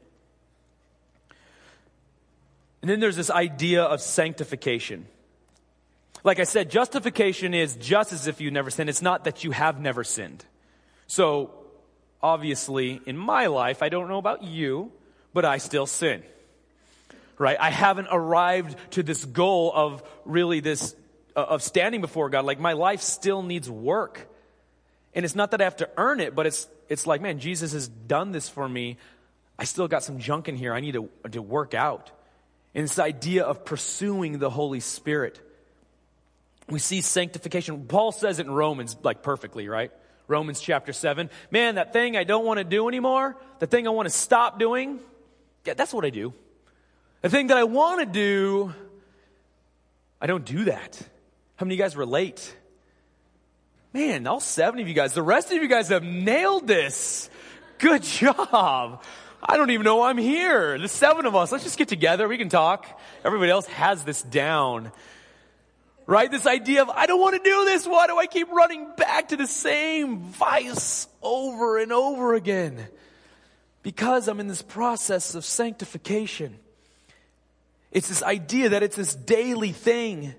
And 2.82 2.90
then 2.90 3.00
there's 3.00 3.16
this 3.16 3.32
idea 3.32 3.84
of 3.84 4.02
sanctification. 4.02 5.08
Like 6.24 6.40
I 6.40 6.46
said, 6.46 6.72
justification 6.72 7.54
is 7.54 7.76
just 7.76 8.14
as 8.14 8.28
if 8.28 8.40
you 8.40 8.50
never 8.50 8.70
sinned. 8.70 8.90
It's 8.90 9.02
not 9.02 9.26
that 9.26 9.44
you 9.44 9.52
have 9.52 9.80
never 9.80 10.04
sinned. 10.04 10.44
So, 11.08 11.52
obviously, 12.22 13.02
in 13.06 13.18
my 13.18 13.48
life, 13.48 13.84
I 13.84 13.90
don't 13.90 14.08
know 14.08 14.18
about 14.18 14.44
you, 14.44 14.92
but 15.34 15.44
I 15.44 15.58
still 15.58 15.86
sin. 15.86 16.24
Right? 17.38 17.58
I 17.60 17.72
haven't 17.72 18.08
arrived 18.10 18.78
to 18.92 19.04
this 19.04 19.26
goal 19.26 19.72
of 19.76 20.02
really 20.24 20.62
this, 20.62 20.96
uh, 21.36 21.42
of 21.42 21.62
standing 21.62 22.00
before 22.00 22.30
God. 22.30 22.46
Like, 22.46 22.60
my 22.60 22.74
life 22.74 23.02
still 23.02 23.44
needs 23.44 23.70
work. 23.70 24.30
And 25.14 25.26
it's 25.26 25.36
not 25.36 25.52
that 25.52 25.60
I 25.60 25.66
have 25.66 25.78
to 25.78 25.90
earn 25.98 26.22
it, 26.22 26.36
but 26.36 26.46
it's, 26.46 26.68
it's 26.88 27.06
like, 27.06 27.22
man, 27.22 27.40
Jesus 27.40 27.74
has 27.74 27.90
done 27.90 28.32
this 28.32 28.48
for 28.48 28.68
me. 28.68 28.98
I 29.60 29.66
still 29.66 29.90
got 29.90 30.04
some 30.04 30.20
junk 30.20 30.48
in 30.48 30.56
here 30.56 30.74
I 30.74 30.80
need 30.80 30.94
to, 30.94 31.10
to 31.32 31.42
work 31.42 31.74
out. 31.74 32.12
And 32.74 32.86
this 32.86 32.98
idea 32.98 33.44
of 33.44 33.66
pursuing 33.66 34.40
the 34.40 34.50
Holy 34.50 34.80
Spirit 34.80 35.40
we 36.70 36.80
see 36.80 37.02
sanctification. 37.02 37.86
Paul 37.88 38.12
says 38.12 38.40
it 38.40 38.46
in 38.46 38.52
Romans 38.52 38.96
like 39.04 39.22
perfectly, 39.22 39.68
right? 39.68 39.92
Romans 40.28 40.62
chapter 40.62 40.94
7. 40.94 41.30
Man, 41.52 41.76
that 41.76 41.94
thing 41.94 42.16
I 42.16 42.24
don't 42.24 42.46
want 42.46 42.60
to 42.60 42.64
do 42.64 42.88
anymore, 42.88 43.38
the 43.60 43.68
thing 43.68 43.88
I 43.88 43.92
want 43.92 44.08
to 44.08 44.14
stop 44.14 44.60
doing, 44.60 45.00
yeah, 45.66 45.74
that's 45.74 45.94
what 45.94 46.06
I 46.06 46.10
do. 46.10 46.34
The 47.22 47.30
thing 47.30 47.48
that 47.48 47.58
I 47.58 47.64
want 47.64 48.00
to 48.02 48.06
do, 48.06 48.74
I 50.22 50.28
don't 50.28 50.46
do 50.46 50.66
that. 50.66 51.00
How 51.56 51.66
many 51.66 51.76
of 51.76 51.80
you 51.80 51.84
guys 51.84 51.96
relate? 51.96 52.56
Man, 53.94 54.26
all 54.26 54.40
seven 54.40 54.80
of 54.80 54.88
you 54.88 54.94
guys, 54.94 55.14
the 55.14 55.22
rest 55.22 55.52
of 55.52 55.62
you 55.62 55.68
guys 55.68 55.90
have 55.90 56.04
nailed 56.04 56.68
this. 56.68 57.30
Good 57.78 58.04
job. 58.04 59.04
I 59.42 59.58
don't 59.58 59.70
even 59.72 59.84
know 59.84 60.04
I'm 60.04 60.18
here. 60.18 60.80
The 60.80 60.88
seven 60.88 61.26
of 61.26 61.36
us, 61.36 61.52
let's 61.52 61.64
just 61.64 61.78
get 61.78 61.90
together. 61.90 62.28
We 62.28 62.38
can 62.38 62.50
talk. 62.50 62.88
Everybody 63.26 63.52
else 63.52 63.68
has 63.68 64.04
this 64.04 64.22
down. 64.22 64.92
Right? 66.06 66.30
This 66.30 66.46
idea 66.46 66.82
of, 66.82 66.90
I 66.90 67.06
don't 67.06 67.22
want 67.22 67.36
to 67.36 67.50
do 67.50 67.66
this. 67.66 67.88
Why 67.88 68.08
do 68.08 68.18
I 68.18 68.26
keep 68.26 68.52
running 68.52 68.88
back 68.98 69.30
to 69.30 69.38
the 69.38 69.48
same 69.48 70.20
vice 70.20 71.08
over 71.22 71.78
and 71.78 71.94
over 71.94 72.34
again? 72.34 72.88
Because 73.84 74.28
I'm 74.28 74.40
in 74.40 74.48
this 74.48 74.62
process 74.62 75.36
of 75.36 75.46
sanctification. 75.46 76.58
It's 77.92 78.08
this 78.10 78.24
idea 78.24 78.70
that 78.70 78.84
it's 78.84 78.96
this 78.96 79.14
daily 79.14 79.72
thing 79.72 80.34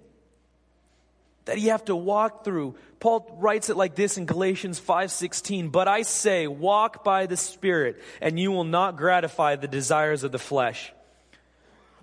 that 1.44 1.60
you 1.60 1.70
have 1.70 1.84
to 1.84 1.94
walk 1.94 2.42
through. 2.42 2.74
Paul 3.00 3.36
writes 3.38 3.68
it 3.68 3.76
like 3.76 3.94
this 3.94 4.16
in 4.16 4.24
Galatians 4.24 4.78
5:16, 4.78 5.68
"But 5.68 5.88
I 5.88 6.02
say, 6.02 6.46
walk 6.46 7.04
by 7.04 7.26
the 7.26 7.36
Spirit, 7.36 8.02
and 8.22 8.40
you 8.40 8.50
will 8.50 8.64
not 8.64 8.96
gratify 8.96 9.56
the 9.56 9.68
desires 9.68 10.24
of 10.24 10.32
the 10.32 10.38
flesh." 10.38 10.93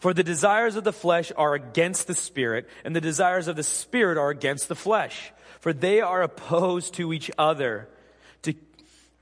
For 0.01 0.15
the 0.15 0.23
desires 0.23 0.75
of 0.75 0.83
the 0.83 0.91
flesh 0.91 1.31
are 1.37 1.53
against 1.53 2.07
the 2.07 2.15
spirit, 2.15 2.67
and 2.83 2.95
the 2.95 3.01
desires 3.01 3.47
of 3.47 3.55
the 3.55 3.61
spirit 3.61 4.17
are 4.17 4.31
against 4.31 4.67
the 4.67 4.75
flesh. 4.75 5.31
For 5.59 5.73
they 5.73 6.01
are 6.01 6.23
opposed 6.23 6.95
to 6.95 7.13
each 7.13 7.29
other 7.37 7.87
to, 8.41 8.55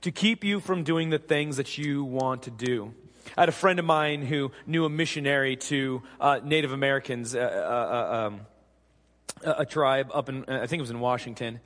to 0.00 0.10
keep 0.10 0.42
you 0.42 0.58
from 0.58 0.82
doing 0.82 1.10
the 1.10 1.18
things 1.18 1.58
that 1.58 1.76
you 1.76 2.02
want 2.02 2.44
to 2.44 2.50
do. 2.50 2.94
I 3.36 3.42
had 3.42 3.50
a 3.50 3.52
friend 3.52 3.78
of 3.78 3.84
mine 3.84 4.22
who 4.22 4.52
knew 4.66 4.86
a 4.86 4.88
missionary 4.88 5.56
to 5.56 6.00
uh, 6.18 6.40
Native 6.42 6.72
Americans, 6.72 7.34
uh, 7.34 7.40
uh, 7.40 7.44
uh 7.44 8.26
um, 8.26 8.40
a 9.42 9.66
tribe 9.66 10.10
up 10.14 10.30
in, 10.30 10.46
I 10.48 10.66
think 10.66 10.80
it 10.80 10.80
was 10.80 10.90
in 10.90 11.00
Washington. 11.00 11.60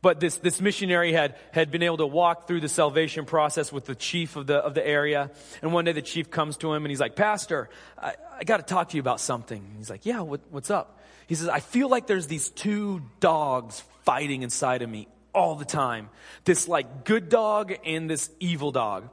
But 0.00 0.20
this, 0.20 0.36
this 0.36 0.60
missionary 0.60 1.12
had, 1.12 1.34
had 1.50 1.72
been 1.72 1.82
able 1.82 1.96
to 1.96 2.06
walk 2.06 2.46
through 2.46 2.60
the 2.60 2.68
salvation 2.68 3.24
process 3.24 3.72
with 3.72 3.84
the 3.86 3.96
chief 3.96 4.36
of 4.36 4.46
the, 4.46 4.56
of 4.56 4.74
the 4.74 4.86
area. 4.86 5.30
And 5.60 5.72
one 5.72 5.84
day 5.84 5.92
the 5.92 6.02
chief 6.02 6.30
comes 6.30 6.56
to 6.58 6.72
him 6.72 6.84
and 6.84 6.90
he's 6.90 7.00
like, 7.00 7.16
Pastor, 7.16 7.68
I, 8.00 8.14
I 8.38 8.44
got 8.44 8.58
to 8.58 8.62
talk 8.62 8.90
to 8.90 8.96
you 8.96 9.00
about 9.00 9.20
something. 9.20 9.74
He's 9.76 9.90
like, 9.90 10.06
Yeah, 10.06 10.20
what, 10.20 10.40
what's 10.50 10.70
up? 10.70 11.00
He 11.26 11.34
says, 11.34 11.48
I 11.48 11.60
feel 11.60 11.88
like 11.88 12.06
there's 12.06 12.28
these 12.28 12.48
two 12.50 13.02
dogs 13.18 13.82
fighting 14.04 14.42
inside 14.42 14.82
of 14.82 14.88
me 14.88 15.08
all 15.34 15.56
the 15.56 15.64
time. 15.64 16.10
This 16.44 16.68
like 16.68 17.04
good 17.04 17.28
dog 17.28 17.74
and 17.84 18.08
this 18.08 18.30
evil 18.38 18.70
dog. 18.70 19.08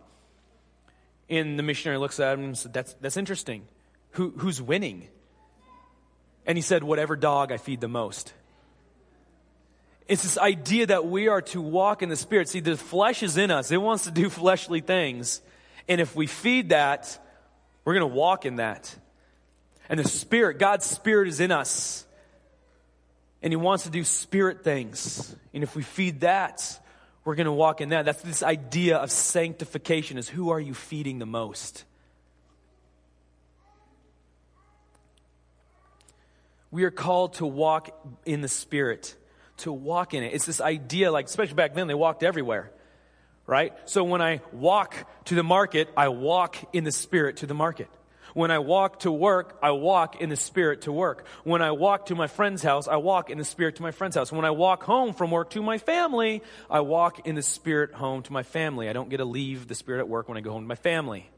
And 1.29 1.57
the 1.57 1.63
missionary 1.63 1.97
looks 1.97 2.19
at 2.19 2.37
him 2.37 2.45
and 2.45 2.57
said, 2.57 2.73
That's, 2.73 2.93
that's 3.01 3.17
interesting. 3.17 3.63
Who, 4.11 4.29
who's 4.37 4.61
winning? 4.61 5.07
And 6.45 6.57
he 6.57 6.61
said, 6.61 6.83
Whatever 6.83 7.15
dog 7.15 7.51
I 7.51 7.57
feed 7.57 7.81
the 7.81 7.87
most. 7.87 8.33
It's 10.07 10.23
this 10.23 10.37
idea 10.37 10.87
that 10.87 11.05
we 11.05 11.27
are 11.27 11.41
to 11.41 11.61
walk 11.61 12.03
in 12.03 12.09
the 12.09 12.15
Spirit. 12.15 12.49
See, 12.49 12.59
the 12.59 12.77
flesh 12.77 13.23
is 13.23 13.37
in 13.37 13.49
us. 13.49 13.71
It 13.71 13.77
wants 13.77 14.03
to 14.03 14.11
do 14.11 14.29
fleshly 14.29 14.81
things. 14.81 15.41
And 15.87 15.99
if 15.99 16.15
we 16.15 16.27
feed 16.27 16.69
that, 16.69 17.19
we're 17.83 17.93
going 17.93 18.09
to 18.09 18.15
walk 18.15 18.45
in 18.45 18.57
that. 18.57 18.95
And 19.89 19.99
the 19.99 20.07
Spirit, 20.07 20.59
God's 20.59 20.85
Spirit 20.85 21.27
is 21.27 21.39
in 21.39 21.51
us. 21.51 22.05
And 23.41 23.51
He 23.51 23.57
wants 23.57 23.83
to 23.83 23.89
do 23.89 24.03
Spirit 24.03 24.63
things. 24.63 25.35
And 25.53 25.63
if 25.63 25.75
we 25.75 25.83
feed 25.83 26.21
that, 26.21 26.79
we're 27.23 27.35
going 27.35 27.45
to 27.45 27.51
walk 27.51 27.81
in 27.81 27.89
that. 27.89 28.05
That's 28.05 28.21
this 28.21 28.43
idea 28.43 28.97
of 28.97 29.11
sanctification 29.11 30.17
is 30.17 30.29
who 30.29 30.51
are 30.51 30.59
you 30.59 30.75
feeding 30.75 31.17
the 31.17 31.25
most? 31.25 31.83
We 36.69 36.83
are 36.83 36.91
called 36.91 37.35
to 37.35 37.45
walk 37.45 37.89
in 38.25 38.41
the 38.41 38.47
Spirit, 38.47 39.15
to 39.57 39.71
walk 39.71 40.13
in 40.13 40.23
it. 40.23 40.33
It's 40.33 40.45
this 40.45 40.61
idea, 40.61 41.11
like, 41.11 41.25
especially 41.25 41.55
back 41.55 41.73
then, 41.73 41.87
they 41.87 41.93
walked 41.93 42.23
everywhere, 42.23 42.71
right? 43.47 43.73
So 43.85 44.03
when 44.03 44.21
I 44.21 44.41
walk 44.51 44.95
to 45.25 45.35
the 45.35 45.43
market, 45.43 45.89
I 45.95 46.09
walk 46.09 46.57
in 46.73 46.83
the 46.83 46.91
Spirit 46.91 47.37
to 47.37 47.45
the 47.45 47.53
market. 47.53 47.89
When 48.33 48.51
I 48.51 48.59
walk 48.59 48.99
to 48.99 49.11
work, 49.13 49.57
I 49.63 49.71
walk 49.71 50.19
in 50.19 50.27
the 50.27 50.35
Spirit 50.35 50.81
to 50.81 50.91
work. 50.91 51.25
When 51.45 51.61
I 51.61 51.71
walk 51.71 52.07
to 52.07 52.15
my 52.15 52.27
friend's 52.27 52.61
house, 52.61 52.85
I 52.85 52.97
walk 52.97 53.29
in 53.29 53.37
the 53.37 53.45
Spirit 53.45 53.77
to 53.77 53.81
my 53.81 53.91
friend's 53.91 54.17
house. 54.17 54.29
When 54.29 54.43
I 54.43 54.51
walk 54.51 54.83
home 54.83 55.13
from 55.13 55.31
work 55.31 55.51
to 55.51 55.63
my 55.63 55.77
family, 55.77 56.43
I 56.69 56.81
walk 56.81 57.25
in 57.25 57.35
the 57.35 57.41
Spirit 57.41 57.93
home 57.93 58.23
to 58.23 58.33
my 58.33 58.43
family. 58.43 58.89
I 58.89 58.93
don't 58.93 59.09
get 59.09 59.17
to 59.17 59.25
leave 59.25 59.69
the 59.69 59.75
Spirit 59.75 59.99
at 59.99 60.09
work 60.09 60.27
when 60.27 60.37
I 60.37 60.41
go 60.41 60.51
home 60.51 60.63
to 60.63 60.67
my 60.67 60.75
family. 60.75 61.29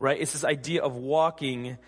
Right? 0.00 0.20
It's 0.20 0.32
this 0.32 0.42
idea 0.42 0.82
of 0.82 0.96
walking 0.96 1.78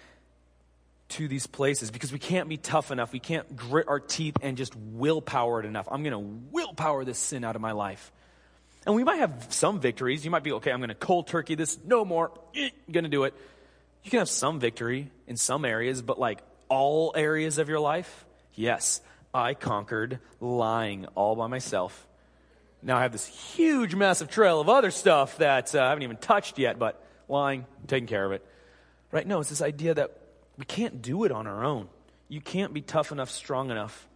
to 1.14 1.28
these 1.28 1.46
places 1.46 1.90
because 1.90 2.12
we 2.12 2.18
can't 2.18 2.48
be 2.48 2.56
tough 2.56 2.90
enough. 2.90 3.12
We 3.12 3.20
can't 3.20 3.56
grit 3.56 3.86
our 3.88 4.00
teeth 4.00 4.36
and 4.42 4.56
just 4.56 4.74
willpower 4.74 5.60
it 5.60 5.66
enough. 5.66 5.86
I'm 5.90 6.02
going 6.02 6.12
to 6.12 6.40
willpower 6.50 7.04
this 7.04 7.18
sin 7.18 7.44
out 7.44 7.54
of 7.54 7.62
my 7.62 7.72
life. 7.72 8.12
And 8.84 8.94
we 8.94 9.04
might 9.04 9.16
have 9.18 9.46
some 9.50 9.80
victories. 9.80 10.24
You 10.24 10.30
might 10.30 10.42
be, 10.42 10.52
okay, 10.52 10.72
I'm 10.72 10.80
going 10.80 10.88
to 10.88 10.94
cold 10.94 11.28
turkey 11.28 11.54
this, 11.54 11.78
no 11.84 12.04
more, 12.04 12.32
eh, 12.54 12.70
going 12.90 13.04
to 13.04 13.10
do 13.10 13.24
it. 13.24 13.34
You 14.02 14.10
can 14.10 14.18
have 14.18 14.28
some 14.28 14.58
victory 14.60 15.10
in 15.26 15.36
some 15.36 15.64
areas, 15.64 16.02
but 16.02 16.18
like 16.18 16.40
all 16.68 17.12
areas 17.16 17.58
of 17.58 17.68
your 17.68 17.80
life, 17.80 18.26
yes, 18.54 19.00
I 19.32 19.54
conquered 19.54 20.18
lying 20.40 21.06
all 21.14 21.36
by 21.36 21.46
myself. 21.46 22.06
Now 22.82 22.98
I 22.98 23.02
have 23.02 23.12
this 23.12 23.26
huge, 23.26 23.94
massive 23.94 24.28
trail 24.30 24.60
of 24.60 24.68
other 24.68 24.90
stuff 24.90 25.38
that 25.38 25.74
uh, 25.74 25.80
I 25.80 25.88
haven't 25.88 26.02
even 26.02 26.18
touched 26.18 26.58
yet, 26.58 26.78
but 26.78 27.02
lying, 27.28 27.66
taking 27.86 28.08
care 28.08 28.24
of 28.24 28.32
it. 28.32 28.44
Right? 29.10 29.26
No, 29.26 29.40
it's 29.40 29.48
this 29.48 29.62
idea 29.62 29.94
that 29.94 30.18
we 30.56 30.64
can't 30.64 31.02
do 31.02 31.24
it 31.24 31.32
on 31.32 31.46
our 31.46 31.64
own. 31.64 31.88
You 32.28 32.40
can't 32.40 32.72
be 32.72 32.80
tough 32.80 33.12
enough, 33.12 33.30
strong 33.30 33.70
enough. 33.70 34.08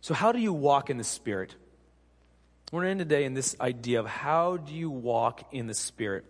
So, 0.00 0.14
how 0.14 0.32
do 0.32 0.38
you 0.38 0.52
walk 0.52 0.90
in 0.90 0.96
the 0.96 1.04
Spirit? 1.04 1.54
We're 2.72 2.84
in 2.84 2.98
today 2.98 3.24
in 3.24 3.34
this 3.34 3.56
idea 3.60 4.00
of 4.00 4.06
how 4.06 4.56
do 4.56 4.72
you 4.72 4.90
walk 4.90 5.42
in 5.52 5.66
the 5.66 5.74
Spirit? 5.74 6.24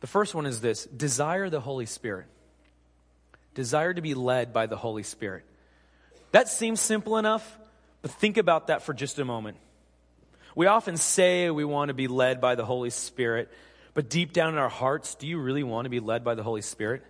The 0.00 0.06
first 0.06 0.34
one 0.34 0.46
is 0.46 0.60
this 0.60 0.84
desire 0.84 1.50
the 1.50 1.60
Holy 1.60 1.86
Spirit. 1.86 2.26
Desire 3.54 3.92
to 3.92 4.00
be 4.00 4.14
led 4.14 4.52
by 4.52 4.66
the 4.66 4.76
Holy 4.76 5.02
Spirit. 5.02 5.44
That 6.30 6.48
seems 6.48 6.80
simple 6.80 7.16
enough, 7.16 7.58
but 8.02 8.12
think 8.12 8.36
about 8.36 8.68
that 8.68 8.82
for 8.82 8.94
just 8.94 9.18
a 9.18 9.24
moment. 9.24 9.56
We 10.54 10.66
often 10.66 10.96
say 10.96 11.50
we 11.50 11.64
want 11.64 11.88
to 11.88 11.94
be 11.94 12.08
led 12.08 12.40
by 12.40 12.54
the 12.54 12.64
Holy 12.64 12.90
Spirit, 12.90 13.50
but 13.94 14.08
deep 14.08 14.32
down 14.32 14.50
in 14.50 14.58
our 14.58 14.68
hearts, 14.68 15.14
do 15.14 15.26
you 15.26 15.38
really 15.38 15.62
want 15.62 15.86
to 15.86 15.90
be 15.90 16.00
led 16.00 16.24
by 16.24 16.34
the 16.34 16.42
Holy 16.42 16.62
Spirit? 16.62 17.02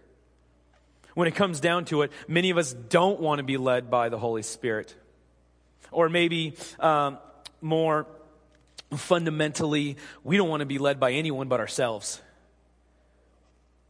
When 1.14 1.26
it 1.29 1.35
comes 1.35 1.61
down 1.61 1.85
to 1.87 2.03
it, 2.03 2.12
many 2.29 2.51
of 2.51 2.59
us 2.59 2.72
don't 2.72 3.20
want 3.20 3.39
to 3.39 3.43
be 3.43 3.57
led 3.57 3.91
by 3.91 4.09
the 4.09 4.18
Holy 4.18 4.43
Spirit. 4.43 4.95
Or 5.91 6.09
maybe 6.09 6.55
um, 6.79 7.18
more 7.61 8.07
fundamentally, 8.97 9.97
we 10.22 10.37
don't 10.37 10.49
want 10.49 10.61
to 10.61 10.66
be 10.66 10.79
led 10.79 11.01
by 11.01 11.12
anyone 11.12 11.49
but 11.49 11.61
ourselves. 11.61 12.20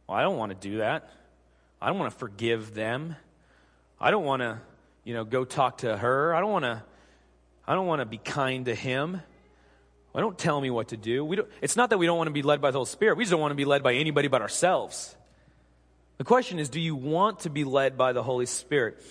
Well, 0.07 0.17
I 0.17 0.23
don't 0.23 0.37
want 0.37 0.59
to 0.59 0.69
do 0.69 0.79
that. 0.79 1.09
I 1.81 1.87
don't 1.87 1.99
want 1.99 2.11
to 2.11 2.17
forgive 2.17 2.73
them. 2.73 3.15
I 4.01 4.11
don't 4.11 4.25
want 4.25 4.41
to, 4.41 4.59
you 5.03 5.13
know, 5.13 5.23
go 5.23 5.45
talk 5.45 5.79
to 5.79 5.95
her. 5.95 6.33
I 6.33 6.39
don't 6.39 6.51
want 6.51 6.65
to 6.65 6.83
I 7.69 7.75
don't 7.75 7.85
want 7.85 8.01
to 8.01 8.05
be 8.05 8.17
kind 8.17 8.65
to 8.65 8.73
him. 8.73 9.21
Well, 10.13 10.23
don't 10.23 10.37
tell 10.37 10.59
me 10.59 10.69
what 10.69 10.89
to 10.89 10.97
do. 10.97 11.23
We 11.23 11.35
don't, 11.35 11.47
it's 11.61 11.75
not 11.75 11.91
that 11.91 11.97
we 11.97 12.05
don't 12.05 12.17
want 12.17 12.27
to 12.27 12.33
be 12.33 12.41
led 12.41 12.61
by 12.61 12.71
the 12.71 12.79
Holy 12.79 12.87
Spirit. 12.87 13.17
We 13.17 13.23
just 13.23 13.31
don't 13.31 13.41
want 13.41 13.51
to 13.51 13.55
be 13.55 13.65
led 13.65 13.83
by 13.83 13.93
anybody 13.93 14.27
but 14.27 14.41
ourselves. 14.41 15.15
The 16.17 16.23
question 16.23 16.59
is, 16.59 16.69
do 16.69 16.79
you 16.79 16.95
want 16.95 17.41
to 17.41 17.49
be 17.49 17.63
led 17.63 17.97
by 17.97 18.13
the 18.13 18.23
Holy 18.23 18.45
Spirit? 18.45 19.01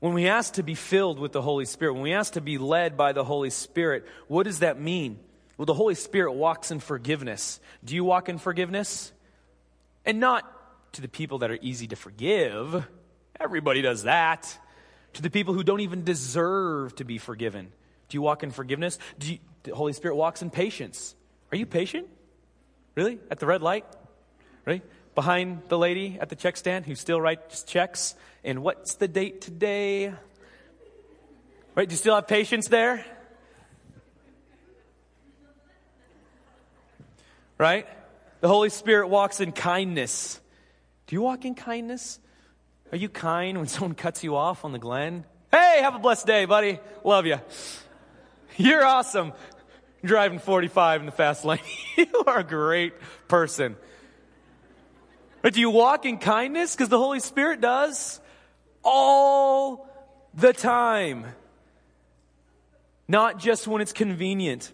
When 0.00 0.14
we 0.14 0.28
ask 0.28 0.54
to 0.54 0.62
be 0.62 0.74
filled 0.74 1.18
with 1.18 1.32
the 1.32 1.42
Holy 1.42 1.66
Spirit, 1.66 1.92
when 1.92 2.02
we 2.02 2.14
ask 2.14 2.32
to 2.32 2.40
be 2.40 2.56
led 2.56 2.96
by 2.96 3.12
the 3.12 3.22
Holy 3.22 3.50
Spirit, 3.50 4.06
what 4.26 4.44
does 4.44 4.60
that 4.60 4.80
mean? 4.80 5.18
Well, 5.58 5.66
the 5.66 5.74
Holy 5.74 5.94
Spirit 5.94 6.32
walks 6.32 6.70
in 6.70 6.80
forgiveness. 6.80 7.60
Do 7.84 7.94
you 7.94 8.02
walk 8.02 8.30
in 8.30 8.38
forgiveness? 8.38 9.12
And 10.06 10.18
not 10.18 10.50
to 10.92 11.02
the 11.02 11.08
people 11.08 11.38
that 11.38 11.50
are 11.50 11.58
easy 11.60 11.86
to 11.88 11.96
forgive. 11.96 12.88
Everybody 13.38 13.82
does 13.82 14.04
that. 14.04 14.58
To 15.14 15.22
the 15.22 15.30
people 15.30 15.52
who 15.52 15.62
don't 15.62 15.80
even 15.80 16.02
deserve 16.02 16.94
to 16.96 17.04
be 17.04 17.18
forgiven. 17.18 17.70
Do 18.08 18.16
you 18.16 18.22
walk 18.22 18.42
in 18.42 18.50
forgiveness? 18.50 18.98
Do 19.18 19.32
you, 19.32 19.38
the 19.62 19.74
Holy 19.74 19.92
Spirit 19.92 20.16
walks 20.16 20.42
in 20.42 20.50
patience. 20.50 21.14
Are 21.52 21.56
you 21.56 21.66
patient? 21.66 22.08
Really? 22.94 23.18
At 23.30 23.38
the 23.38 23.46
red 23.46 23.62
light? 23.62 23.84
Right? 24.64 24.82
Behind 25.14 25.62
the 25.68 25.78
lady 25.78 26.18
at 26.20 26.28
the 26.28 26.36
check 26.36 26.56
stand 26.56 26.86
who 26.86 26.94
still 26.94 27.20
writes 27.20 27.62
checks? 27.64 28.14
And 28.44 28.62
what's 28.62 28.94
the 28.94 29.08
date 29.08 29.40
today? 29.40 30.12
Right? 31.74 31.88
Do 31.88 31.92
you 31.92 31.98
still 31.98 32.14
have 32.14 32.26
patience 32.26 32.68
there? 32.68 33.04
Right? 37.58 37.86
The 38.40 38.48
Holy 38.48 38.70
Spirit 38.70 39.08
walks 39.08 39.40
in 39.40 39.52
kindness. 39.52 40.40
Do 41.06 41.16
you 41.16 41.22
walk 41.22 41.44
in 41.44 41.54
kindness? 41.54 42.18
Are 42.92 42.96
you 42.96 43.08
kind 43.08 43.58
when 43.58 43.68
someone 43.68 43.94
cuts 43.94 44.24
you 44.24 44.36
off 44.36 44.64
on 44.64 44.72
the 44.72 44.78
Glen? 44.78 45.24
Hey, 45.50 45.80
have 45.82 45.94
a 45.94 45.98
blessed 45.98 46.26
day, 46.26 46.44
buddy. 46.44 46.78
Love 47.04 47.26
you. 47.26 47.38
You're 48.56 48.84
awesome. 48.84 49.32
Driving 50.04 50.38
45 50.38 51.00
in 51.00 51.06
the 51.06 51.12
fast 51.12 51.44
lane. 51.44 51.60
you 51.96 52.24
are 52.26 52.38
a 52.38 52.44
great 52.44 52.94
person. 53.28 53.76
But 55.42 55.54
do 55.54 55.60
you 55.60 55.70
walk 55.70 56.04
in 56.04 56.18
kindness? 56.18 56.74
Because 56.74 56.88
the 56.88 56.98
Holy 56.98 57.20
Spirit 57.20 57.60
does 57.60 58.20
all 58.82 59.88
the 60.34 60.52
time. 60.52 61.26
Not 63.08 63.38
just 63.38 63.66
when 63.66 63.82
it's 63.82 63.92
convenient. 63.92 64.70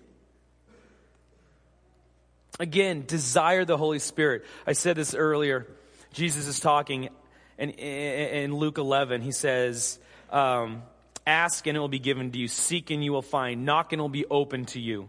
Again, 2.58 3.04
desire 3.06 3.64
the 3.64 3.76
Holy 3.76 3.98
Spirit. 3.98 4.44
I 4.66 4.72
said 4.72 4.96
this 4.96 5.14
earlier. 5.14 5.66
Jesus 6.12 6.46
is 6.46 6.60
talking 6.60 7.10
in, 7.58 7.70
in 7.70 8.54
Luke 8.54 8.78
11. 8.78 9.22
He 9.22 9.32
says, 9.32 9.98
um, 10.30 10.82
Ask 11.26 11.66
and 11.66 11.76
it 11.76 11.80
will 11.80 11.88
be 11.88 11.98
given 11.98 12.30
to 12.30 12.38
you. 12.38 12.48
Seek 12.48 12.90
and 12.90 13.02
you 13.04 13.12
will 13.12 13.22
find. 13.22 13.64
Knock 13.64 13.92
and 13.92 14.00
it 14.00 14.02
will 14.02 14.08
be 14.08 14.26
open 14.26 14.66
to 14.66 14.80
you. 14.80 15.08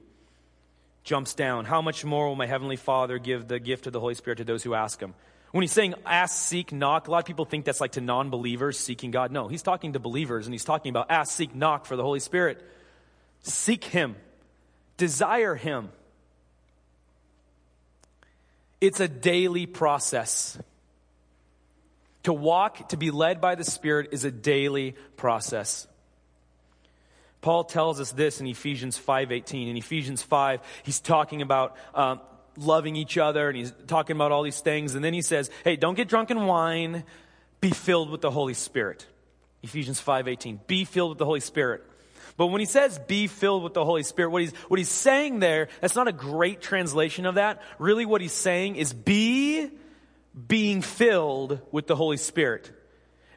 Jumps 1.03 1.35
down. 1.35 1.65
How 1.65 1.81
much 1.81 2.03
more 2.03 2.27
will 2.27 2.35
my 2.35 2.47
heavenly 2.47 2.75
Father 2.75 3.19
give 3.19 3.47
the 3.47 3.59
gift 3.59 3.87
of 3.87 3.93
the 3.93 3.99
Holy 3.99 4.15
Spirit 4.15 4.37
to 4.37 4.43
those 4.43 4.63
who 4.63 4.73
ask 4.73 4.99
him? 4.99 5.13
When 5.51 5.61
he's 5.61 5.71
saying 5.71 5.95
ask, 6.05 6.35
seek, 6.35 6.73
knock, 6.73 7.07
a 7.07 7.11
lot 7.11 7.19
of 7.19 7.25
people 7.25 7.45
think 7.45 7.65
that's 7.65 7.79
like 7.79 7.93
to 7.93 8.01
non 8.01 8.29
believers 8.29 8.77
seeking 8.77 9.11
God. 9.11 9.31
No, 9.31 9.47
he's 9.47 9.63
talking 9.63 9.93
to 9.93 9.99
believers 9.99 10.45
and 10.45 10.53
he's 10.53 10.65
talking 10.65 10.89
about 10.89 11.09
ask, 11.09 11.35
seek, 11.35 11.55
knock 11.55 11.85
for 11.85 11.95
the 11.95 12.03
Holy 12.03 12.19
Spirit. 12.19 12.61
Seek 13.43 13.83
him, 13.85 14.15
desire 14.97 15.55
him. 15.55 15.89
It's 18.81 18.99
a 18.99 19.07
daily 19.07 19.65
process. 19.65 20.59
To 22.23 22.33
walk, 22.33 22.89
to 22.89 22.97
be 22.97 23.09
led 23.09 23.39
by 23.39 23.55
the 23.55 23.63
Spirit 23.63 24.09
is 24.11 24.25
a 24.25 24.31
daily 24.31 24.95
process. 25.15 25.87
Paul 27.47 27.63
tells 27.63 28.01
us 28.01 28.11
this 28.11 28.41
in 28.41 28.47
Ephesians 28.47 28.99
5:18. 28.99 29.69
In 29.69 29.77
Ephesians 29.77 30.21
5, 30.21 30.59
he's 30.83 30.99
talking 30.99 31.41
about 31.41 31.77
um, 31.95 32.19
loving 32.57 32.97
each 32.97 33.17
other 33.17 33.47
and 33.47 33.57
he's 33.57 33.73
talking 33.87 34.17
about 34.17 34.33
all 34.33 34.43
these 34.43 34.59
things. 34.59 34.95
And 34.95 35.05
then 35.05 35.13
he 35.13 35.21
says, 35.21 35.49
hey, 35.63 35.77
don't 35.77 35.95
get 35.95 36.09
drunk 36.09 36.29
in 36.29 36.45
wine. 36.45 37.05
Be 37.61 37.69
filled 37.69 38.09
with 38.09 38.19
the 38.19 38.31
Holy 38.31 38.53
Spirit. 38.53 39.07
Ephesians 39.63 40.01
5:18. 40.01 40.67
Be 40.67 40.83
filled 40.83 41.11
with 41.11 41.19
the 41.19 41.25
Holy 41.25 41.39
Spirit. 41.39 41.85
But 42.35 42.47
when 42.47 42.59
he 42.59 42.65
says 42.65 42.99
be 43.07 43.27
filled 43.27 43.63
with 43.63 43.73
the 43.73 43.85
Holy 43.85 44.03
Spirit, 44.03 44.31
what 44.31 44.41
he's, 44.41 44.51
what 44.67 44.77
he's 44.77 44.89
saying 44.89 45.39
there, 45.39 45.69
that's 45.79 45.95
not 45.95 46.09
a 46.09 46.11
great 46.11 46.59
translation 46.59 47.25
of 47.25 47.35
that. 47.35 47.61
Really 47.79 48.05
what 48.05 48.19
he's 48.19 48.33
saying 48.33 48.75
is 48.75 48.91
be 48.91 49.69
being 50.49 50.81
filled 50.81 51.61
with 51.71 51.87
the 51.87 51.95
Holy 51.95 52.17
Spirit. 52.17 52.73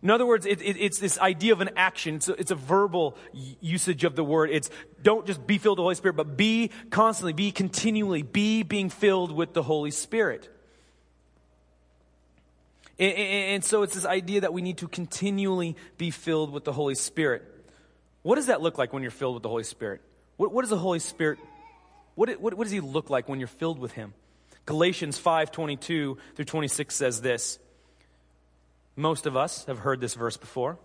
In 0.03 0.09
other 0.09 0.25
words, 0.25 0.47
it, 0.47 0.63
it, 0.63 0.77
it's 0.79 0.99
this 0.99 1.19
idea 1.19 1.53
of 1.53 1.61
an 1.61 1.71
action. 1.77 2.17
It's 2.17 2.29
a, 2.29 2.33
it's 2.33 2.51
a 2.51 2.55
verbal 2.55 3.19
usage 3.61 4.05
of 4.05 4.17
the 4.17 4.25
word. 4.25 4.51
It's 4.51 4.71
don't 5.03 5.27
just 5.27 5.47
be 5.47 5.59
filled 5.59 5.77
with 5.77 5.83
the 5.83 5.85
Holy 5.85 5.95
Spirit, 5.95 6.17
but 6.17 6.37
be 6.37 6.71
constantly, 6.91 7.35
be 7.35 7.53
continually, 7.53 8.23
be 8.23 8.63
being 8.63 8.89
filled 8.89 9.31
with 9.31 9.53
the 9.53 9.63
Holy 9.63 9.91
Spirit. 9.91 10.49
And, 12.99 13.13
and, 13.13 13.55
and 13.55 13.65
so 13.65 13.83
it's 13.83 13.95
this 13.95 14.07
idea 14.07 14.43
that 14.43 14.55
we 14.55 14.63
need 14.63 14.79
to 14.79 14.89
continually 14.89 15.77
be 15.99 16.11
filled 16.11 16.51
with 16.51 16.65
the 16.65 16.73
Holy 16.73 16.95
Spirit. 16.95 17.43
What 18.23 18.37
does 18.37 18.47
that 18.47 18.63
look 18.63 18.79
like 18.79 18.93
when 18.93 19.03
you're 19.03 19.11
filled 19.11 19.35
with 19.35 19.43
the 19.43 19.49
Holy 19.49 19.65
Spirit? 19.65 20.01
What, 20.37 20.53
what 20.53 20.63
does 20.63 20.71
the 20.71 20.79
Holy 20.79 20.99
Spirit, 20.99 21.39
what, 22.15 22.31
what, 22.41 22.55
what 22.55 22.65
does 22.65 22.73
he 22.73 22.81
look 22.81 23.11
like 23.11 23.29
when 23.29 23.39
you're 23.39 23.49
filled 23.49 23.79
with 23.79 23.93
him? 23.93 24.15
Galatians 24.65 25.19
5 25.19 25.51
22 25.51 26.19
through 26.37 26.45
26 26.45 26.95
says 26.95 27.21
this. 27.21 27.59
Most 28.97 29.27
of 29.27 29.37
us 29.37 29.65
have 29.67 29.81
heard 29.81 30.01
this 30.01 30.15
verse 30.15 30.37
before. 30.37 30.79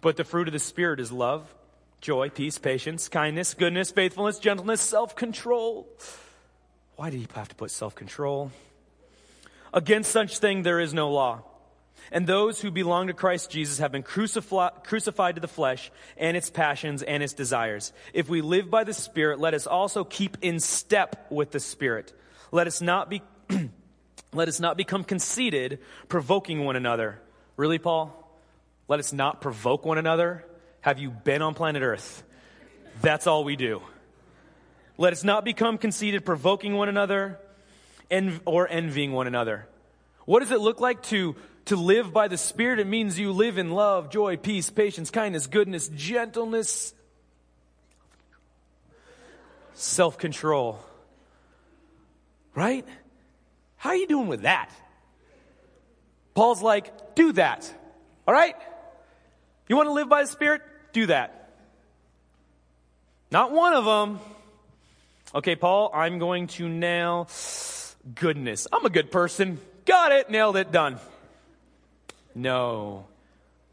But 0.00 0.16
the 0.16 0.24
fruit 0.24 0.48
of 0.48 0.52
the 0.52 0.58
Spirit 0.58 1.00
is 1.00 1.10
love, 1.10 1.52
joy, 2.00 2.30
peace, 2.30 2.58
patience, 2.58 3.08
kindness, 3.08 3.54
goodness, 3.54 3.90
faithfulness, 3.90 4.38
gentleness, 4.38 4.80
self 4.80 5.16
control. 5.16 5.88
Why 6.96 7.10
did 7.10 7.20
he 7.20 7.26
have 7.34 7.48
to 7.48 7.54
put 7.54 7.70
self 7.70 7.94
control? 7.94 8.52
Against 9.72 10.10
such 10.10 10.38
thing 10.38 10.62
there 10.62 10.80
is 10.80 10.94
no 10.94 11.10
law. 11.10 11.42
And 12.10 12.26
those 12.26 12.60
who 12.60 12.70
belong 12.70 13.08
to 13.08 13.12
Christ 13.12 13.50
Jesus 13.50 13.78
have 13.78 13.92
been 13.92 14.02
crucifi- 14.02 14.82
crucified 14.84 15.34
to 15.34 15.40
the 15.40 15.48
flesh 15.48 15.90
and 16.16 16.36
its 16.36 16.48
passions 16.48 17.02
and 17.02 17.22
its 17.22 17.34
desires. 17.34 17.92
If 18.14 18.28
we 18.28 18.40
live 18.40 18.70
by 18.70 18.84
the 18.84 18.94
Spirit, 18.94 19.40
let 19.40 19.52
us 19.52 19.66
also 19.66 20.04
keep 20.04 20.38
in 20.40 20.60
step 20.60 21.26
with 21.30 21.50
the 21.50 21.60
Spirit. 21.60 22.12
Let 22.50 22.66
us 22.66 22.80
not 22.80 23.10
be, 23.10 23.22
let 24.32 24.48
us 24.48 24.60
not 24.60 24.76
become 24.76 25.04
conceited, 25.04 25.78
provoking 26.08 26.64
one 26.64 26.76
another. 26.76 27.20
Really, 27.56 27.78
Paul? 27.78 28.14
Let 28.86 29.00
us 29.00 29.12
not 29.12 29.40
provoke 29.40 29.84
one 29.84 29.98
another. 29.98 30.44
Have 30.80 30.98
you 30.98 31.10
been 31.10 31.42
on 31.42 31.54
planet 31.54 31.82
Earth? 31.82 32.22
That's 33.00 33.26
all 33.26 33.44
we 33.44 33.56
do. 33.56 33.82
Let 34.96 35.12
us 35.12 35.24
not 35.24 35.44
become 35.44 35.78
conceited, 35.78 36.24
provoking 36.24 36.74
one 36.74 36.88
another, 36.88 37.38
en- 38.10 38.40
or 38.44 38.68
envying 38.68 39.12
one 39.12 39.26
another. 39.26 39.66
What 40.24 40.40
does 40.40 40.50
it 40.50 40.60
look 40.60 40.80
like 40.80 41.02
to 41.04 41.36
to 41.68 41.76
live 41.76 42.12
by 42.12 42.28
the 42.28 42.38
Spirit, 42.38 42.78
it 42.78 42.86
means 42.86 43.18
you 43.18 43.30
live 43.30 43.58
in 43.58 43.70
love, 43.70 44.10
joy, 44.10 44.38
peace, 44.38 44.70
patience, 44.70 45.10
kindness, 45.10 45.46
goodness, 45.46 45.88
gentleness, 45.88 46.94
self 49.74 50.16
control. 50.16 50.80
Right? 52.54 52.86
How 53.78 53.90
are 53.90 53.96
you 53.96 54.06
doing 54.06 54.28
with 54.28 54.42
that? 54.42 54.70
Paul's 56.34 56.62
like, 56.62 57.14
do 57.14 57.32
that. 57.32 57.72
All 58.26 58.34
right? 58.34 58.54
You 59.68 59.76
want 59.76 59.88
to 59.88 59.92
live 59.92 60.08
by 60.08 60.22
the 60.22 60.28
Spirit? 60.28 60.62
Do 60.92 61.06
that. 61.06 61.50
Not 63.30 63.52
one 63.52 63.74
of 63.74 63.84
them. 63.84 64.20
Okay, 65.34 65.56
Paul, 65.56 65.90
I'm 65.92 66.18
going 66.18 66.46
to 66.48 66.68
nail 66.68 67.28
goodness. 68.14 68.66
I'm 68.72 68.84
a 68.84 68.90
good 68.90 69.10
person. 69.10 69.60
Got 69.84 70.12
it. 70.12 70.30
Nailed 70.30 70.56
it. 70.56 70.72
Done. 70.72 70.98
No. 72.34 73.06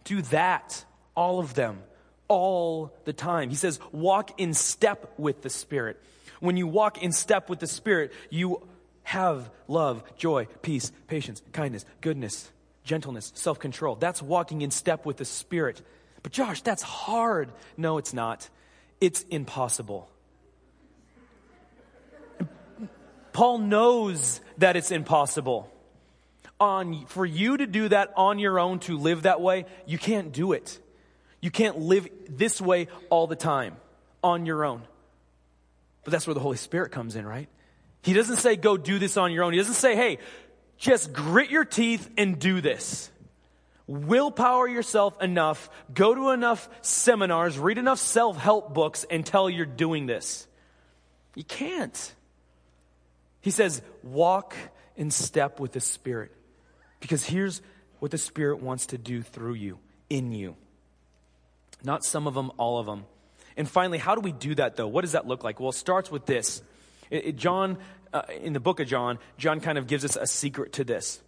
Do 0.03 0.22
that. 0.24 0.84
All 1.16 1.39
of 1.39 1.53
them. 1.53 1.82
All 2.28 2.93
the 3.06 3.14
time. 3.14 3.49
He 3.49 3.56
says, 3.56 3.80
walk 3.91 4.39
in 4.39 4.53
step 4.53 5.14
with 5.18 5.41
the 5.41 5.49
Spirit. 5.49 6.01
When 6.39 6.58
you 6.58 6.68
walk 6.68 7.01
in 7.01 7.12
step 7.12 7.49
with 7.49 7.60
the 7.60 7.68
Spirit, 7.68 8.12
you 8.30 8.68
have 9.06 9.49
love, 9.68 10.03
joy, 10.18 10.47
peace, 10.62 10.91
patience, 11.08 11.41
kindness, 11.53 11.86
goodness, 12.01 12.51
gentleness, 12.84 13.32
self 13.36 13.60
control. 13.60 13.95
That's 13.95 14.22
walking 14.22 14.62
in 14.62 14.72
step 14.72 15.06
with 15.06 15.18
the 15.18 15.26
Spirit. 15.26 15.82
But 16.22 16.32
Josh, 16.32 16.62
that's 16.62 16.82
hard. 16.82 17.51
No, 17.78 17.97
it's 17.97 18.14
not. 18.14 18.49
It's 18.99 19.24
impossible. 19.30 20.10
Paul 23.32 23.60
knows 23.60 24.41
that 24.58 24.76
it's 24.76 24.91
impossible 24.91 25.72
on 26.60 27.06
for 27.08 27.26
you 27.26 27.58
to 27.58 27.68
do 27.68 27.89
that 27.89 28.14
on 28.16 28.39
your 28.39 28.60
own 28.60 28.80
to 28.80 28.97
live 28.97 29.24
that 29.24 29.41
way, 29.41 29.66
you 29.86 29.97
can't 29.97 30.32
do 30.32 30.53
it. 30.53 30.80
You 31.41 31.51
can't 31.51 31.80
live 31.80 32.08
this 32.30 32.62
way 32.62 32.88
all 33.10 33.28
the 33.28 33.36
time 33.36 33.76
on 34.24 34.45
your 34.45 34.66
own. 34.66 34.82
But 36.03 36.12
that's 36.12 36.26
where 36.26 36.34
the 36.34 36.39
Holy 36.39 36.58
Spirit 36.58 36.91
comes 36.91 37.16
in, 37.16 37.26
right? 37.26 37.49
He 38.06 38.14
doesn't 38.14 38.38
say 38.38 38.56
go 38.56 38.78
do 38.78 38.99
this 38.99 39.18
on 39.18 39.32
your 39.32 39.43
own. 39.43 39.53
He 39.53 39.58
doesn't 39.58 39.74
say, 39.74 39.95
"Hey, 39.95 40.20
just 40.78 41.12
grit 41.12 41.49
your 41.49 41.66
teeth 41.66 42.08
and 42.18 42.38
do 42.39 42.62
this." 42.62 43.10
Willpower 43.88 44.68
yourself 44.68 45.20
enough, 45.22 45.70
go 45.91 46.14
to 46.14 46.30
enough 46.30 46.70
seminars, 46.82 47.58
read 47.58 47.80
enough 47.80 47.97
self 47.97 48.38
help 48.38 48.76
books, 48.76 49.06
until 49.10 49.49
you're 49.49 49.66
doing 49.66 50.06
this. 50.06 50.47
You 51.34 51.43
can't. 51.43 52.14
He 53.41 53.51
says, 53.51 53.82
walk 54.03 54.56
in 54.95 55.12
step 55.12 55.60
with 55.60 55.72
the 55.74 55.80
Spirit. 55.80 56.32
Because 56.99 57.26
here's 57.26 57.62
what 57.99 58.12
the 58.12 58.18
Spirit 58.18 58.60
wants 58.60 58.88
to 58.88 58.97
do 58.97 59.22
through 59.22 59.53
you, 59.53 59.78
in 60.10 60.32
you. 60.32 60.56
Not 61.84 62.03
some 62.03 62.26
of 62.26 62.34
them, 62.34 62.51
all 62.58 62.80
of 62.80 62.86
them. 62.86 63.06
And 63.58 63.70
finally, 63.70 63.97
how 63.97 64.16
do 64.16 64.22
we 64.22 64.32
do 64.32 64.56
that 64.56 64.76
though? 64.76 64.88
What 64.88 65.01
does 65.01 65.12
that 65.14 65.28
look 65.28 65.43
like? 65.43 65.60
Well, 65.60 65.70
it 65.70 65.76
starts 65.76 66.12
with 66.12 66.26
this. 66.26 66.62
It, 67.10 67.26
it, 67.26 67.36
John, 67.36 67.78
uh, 68.14 68.24
in 68.41 68.53
the 68.53 68.60
book 68.60 68.80
of 68.80 68.88
John, 68.88 69.20
John 69.38 69.60
kind 69.60 69.78
of 69.78 69.88
gives 69.88 70.06
us 70.06 70.16
a 70.16 70.28
secret 70.28 70.74
to 70.74 70.84
this. 70.84 71.22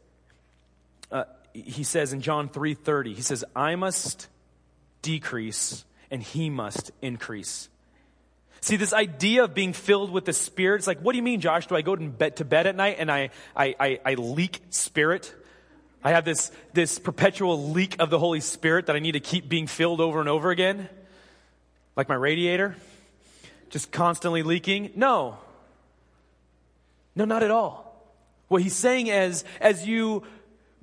Uh, 1.11 1.23
he 1.53 1.83
says 1.83 2.13
in 2.13 2.21
John 2.21 2.49
3:30, 2.49 3.13
he 3.15 3.21
says, 3.21 3.43
"I 3.55 3.75
must 3.75 4.27
decrease 5.01 5.85
and 6.11 6.21
he 6.21 6.49
must 6.49 6.91
increase." 7.01 7.69
See, 8.61 8.75
this 8.75 8.93
idea 8.93 9.43
of 9.43 9.53
being 9.53 9.73
filled 9.73 10.11
with 10.11 10.25
the 10.25 10.33
Spirit, 10.33 10.79
it's 10.79 10.87
like, 10.87 10.99
what 10.99 11.13
do 11.13 11.17
you 11.17 11.23
mean, 11.23 11.41
Josh? 11.41 11.67
Do 11.67 11.75
I 11.75 11.81
go 11.81 11.95
to 11.95 12.09
bed, 12.09 12.37
to 12.37 12.45
bed 12.45 12.67
at 12.67 12.75
night 12.75 12.97
and 12.99 13.11
I, 13.11 13.29
I, 13.55 13.75
I, 13.79 13.99
I 14.03 14.13
leak 14.15 14.61
Spirit? 14.71 15.33
I 16.03 16.11
have 16.11 16.25
this, 16.25 16.51
this 16.73 16.99
perpetual 16.99 17.71
leak 17.71 17.95
of 17.99 18.09
the 18.09 18.19
Holy 18.19 18.39
Spirit 18.39 18.87
that 18.87 18.95
I 18.95 18.99
need 18.99 19.13
to 19.13 19.19
keep 19.19 19.47
being 19.47 19.67
filled 19.67 20.01
over 20.01 20.19
and 20.19 20.29
over 20.29 20.51
again, 20.51 20.89
like 21.95 22.09
my 22.09 22.15
radiator, 22.15 22.75
just 23.69 23.91
constantly 23.91 24.43
leaking. 24.43 24.91
No. 24.95 25.37
No, 27.17 27.25
not 27.25 27.41
at 27.41 27.49
all. 27.49 27.83
What 28.47 28.61
he's 28.61 28.75
saying 28.75 29.07
is, 29.07 29.43
as 29.59 29.87
you 29.87 30.21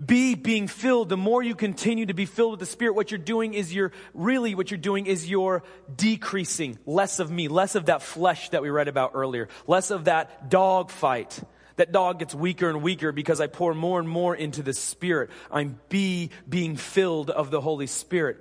be 0.04 0.34
being 0.34 0.66
filled, 0.66 1.08
the 1.08 1.16
more 1.16 1.44
you 1.44 1.54
continue 1.54 2.06
to 2.06 2.12
be 2.12 2.26
filled 2.26 2.50
with 2.50 2.60
the 2.60 2.66
Spirit, 2.66 2.96
what 2.96 3.12
you're 3.12 3.18
doing 3.18 3.54
is 3.54 3.72
you're 3.72 3.92
really 4.14 4.56
what 4.56 4.68
you're 4.72 4.78
doing 4.78 5.06
is 5.06 5.30
you're 5.30 5.62
decreasing 5.94 6.76
less 6.86 7.20
of 7.20 7.30
me, 7.30 7.46
less 7.46 7.76
of 7.76 7.86
that 7.86 8.02
flesh 8.02 8.48
that 8.50 8.62
we 8.62 8.70
read 8.70 8.88
about 8.88 9.12
earlier, 9.14 9.48
less 9.68 9.92
of 9.92 10.06
that 10.06 10.50
dog 10.50 10.90
fight, 10.90 11.40
that 11.76 11.92
dog 11.92 12.18
gets 12.18 12.34
weaker 12.34 12.68
and 12.68 12.82
weaker 12.82 13.12
because 13.12 13.40
I 13.40 13.46
pour 13.46 13.72
more 13.72 14.00
and 14.00 14.08
more 14.08 14.34
into 14.34 14.64
the 14.64 14.74
Spirit. 14.74 15.30
I'm 15.52 15.78
be 15.88 16.30
being 16.48 16.74
filled 16.74 17.30
of 17.30 17.52
the 17.52 17.60
Holy 17.60 17.86
Spirit. 17.86 18.38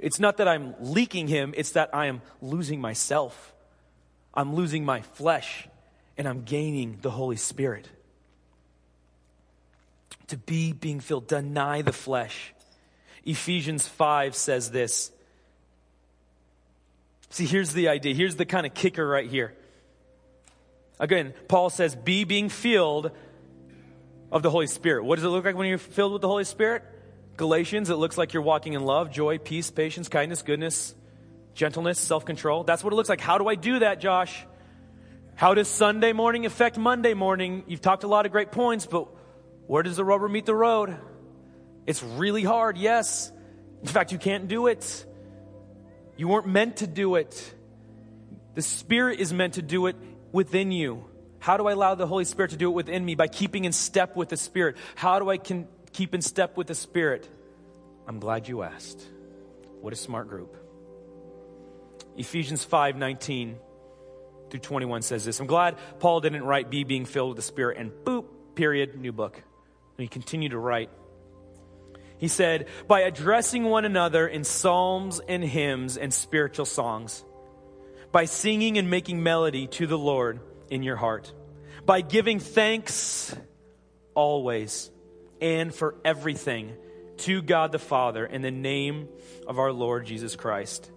It's 0.00 0.18
not 0.18 0.38
that 0.38 0.48
I'm 0.48 0.74
leaking 0.80 1.28
Him, 1.28 1.54
it's 1.56 1.70
that 1.70 1.90
I 1.94 2.06
am 2.06 2.22
losing 2.42 2.80
myself. 2.80 3.54
I'm 4.34 4.56
losing 4.56 4.84
my 4.84 5.02
flesh 5.02 5.68
and 6.18 6.26
I'm 6.26 6.42
gaining 6.42 6.98
the 7.02 7.10
Holy 7.10 7.36
Spirit. 7.36 7.88
To 10.28 10.36
be 10.36 10.72
being 10.72 11.00
filled, 11.00 11.28
deny 11.28 11.82
the 11.82 11.92
flesh. 11.92 12.52
Ephesians 13.24 13.86
5 13.86 14.34
says 14.34 14.70
this. 14.70 15.10
See, 17.30 17.46
here's 17.46 17.72
the 17.72 17.88
idea. 17.88 18.14
Here's 18.14 18.36
the 18.36 18.46
kind 18.46 18.66
of 18.66 18.74
kicker 18.74 19.06
right 19.06 19.28
here. 19.28 19.54
Again, 20.98 21.34
Paul 21.48 21.70
says, 21.70 21.94
be 21.94 22.24
being 22.24 22.48
filled 22.48 23.10
of 24.32 24.42
the 24.42 24.50
Holy 24.50 24.66
Spirit. 24.66 25.04
What 25.04 25.16
does 25.16 25.24
it 25.24 25.28
look 25.28 25.44
like 25.44 25.56
when 25.56 25.68
you're 25.68 25.78
filled 25.78 26.12
with 26.12 26.22
the 26.22 26.28
Holy 26.28 26.44
Spirit? 26.44 26.82
Galatians, 27.36 27.90
it 27.90 27.96
looks 27.96 28.16
like 28.16 28.32
you're 28.32 28.42
walking 28.42 28.72
in 28.72 28.84
love, 28.84 29.10
joy, 29.10 29.38
peace, 29.38 29.70
patience, 29.70 30.08
kindness, 30.08 30.42
goodness, 30.42 30.94
gentleness, 31.54 31.98
self 31.98 32.24
control. 32.24 32.64
That's 32.64 32.82
what 32.82 32.92
it 32.92 32.96
looks 32.96 33.10
like. 33.10 33.20
How 33.20 33.38
do 33.38 33.46
I 33.48 33.54
do 33.54 33.80
that, 33.80 34.00
Josh? 34.00 34.46
How 35.36 35.52
does 35.52 35.68
Sunday 35.68 36.14
morning 36.14 36.46
affect 36.46 36.78
Monday 36.78 37.12
morning? 37.12 37.64
You've 37.66 37.82
talked 37.82 38.04
a 38.04 38.06
lot 38.06 38.24
of 38.24 38.32
great 38.32 38.52
points, 38.52 38.86
but 38.86 39.06
where 39.66 39.82
does 39.82 39.96
the 39.96 40.04
rubber 40.04 40.30
meet 40.30 40.46
the 40.46 40.54
road? 40.54 40.96
It's 41.84 42.02
really 42.02 42.42
hard, 42.42 42.78
yes. 42.78 43.30
In 43.82 43.86
fact, 43.86 44.12
you 44.12 44.18
can't 44.18 44.48
do 44.48 44.66
it. 44.66 45.04
You 46.16 46.28
weren't 46.28 46.46
meant 46.46 46.78
to 46.78 46.86
do 46.86 47.16
it. 47.16 47.54
The 48.54 48.62
Spirit 48.62 49.20
is 49.20 49.30
meant 49.30 49.54
to 49.54 49.62
do 49.62 49.88
it 49.88 49.96
within 50.32 50.72
you? 50.72 51.04
How 51.38 51.58
do 51.58 51.66
I 51.66 51.72
allow 51.72 51.94
the 51.94 52.06
Holy 52.06 52.24
Spirit 52.24 52.52
to 52.52 52.56
do 52.56 52.70
it 52.70 52.74
within 52.74 53.04
me? 53.04 53.14
By 53.14 53.28
keeping 53.28 53.66
in 53.66 53.72
step 53.72 54.16
with 54.16 54.30
the 54.30 54.38
Spirit. 54.38 54.78
How 54.94 55.18
do 55.18 55.28
I 55.28 55.36
can 55.36 55.68
keep 55.92 56.14
in 56.14 56.22
step 56.22 56.56
with 56.56 56.66
the 56.66 56.74
Spirit? 56.74 57.28
I'm 58.08 58.20
glad 58.20 58.48
you 58.48 58.62
asked. 58.62 59.06
What 59.82 59.92
a 59.92 59.96
smart 59.96 60.30
group. 60.30 60.56
Ephesians 62.16 62.64
5 62.64 62.96
19 62.96 63.58
through 64.56 64.68
21 64.68 65.02
says 65.02 65.24
this. 65.24 65.40
I'm 65.40 65.46
glad 65.46 65.76
Paul 65.98 66.20
didn't 66.20 66.44
write 66.44 66.70
be 66.70 66.84
being 66.84 67.04
filled 67.04 67.30
with 67.30 67.36
the 67.36 67.42
Spirit 67.42 67.78
and 67.78 67.90
boop, 67.90 68.26
period, 68.54 68.98
new 68.98 69.12
book. 69.12 69.36
And 69.36 70.02
he 70.02 70.08
continued 70.08 70.50
to 70.50 70.58
write. 70.58 70.90
He 72.18 72.28
said, 72.28 72.66
by 72.88 73.00
addressing 73.00 73.64
one 73.64 73.84
another 73.84 74.26
in 74.26 74.44
psalms 74.44 75.20
and 75.28 75.44
hymns 75.44 75.98
and 75.98 76.12
spiritual 76.12 76.64
songs 76.64 77.24
by 78.12 78.24
singing 78.24 78.78
and 78.78 78.88
making 78.88 79.22
melody 79.22 79.66
to 79.66 79.86
the 79.86 79.98
Lord 79.98 80.40
in 80.70 80.82
your 80.82 80.96
heart, 80.96 81.32
by 81.84 82.00
giving 82.00 82.40
thanks 82.40 83.36
always 84.14 84.90
and 85.42 85.74
for 85.74 85.96
everything 86.02 86.72
to 87.18 87.42
God 87.42 87.72
the 87.72 87.78
Father 87.78 88.24
in 88.24 88.40
the 88.40 88.50
name 88.50 89.08
of 89.46 89.58
our 89.58 89.72
Lord 89.72 90.06
Jesus 90.06 90.34
Christ, 90.34 90.90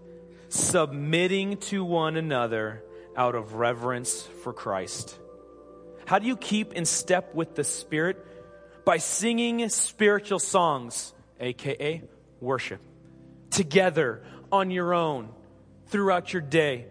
submitting 0.47 1.57
to 1.57 1.83
one 1.83 2.15
another 2.15 2.83
out 3.19 3.35
of 3.35 3.55
reverence 3.55 4.21
for 4.43 4.53
Christ. 4.53 5.19
How 6.05 6.19
do 6.19 6.25
you 6.25 6.37
keep 6.37 6.73
in 6.73 6.85
step 6.85 7.35
with 7.35 7.53
the 7.53 7.65
Spirit? 7.65 8.25
By 8.85 8.97
singing 8.97 9.67
spiritual 9.67 10.39
songs 10.39 11.13
aka 11.37 12.01
worship, 12.39 12.79
together 13.51 14.23
on 14.51 14.71
your 14.71 14.93
own 14.93 15.29
throughout 15.87 16.31
your 16.31 16.41
day. 16.41 16.85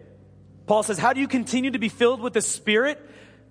Paul 0.67 0.83
says, 0.83 0.99
How 0.99 1.13
do 1.13 1.19
you 1.19 1.27
continue 1.27 1.71
to 1.71 1.79
be 1.79 1.89
filled 1.89 2.21
with 2.21 2.33
the 2.33 2.41
Spirit? 2.41 3.01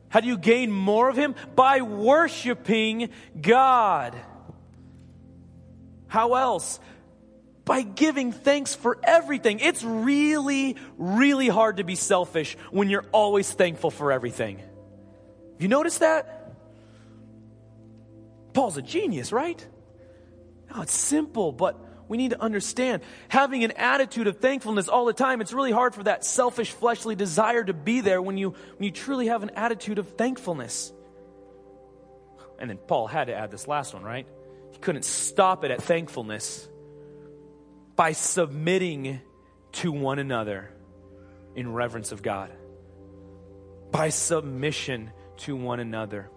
How 0.08 0.20
do 0.20 0.28
you 0.28 0.38
gain 0.38 0.70
more 0.70 1.08
of 1.08 1.16
Him? 1.16 1.34
By 1.56 1.80
worshiping 1.80 3.10
God. 3.38 4.14
How 6.06 6.34
else? 6.34 6.78
By 7.68 7.82
giving 7.82 8.32
thanks 8.32 8.74
for 8.74 8.98
everything. 9.02 9.60
It's 9.60 9.84
really, 9.84 10.76
really 10.96 11.48
hard 11.48 11.76
to 11.76 11.84
be 11.84 11.96
selfish 11.96 12.56
when 12.70 12.88
you're 12.88 13.04
always 13.12 13.52
thankful 13.52 13.90
for 13.90 14.10
everything. 14.10 14.62
You 15.58 15.68
notice 15.68 15.98
that? 15.98 16.54
Paul's 18.54 18.78
a 18.78 18.82
genius, 18.82 19.32
right? 19.32 19.64
No, 20.74 20.80
it's 20.80 20.96
simple, 20.96 21.52
but 21.52 21.78
we 22.08 22.16
need 22.16 22.30
to 22.30 22.40
understand 22.40 23.02
having 23.28 23.64
an 23.64 23.72
attitude 23.72 24.28
of 24.28 24.38
thankfulness 24.38 24.88
all 24.88 25.04
the 25.04 25.12
time 25.12 25.42
it's 25.42 25.52
really 25.52 25.70
hard 25.70 25.94
for 25.94 26.04
that 26.04 26.24
selfish 26.24 26.70
fleshly 26.70 27.14
desire 27.14 27.62
to 27.62 27.74
be 27.74 28.00
there 28.00 28.22
when 28.22 28.38
you 28.38 28.54
when 28.78 28.84
you 28.84 28.90
truly 28.90 29.26
have 29.26 29.42
an 29.42 29.50
attitude 29.56 29.98
of 29.98 30.08
thankfulness 30.16 30.90
and 32.58 32.70
then 32.70 32.78
paul 32.78 33.06
had 33.06 33.26
to 33.26 33.34
add 33.34 33.50
this 33.50 33.68
last 33.68 33.92
one 33.92 34.02
right 34.02 34.26
he 34.72 34.78
couldn't 34.78 35.04
stop 35.04 35.64
it 35.64 35.70
at 35.70 35.82
thankfulness 35.82 36.66
by 37.98 38.12
submitting 38.12 39.20
to 39.72 39.90
one 39.90 40.20
another 40.20 40.70
in 41.56 41.72
reverence 41.72 42.12
of 42.12 42.22
god 42.22 42.50
by 43.90 44.08
submission 44.08 45.10
to 45.36 45.56
one 45.56 45.80
another 45.80 46.30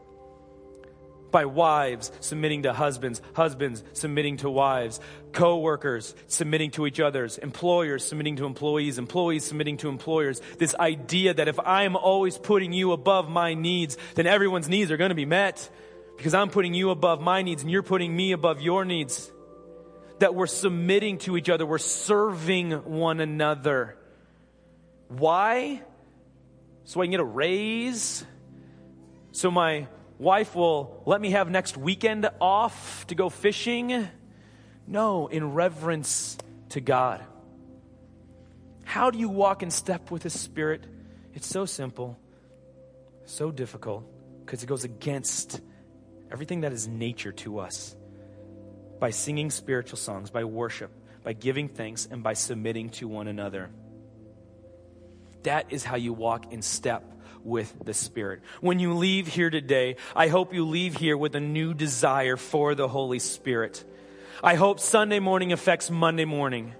by 1.29 1.45
wives 1.45 2.11
submitting 2.19 2.63
to 2.63 2.73
husbands, 2.73 3.21
husbands 3.33 3.83
submitting 3.93 4.37
to 4.37 4.49
wives, 4.49 4.99
co 5.31 5.59
workers 5.59 6.13
submitting 6.27 6.71
to 6.71 6.85
each 6.85 6.99
other's, 6.99 7.37
employers 7.37 8.05
submitting 8.05 8.35
to 8.35 8.45
employees, 8.45 8.97
employees 8.97 9.45
submitting 9.45 9.77
to 9.77 9.87
employers. 9.87 10.41
This 10.57 10.75
idea 10.75 11.33
that 11.33 11.47
if 11.47 11.57
I'm 11.59 11.95
always 11.95 12.37
putting 12.37 12.73
you 12.73 12.91
above 12.91 13.29
my 13.29 13.53
needs, 13.53 13.97
then 14.15 14.27
everyone's 14.27 14.67
needs 14.67 14.91
are 14.91 14.97
going 14.97 15.09
to 15.09 15.15
be 15.15 15.25
met 15.25 15.69
because 16.17 16.33
I'm 16.33 16.49
putting 16.49 16.73
you 16.73 16.89
above 16.89 17.21
my 17.21 17.41
needs 17.41 17.61
and 17.61 17.71
you're 17.71 17.81
putting 17.81 18.13
me 18.13 18.33
above 18.33 18.61
your 18.61 18.83
needs. 18.83 19.31
That 20.21 20.35
we're 20.35 20.45
submitting 20.45 21.17
to 21.19 21.35
each 21.35 21.49
other, 21.49 21.65
we're 21.65 21.79
serving 21.79 22.71
one 22.71 23.19
another. 23.19 23.97
Why? 25.07 25.81
So 26.83 27.01
I 27.01 27.05
can 27.05 27.11
get 27.11 27.19
a 27.19 27.23
raise? 27.23 28.23
So 29.31 29.49
my 29.49 29.87
wife 30.19 30.53
will 30.53 31.01
let 31.07 31.19
me 31.19 31.31
have 31.31 31.49
next 31.49 31.75
weekend 31.75 32.29
off 32.39 33.07
to 33.07 33.15
go 33.15 33.29
fishing. 33.29 34.07
No, 34.85 35.25
in 35.25 35.53
reverence 35.53 36.37
to 36.69 36.81
God. 36.81 37.25
How 38.83 39.09
do 39.09 39.17
you 39.17 39.27
walk 39.29 39.63
in 39.63 39.71
step 39.71 40.11
with 40.11 40.21
the 40.21 40.29
Spirit? 40.29 40.85
It's 41.33 41.47
so 41.47 41.65
simple, 41.65 42.19
so 43.25 43.49
difficult, 43.49 44.03
because 44.45 44.61
it 44.61 44.67
goes 44.67 44.83
against 44.83 45.61
everything 46.31 46.61
that 46.61 46.73
is 46.73 46.87
nature 46.87 47.31
to 47.31 47.57
us. 47.57 47.95
By 49.01 49.09
singing 49.09 49.49
spiritual 49.49 49.97
songs, 49.97 50.29
by 50.29 50.43
worship, 50.43 50.91
by 51.23 51.33
giving 51.33 51.69
thanks, 51.69 52.07
and 52.09 52.21
by 52.21 52.33
submitting 52.33 52.91
to 52.91 53.07
one 53.07 53.27
another. 53.27 53.71
That 55.41 55.73
is 55.73 55.83
how 55.83 55.95
you 55.95 56.13
walk 56.13 56.53
in 56.53 56.61
step 56.61 57.03
with 57.43 57.73
the 57.83 57.95
Spirit. 57.95 58.41
When 58.59 58.77
you 58.77 58.93
leave 58.93 59.25
here 59.25 59.49
today, 59.49 59.95
I 60.15 60.27
hope 60.27 60.53
you 60.53 60.65
leave 60.65 60.95
here 60.95 61.17
with 61.17 61.35
a 61.35 61.39
new 61.39 61.73
desire 61.73 62.37
for 62.37 62.75
the 62.75 62.87
Holy 62.87 63.17
Spirit. 63.17 63.83
I 64.43 64.53
hope 64.53 64.79
Sunday 64.79 65.19
morning 65.19 65.51
affects 65.51 65.89
Monday 65.89 66.25
morning. 66.25 66.75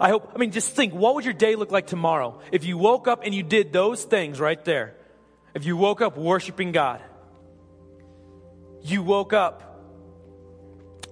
I 0.00 0.08
hope, 0.08 0.32
I 0.34 0.38
mean, 0.38 0.50
just 0.50 0.72
think, 0.72 0.94
what 0.94 1.14
would 1.14 1.24
your 1.24 1.34
day 1.34 1.54
look 1.54 1.70
like 1.70 1.86
tomorrow 1.86 2.40
if 2.50 2.64
you 2.64 2.76
woke 2.76 3.06
up 3.06 3.22
and 3.24 3.32
you 3.32 3.44
did 3.44 3.72
those 3.72 4.02
things 4.02 4.40
right 4.40 4.64
there? 4.64 4.96
If 5.54 5.64
you 5.64 5.76
woke 5.76 6.00
up 6.00 6.18
worshiping 6.18 6.72
God, 6.72 7.00
you 8.82 9.04
woke 9.04 9.32
up 9.32 9.73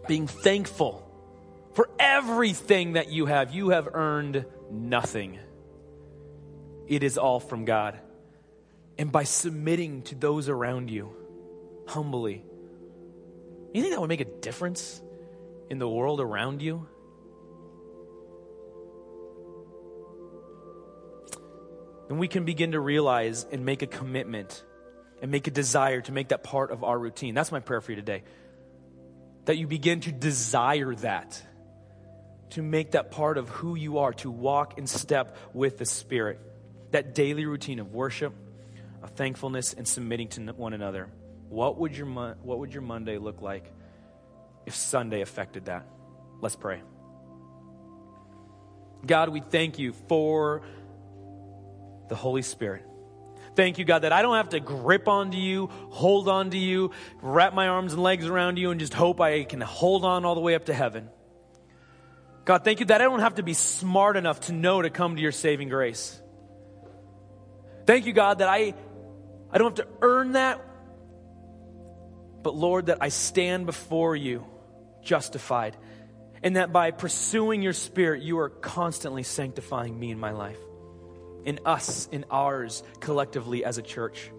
being 0.07 0.27
thankful 0.27 1.09
for 1.75 1.89
everything 1.99 2.95
that 2.95 3.11
you 3.11 3.27
have. 3.27 3.55
You 3.55 3.71
have 3.71 3.89
earned 3.93 4.45
nothing. 4.71 5.39
It 6.87 7.03
is 7.03 7.19
all 7.19 7.41
from 7.41 7.65
God 7.65 7.99
and 8.99 9.11
by 9.11 9.25
submitting 9.25 10.03
to 10.03 10.15
those 10.15 10.49
around 10.49 10.91
you 10.91 11.15
humbly. 11.87 12.45
You 13.73 13.83
think 13.83 13.95
that 13.95 14.01
would 14.01 14.09
make 14.09 14.21
a 14.21 14.27
difference 14.27 15.01
in 15.71 15.79
the 15.79 15.89
world 15.89 16.21
around 16.21 16.61
you? 16.61 16.87
Then 22.09 22.19
we 22.19 22.29
can 22.29 22.45
begin 22.45 22.73
to 22.73 22.81
realize 22.81 23.47
and 23.51 23.65
make 23.65 23.81
a 23.81 23.87
commitment 23.87 24.63
and 25.23 25.31
make 25.31 25.47
a 25.47 25.51
desire 25.51 26.01
to 26.03 26.13
make 26.13 26.29
that 26.29 26.43
part 26.43 26.71
of 26.71 26.85
our 26.85 26.99
routine. 26.99 27.35
That's 27.35 27.51
my 27.51 27.61
prayer 27.61 27.81
for 27.81 27.93
you 27.93 27.97
today. 27.97 28.23
That 29.47 29.57
you 29.57 29.67
begin 29.67 30.01
to 30.01 30.13
desire 30.13 30.95
that, 30.97 31.43
to 32.51 32.63
make 32.63 32.93
that 32.93 33.11
part 33.11 33.39
of 33.39 33.49
who 33.49 33.75
you 33.75 33.99
are, 33.99 34.13
to 34.15 34.31
walk 34.31 34.79
in 34.79 34.87
step 34.87 35.37
with 35.53 35.79
the 35.79 35.87
Spirit. 35.87 36.39
That 36.93 37.15
daily 37.15 37.47
routine 37.47 37.79
of 37.79 37.93
worship, 37.93 38.35
of 39.03 39.11
thankfulness 39.11 39.73
and 39.73 39.89
submitting 39.89 40.29
to 40.29 40.43
one 40.53 40.75
another. 40.75 41.09
What 41.49 41.79
would 41.79 41.97
your, 41.97 42.07
what 42.07 42.59
would 42.59 42.73
your 42.73 42.83
Monday 42.83 43.19
look 43.19 43.43
like 43.43 43.65
if 44.65 44.75
Sunday 44.75 45.23
affected 45.23 45.67
that? 45.67 45.87
Let's 46.41 46.57
pray. 46.57 46.83
God, 49.05 49.31
we 49.31 49.41
thank 49.41 49.79
you 49.79 49.93
for 50.09 50.63
the 52.09 52.15
Holy 52.15 52.43
Spirit. 52.43 52.85
Thank 53.55 53.79
you, 53.79 53.85
God, 53.85 54.01
that 54.01 54.13
I 54.13 54.23
don't 54.23 54.37
have 54.37 54.51
to 54.51 54.61
grip 54.61 55.09
onto 55.09 55.37
you, 55.37 55.69
hold 55.91 56.29
onto 56.29 56.57
you, 56.57 56.93
wrap 57.21 57.53
my 57.53 57.69
arms 57.69 57.93
and 57.93 58.03
legs 58.03 58.27
around 58.27 58.59
you, 58.59 58.71
and 58.71 58.81
just 58.81 58.95
hope 58.95 59.21
I 59.21 59.45
can 59.45 59.61
hold 59.61 60.05
on 60.05 60.25
all 60.25 60.35
the 60.35 60.41
way 60.41 60.55
up 60.55 60.67
to 60.67 60.75
heaven. 60.75 61.09
God, 62.45 62.65
thank 62.65 62.81
you 62.81 62.87
that 62.87 63.01
I 63.01 63.05
don't 63.05 63.21
have 63.21 63.37
to 63.37 63.43
be 63.43 63.55
smart 63.55 64.17
enough 64.17 64.41
to 64.43 64.53
know 64.53 64.83
to 64.83 64.91
come 64.91 65.17
to 65.17 65.23
your 65.23 65.33
saving 65.33 65.69
grace. 65.69 66.21
Thank 67.87 68.07
you, 68.07 68.13
God, 68.13 68.39
that 68.39 68.49
I 68.49 68.75
I 69.53 69.59
don't 69.59 69.77
have 69.77 69.87
to 69.87 69.93
earn 70.01 70.33
that. 70.33 70.65
But 72.43 72.55
Lord, 72.57 72.87
that 72.87 72.99
I 73.01 73.11
stand 73.11 73.67
before 73.67 74.17
you 74.17 74.47
justified. 75.03 75.77
And 76.43 76.57
that 76.57 76.73
by 76.73 76.91
pursuing 76.91 77.63
your 77.63 77.73
spirit, 77.73 78.23
you 78.23 78.39
are 78.39 78.49
constantly 78.49 79.23
sanctifying 79.23 79.97
me 79.99 80.11
in 80.11 80.19
my 80.19 80.33
life, 80.33 80.59
in 81.45 81.61
us, 81.65 82.09
in 82.13 82.25
ours, 82.31 82.83
collectively 83.01 83.65
as 83.65 83.79
a 83.79 83.83
church. 83.83 84.31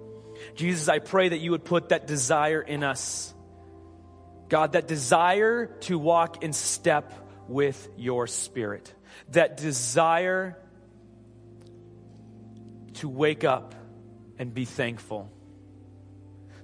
Jesus, 0.56 0.90
I 0.90 1.00
pray 1.00 1.30
that 1.30 1.40
you 1.40 1.52
would 1.52 1.64
put 1.64 1.90
that 1.90 2.08
desire 2.08 2.62
in 2.62 2.84
us. 2.84 3.34
God, 4.50 4.74
that 4.74 4.88
desire 4.88 5.66
to 5.82 5.98
walk 5.98 6.44
in 6.44 6.54
step 6.54 7.12
with 7.48 7.90
your 7.98 8.28
spirit, 8.28 8.94
that 9.30 9.58
desire 9.58 10.58
to 12.96 13.10
wake 13.10 13.44
up 13.44 13.74
and 14.38 14.54
be 14.54 14.66
thankful. 14.66 15.32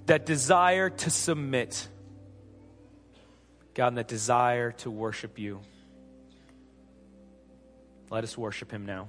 That 0.06 0.26
desire 0.26 0.90
to 0.90 1.10
submit. 1.10 1.88
God, 3.74 3.88
and 3.88 3.98
that 3.98 4.08
desire 4.08 4.72
to 4.72 4.90
worship 4.90 5.38
you. 5.38 5.60
Let 8.10 8.24
us 8.24 8.36
worship 8.36 8.72
him 8.72 8.86
now. 8.86 9.08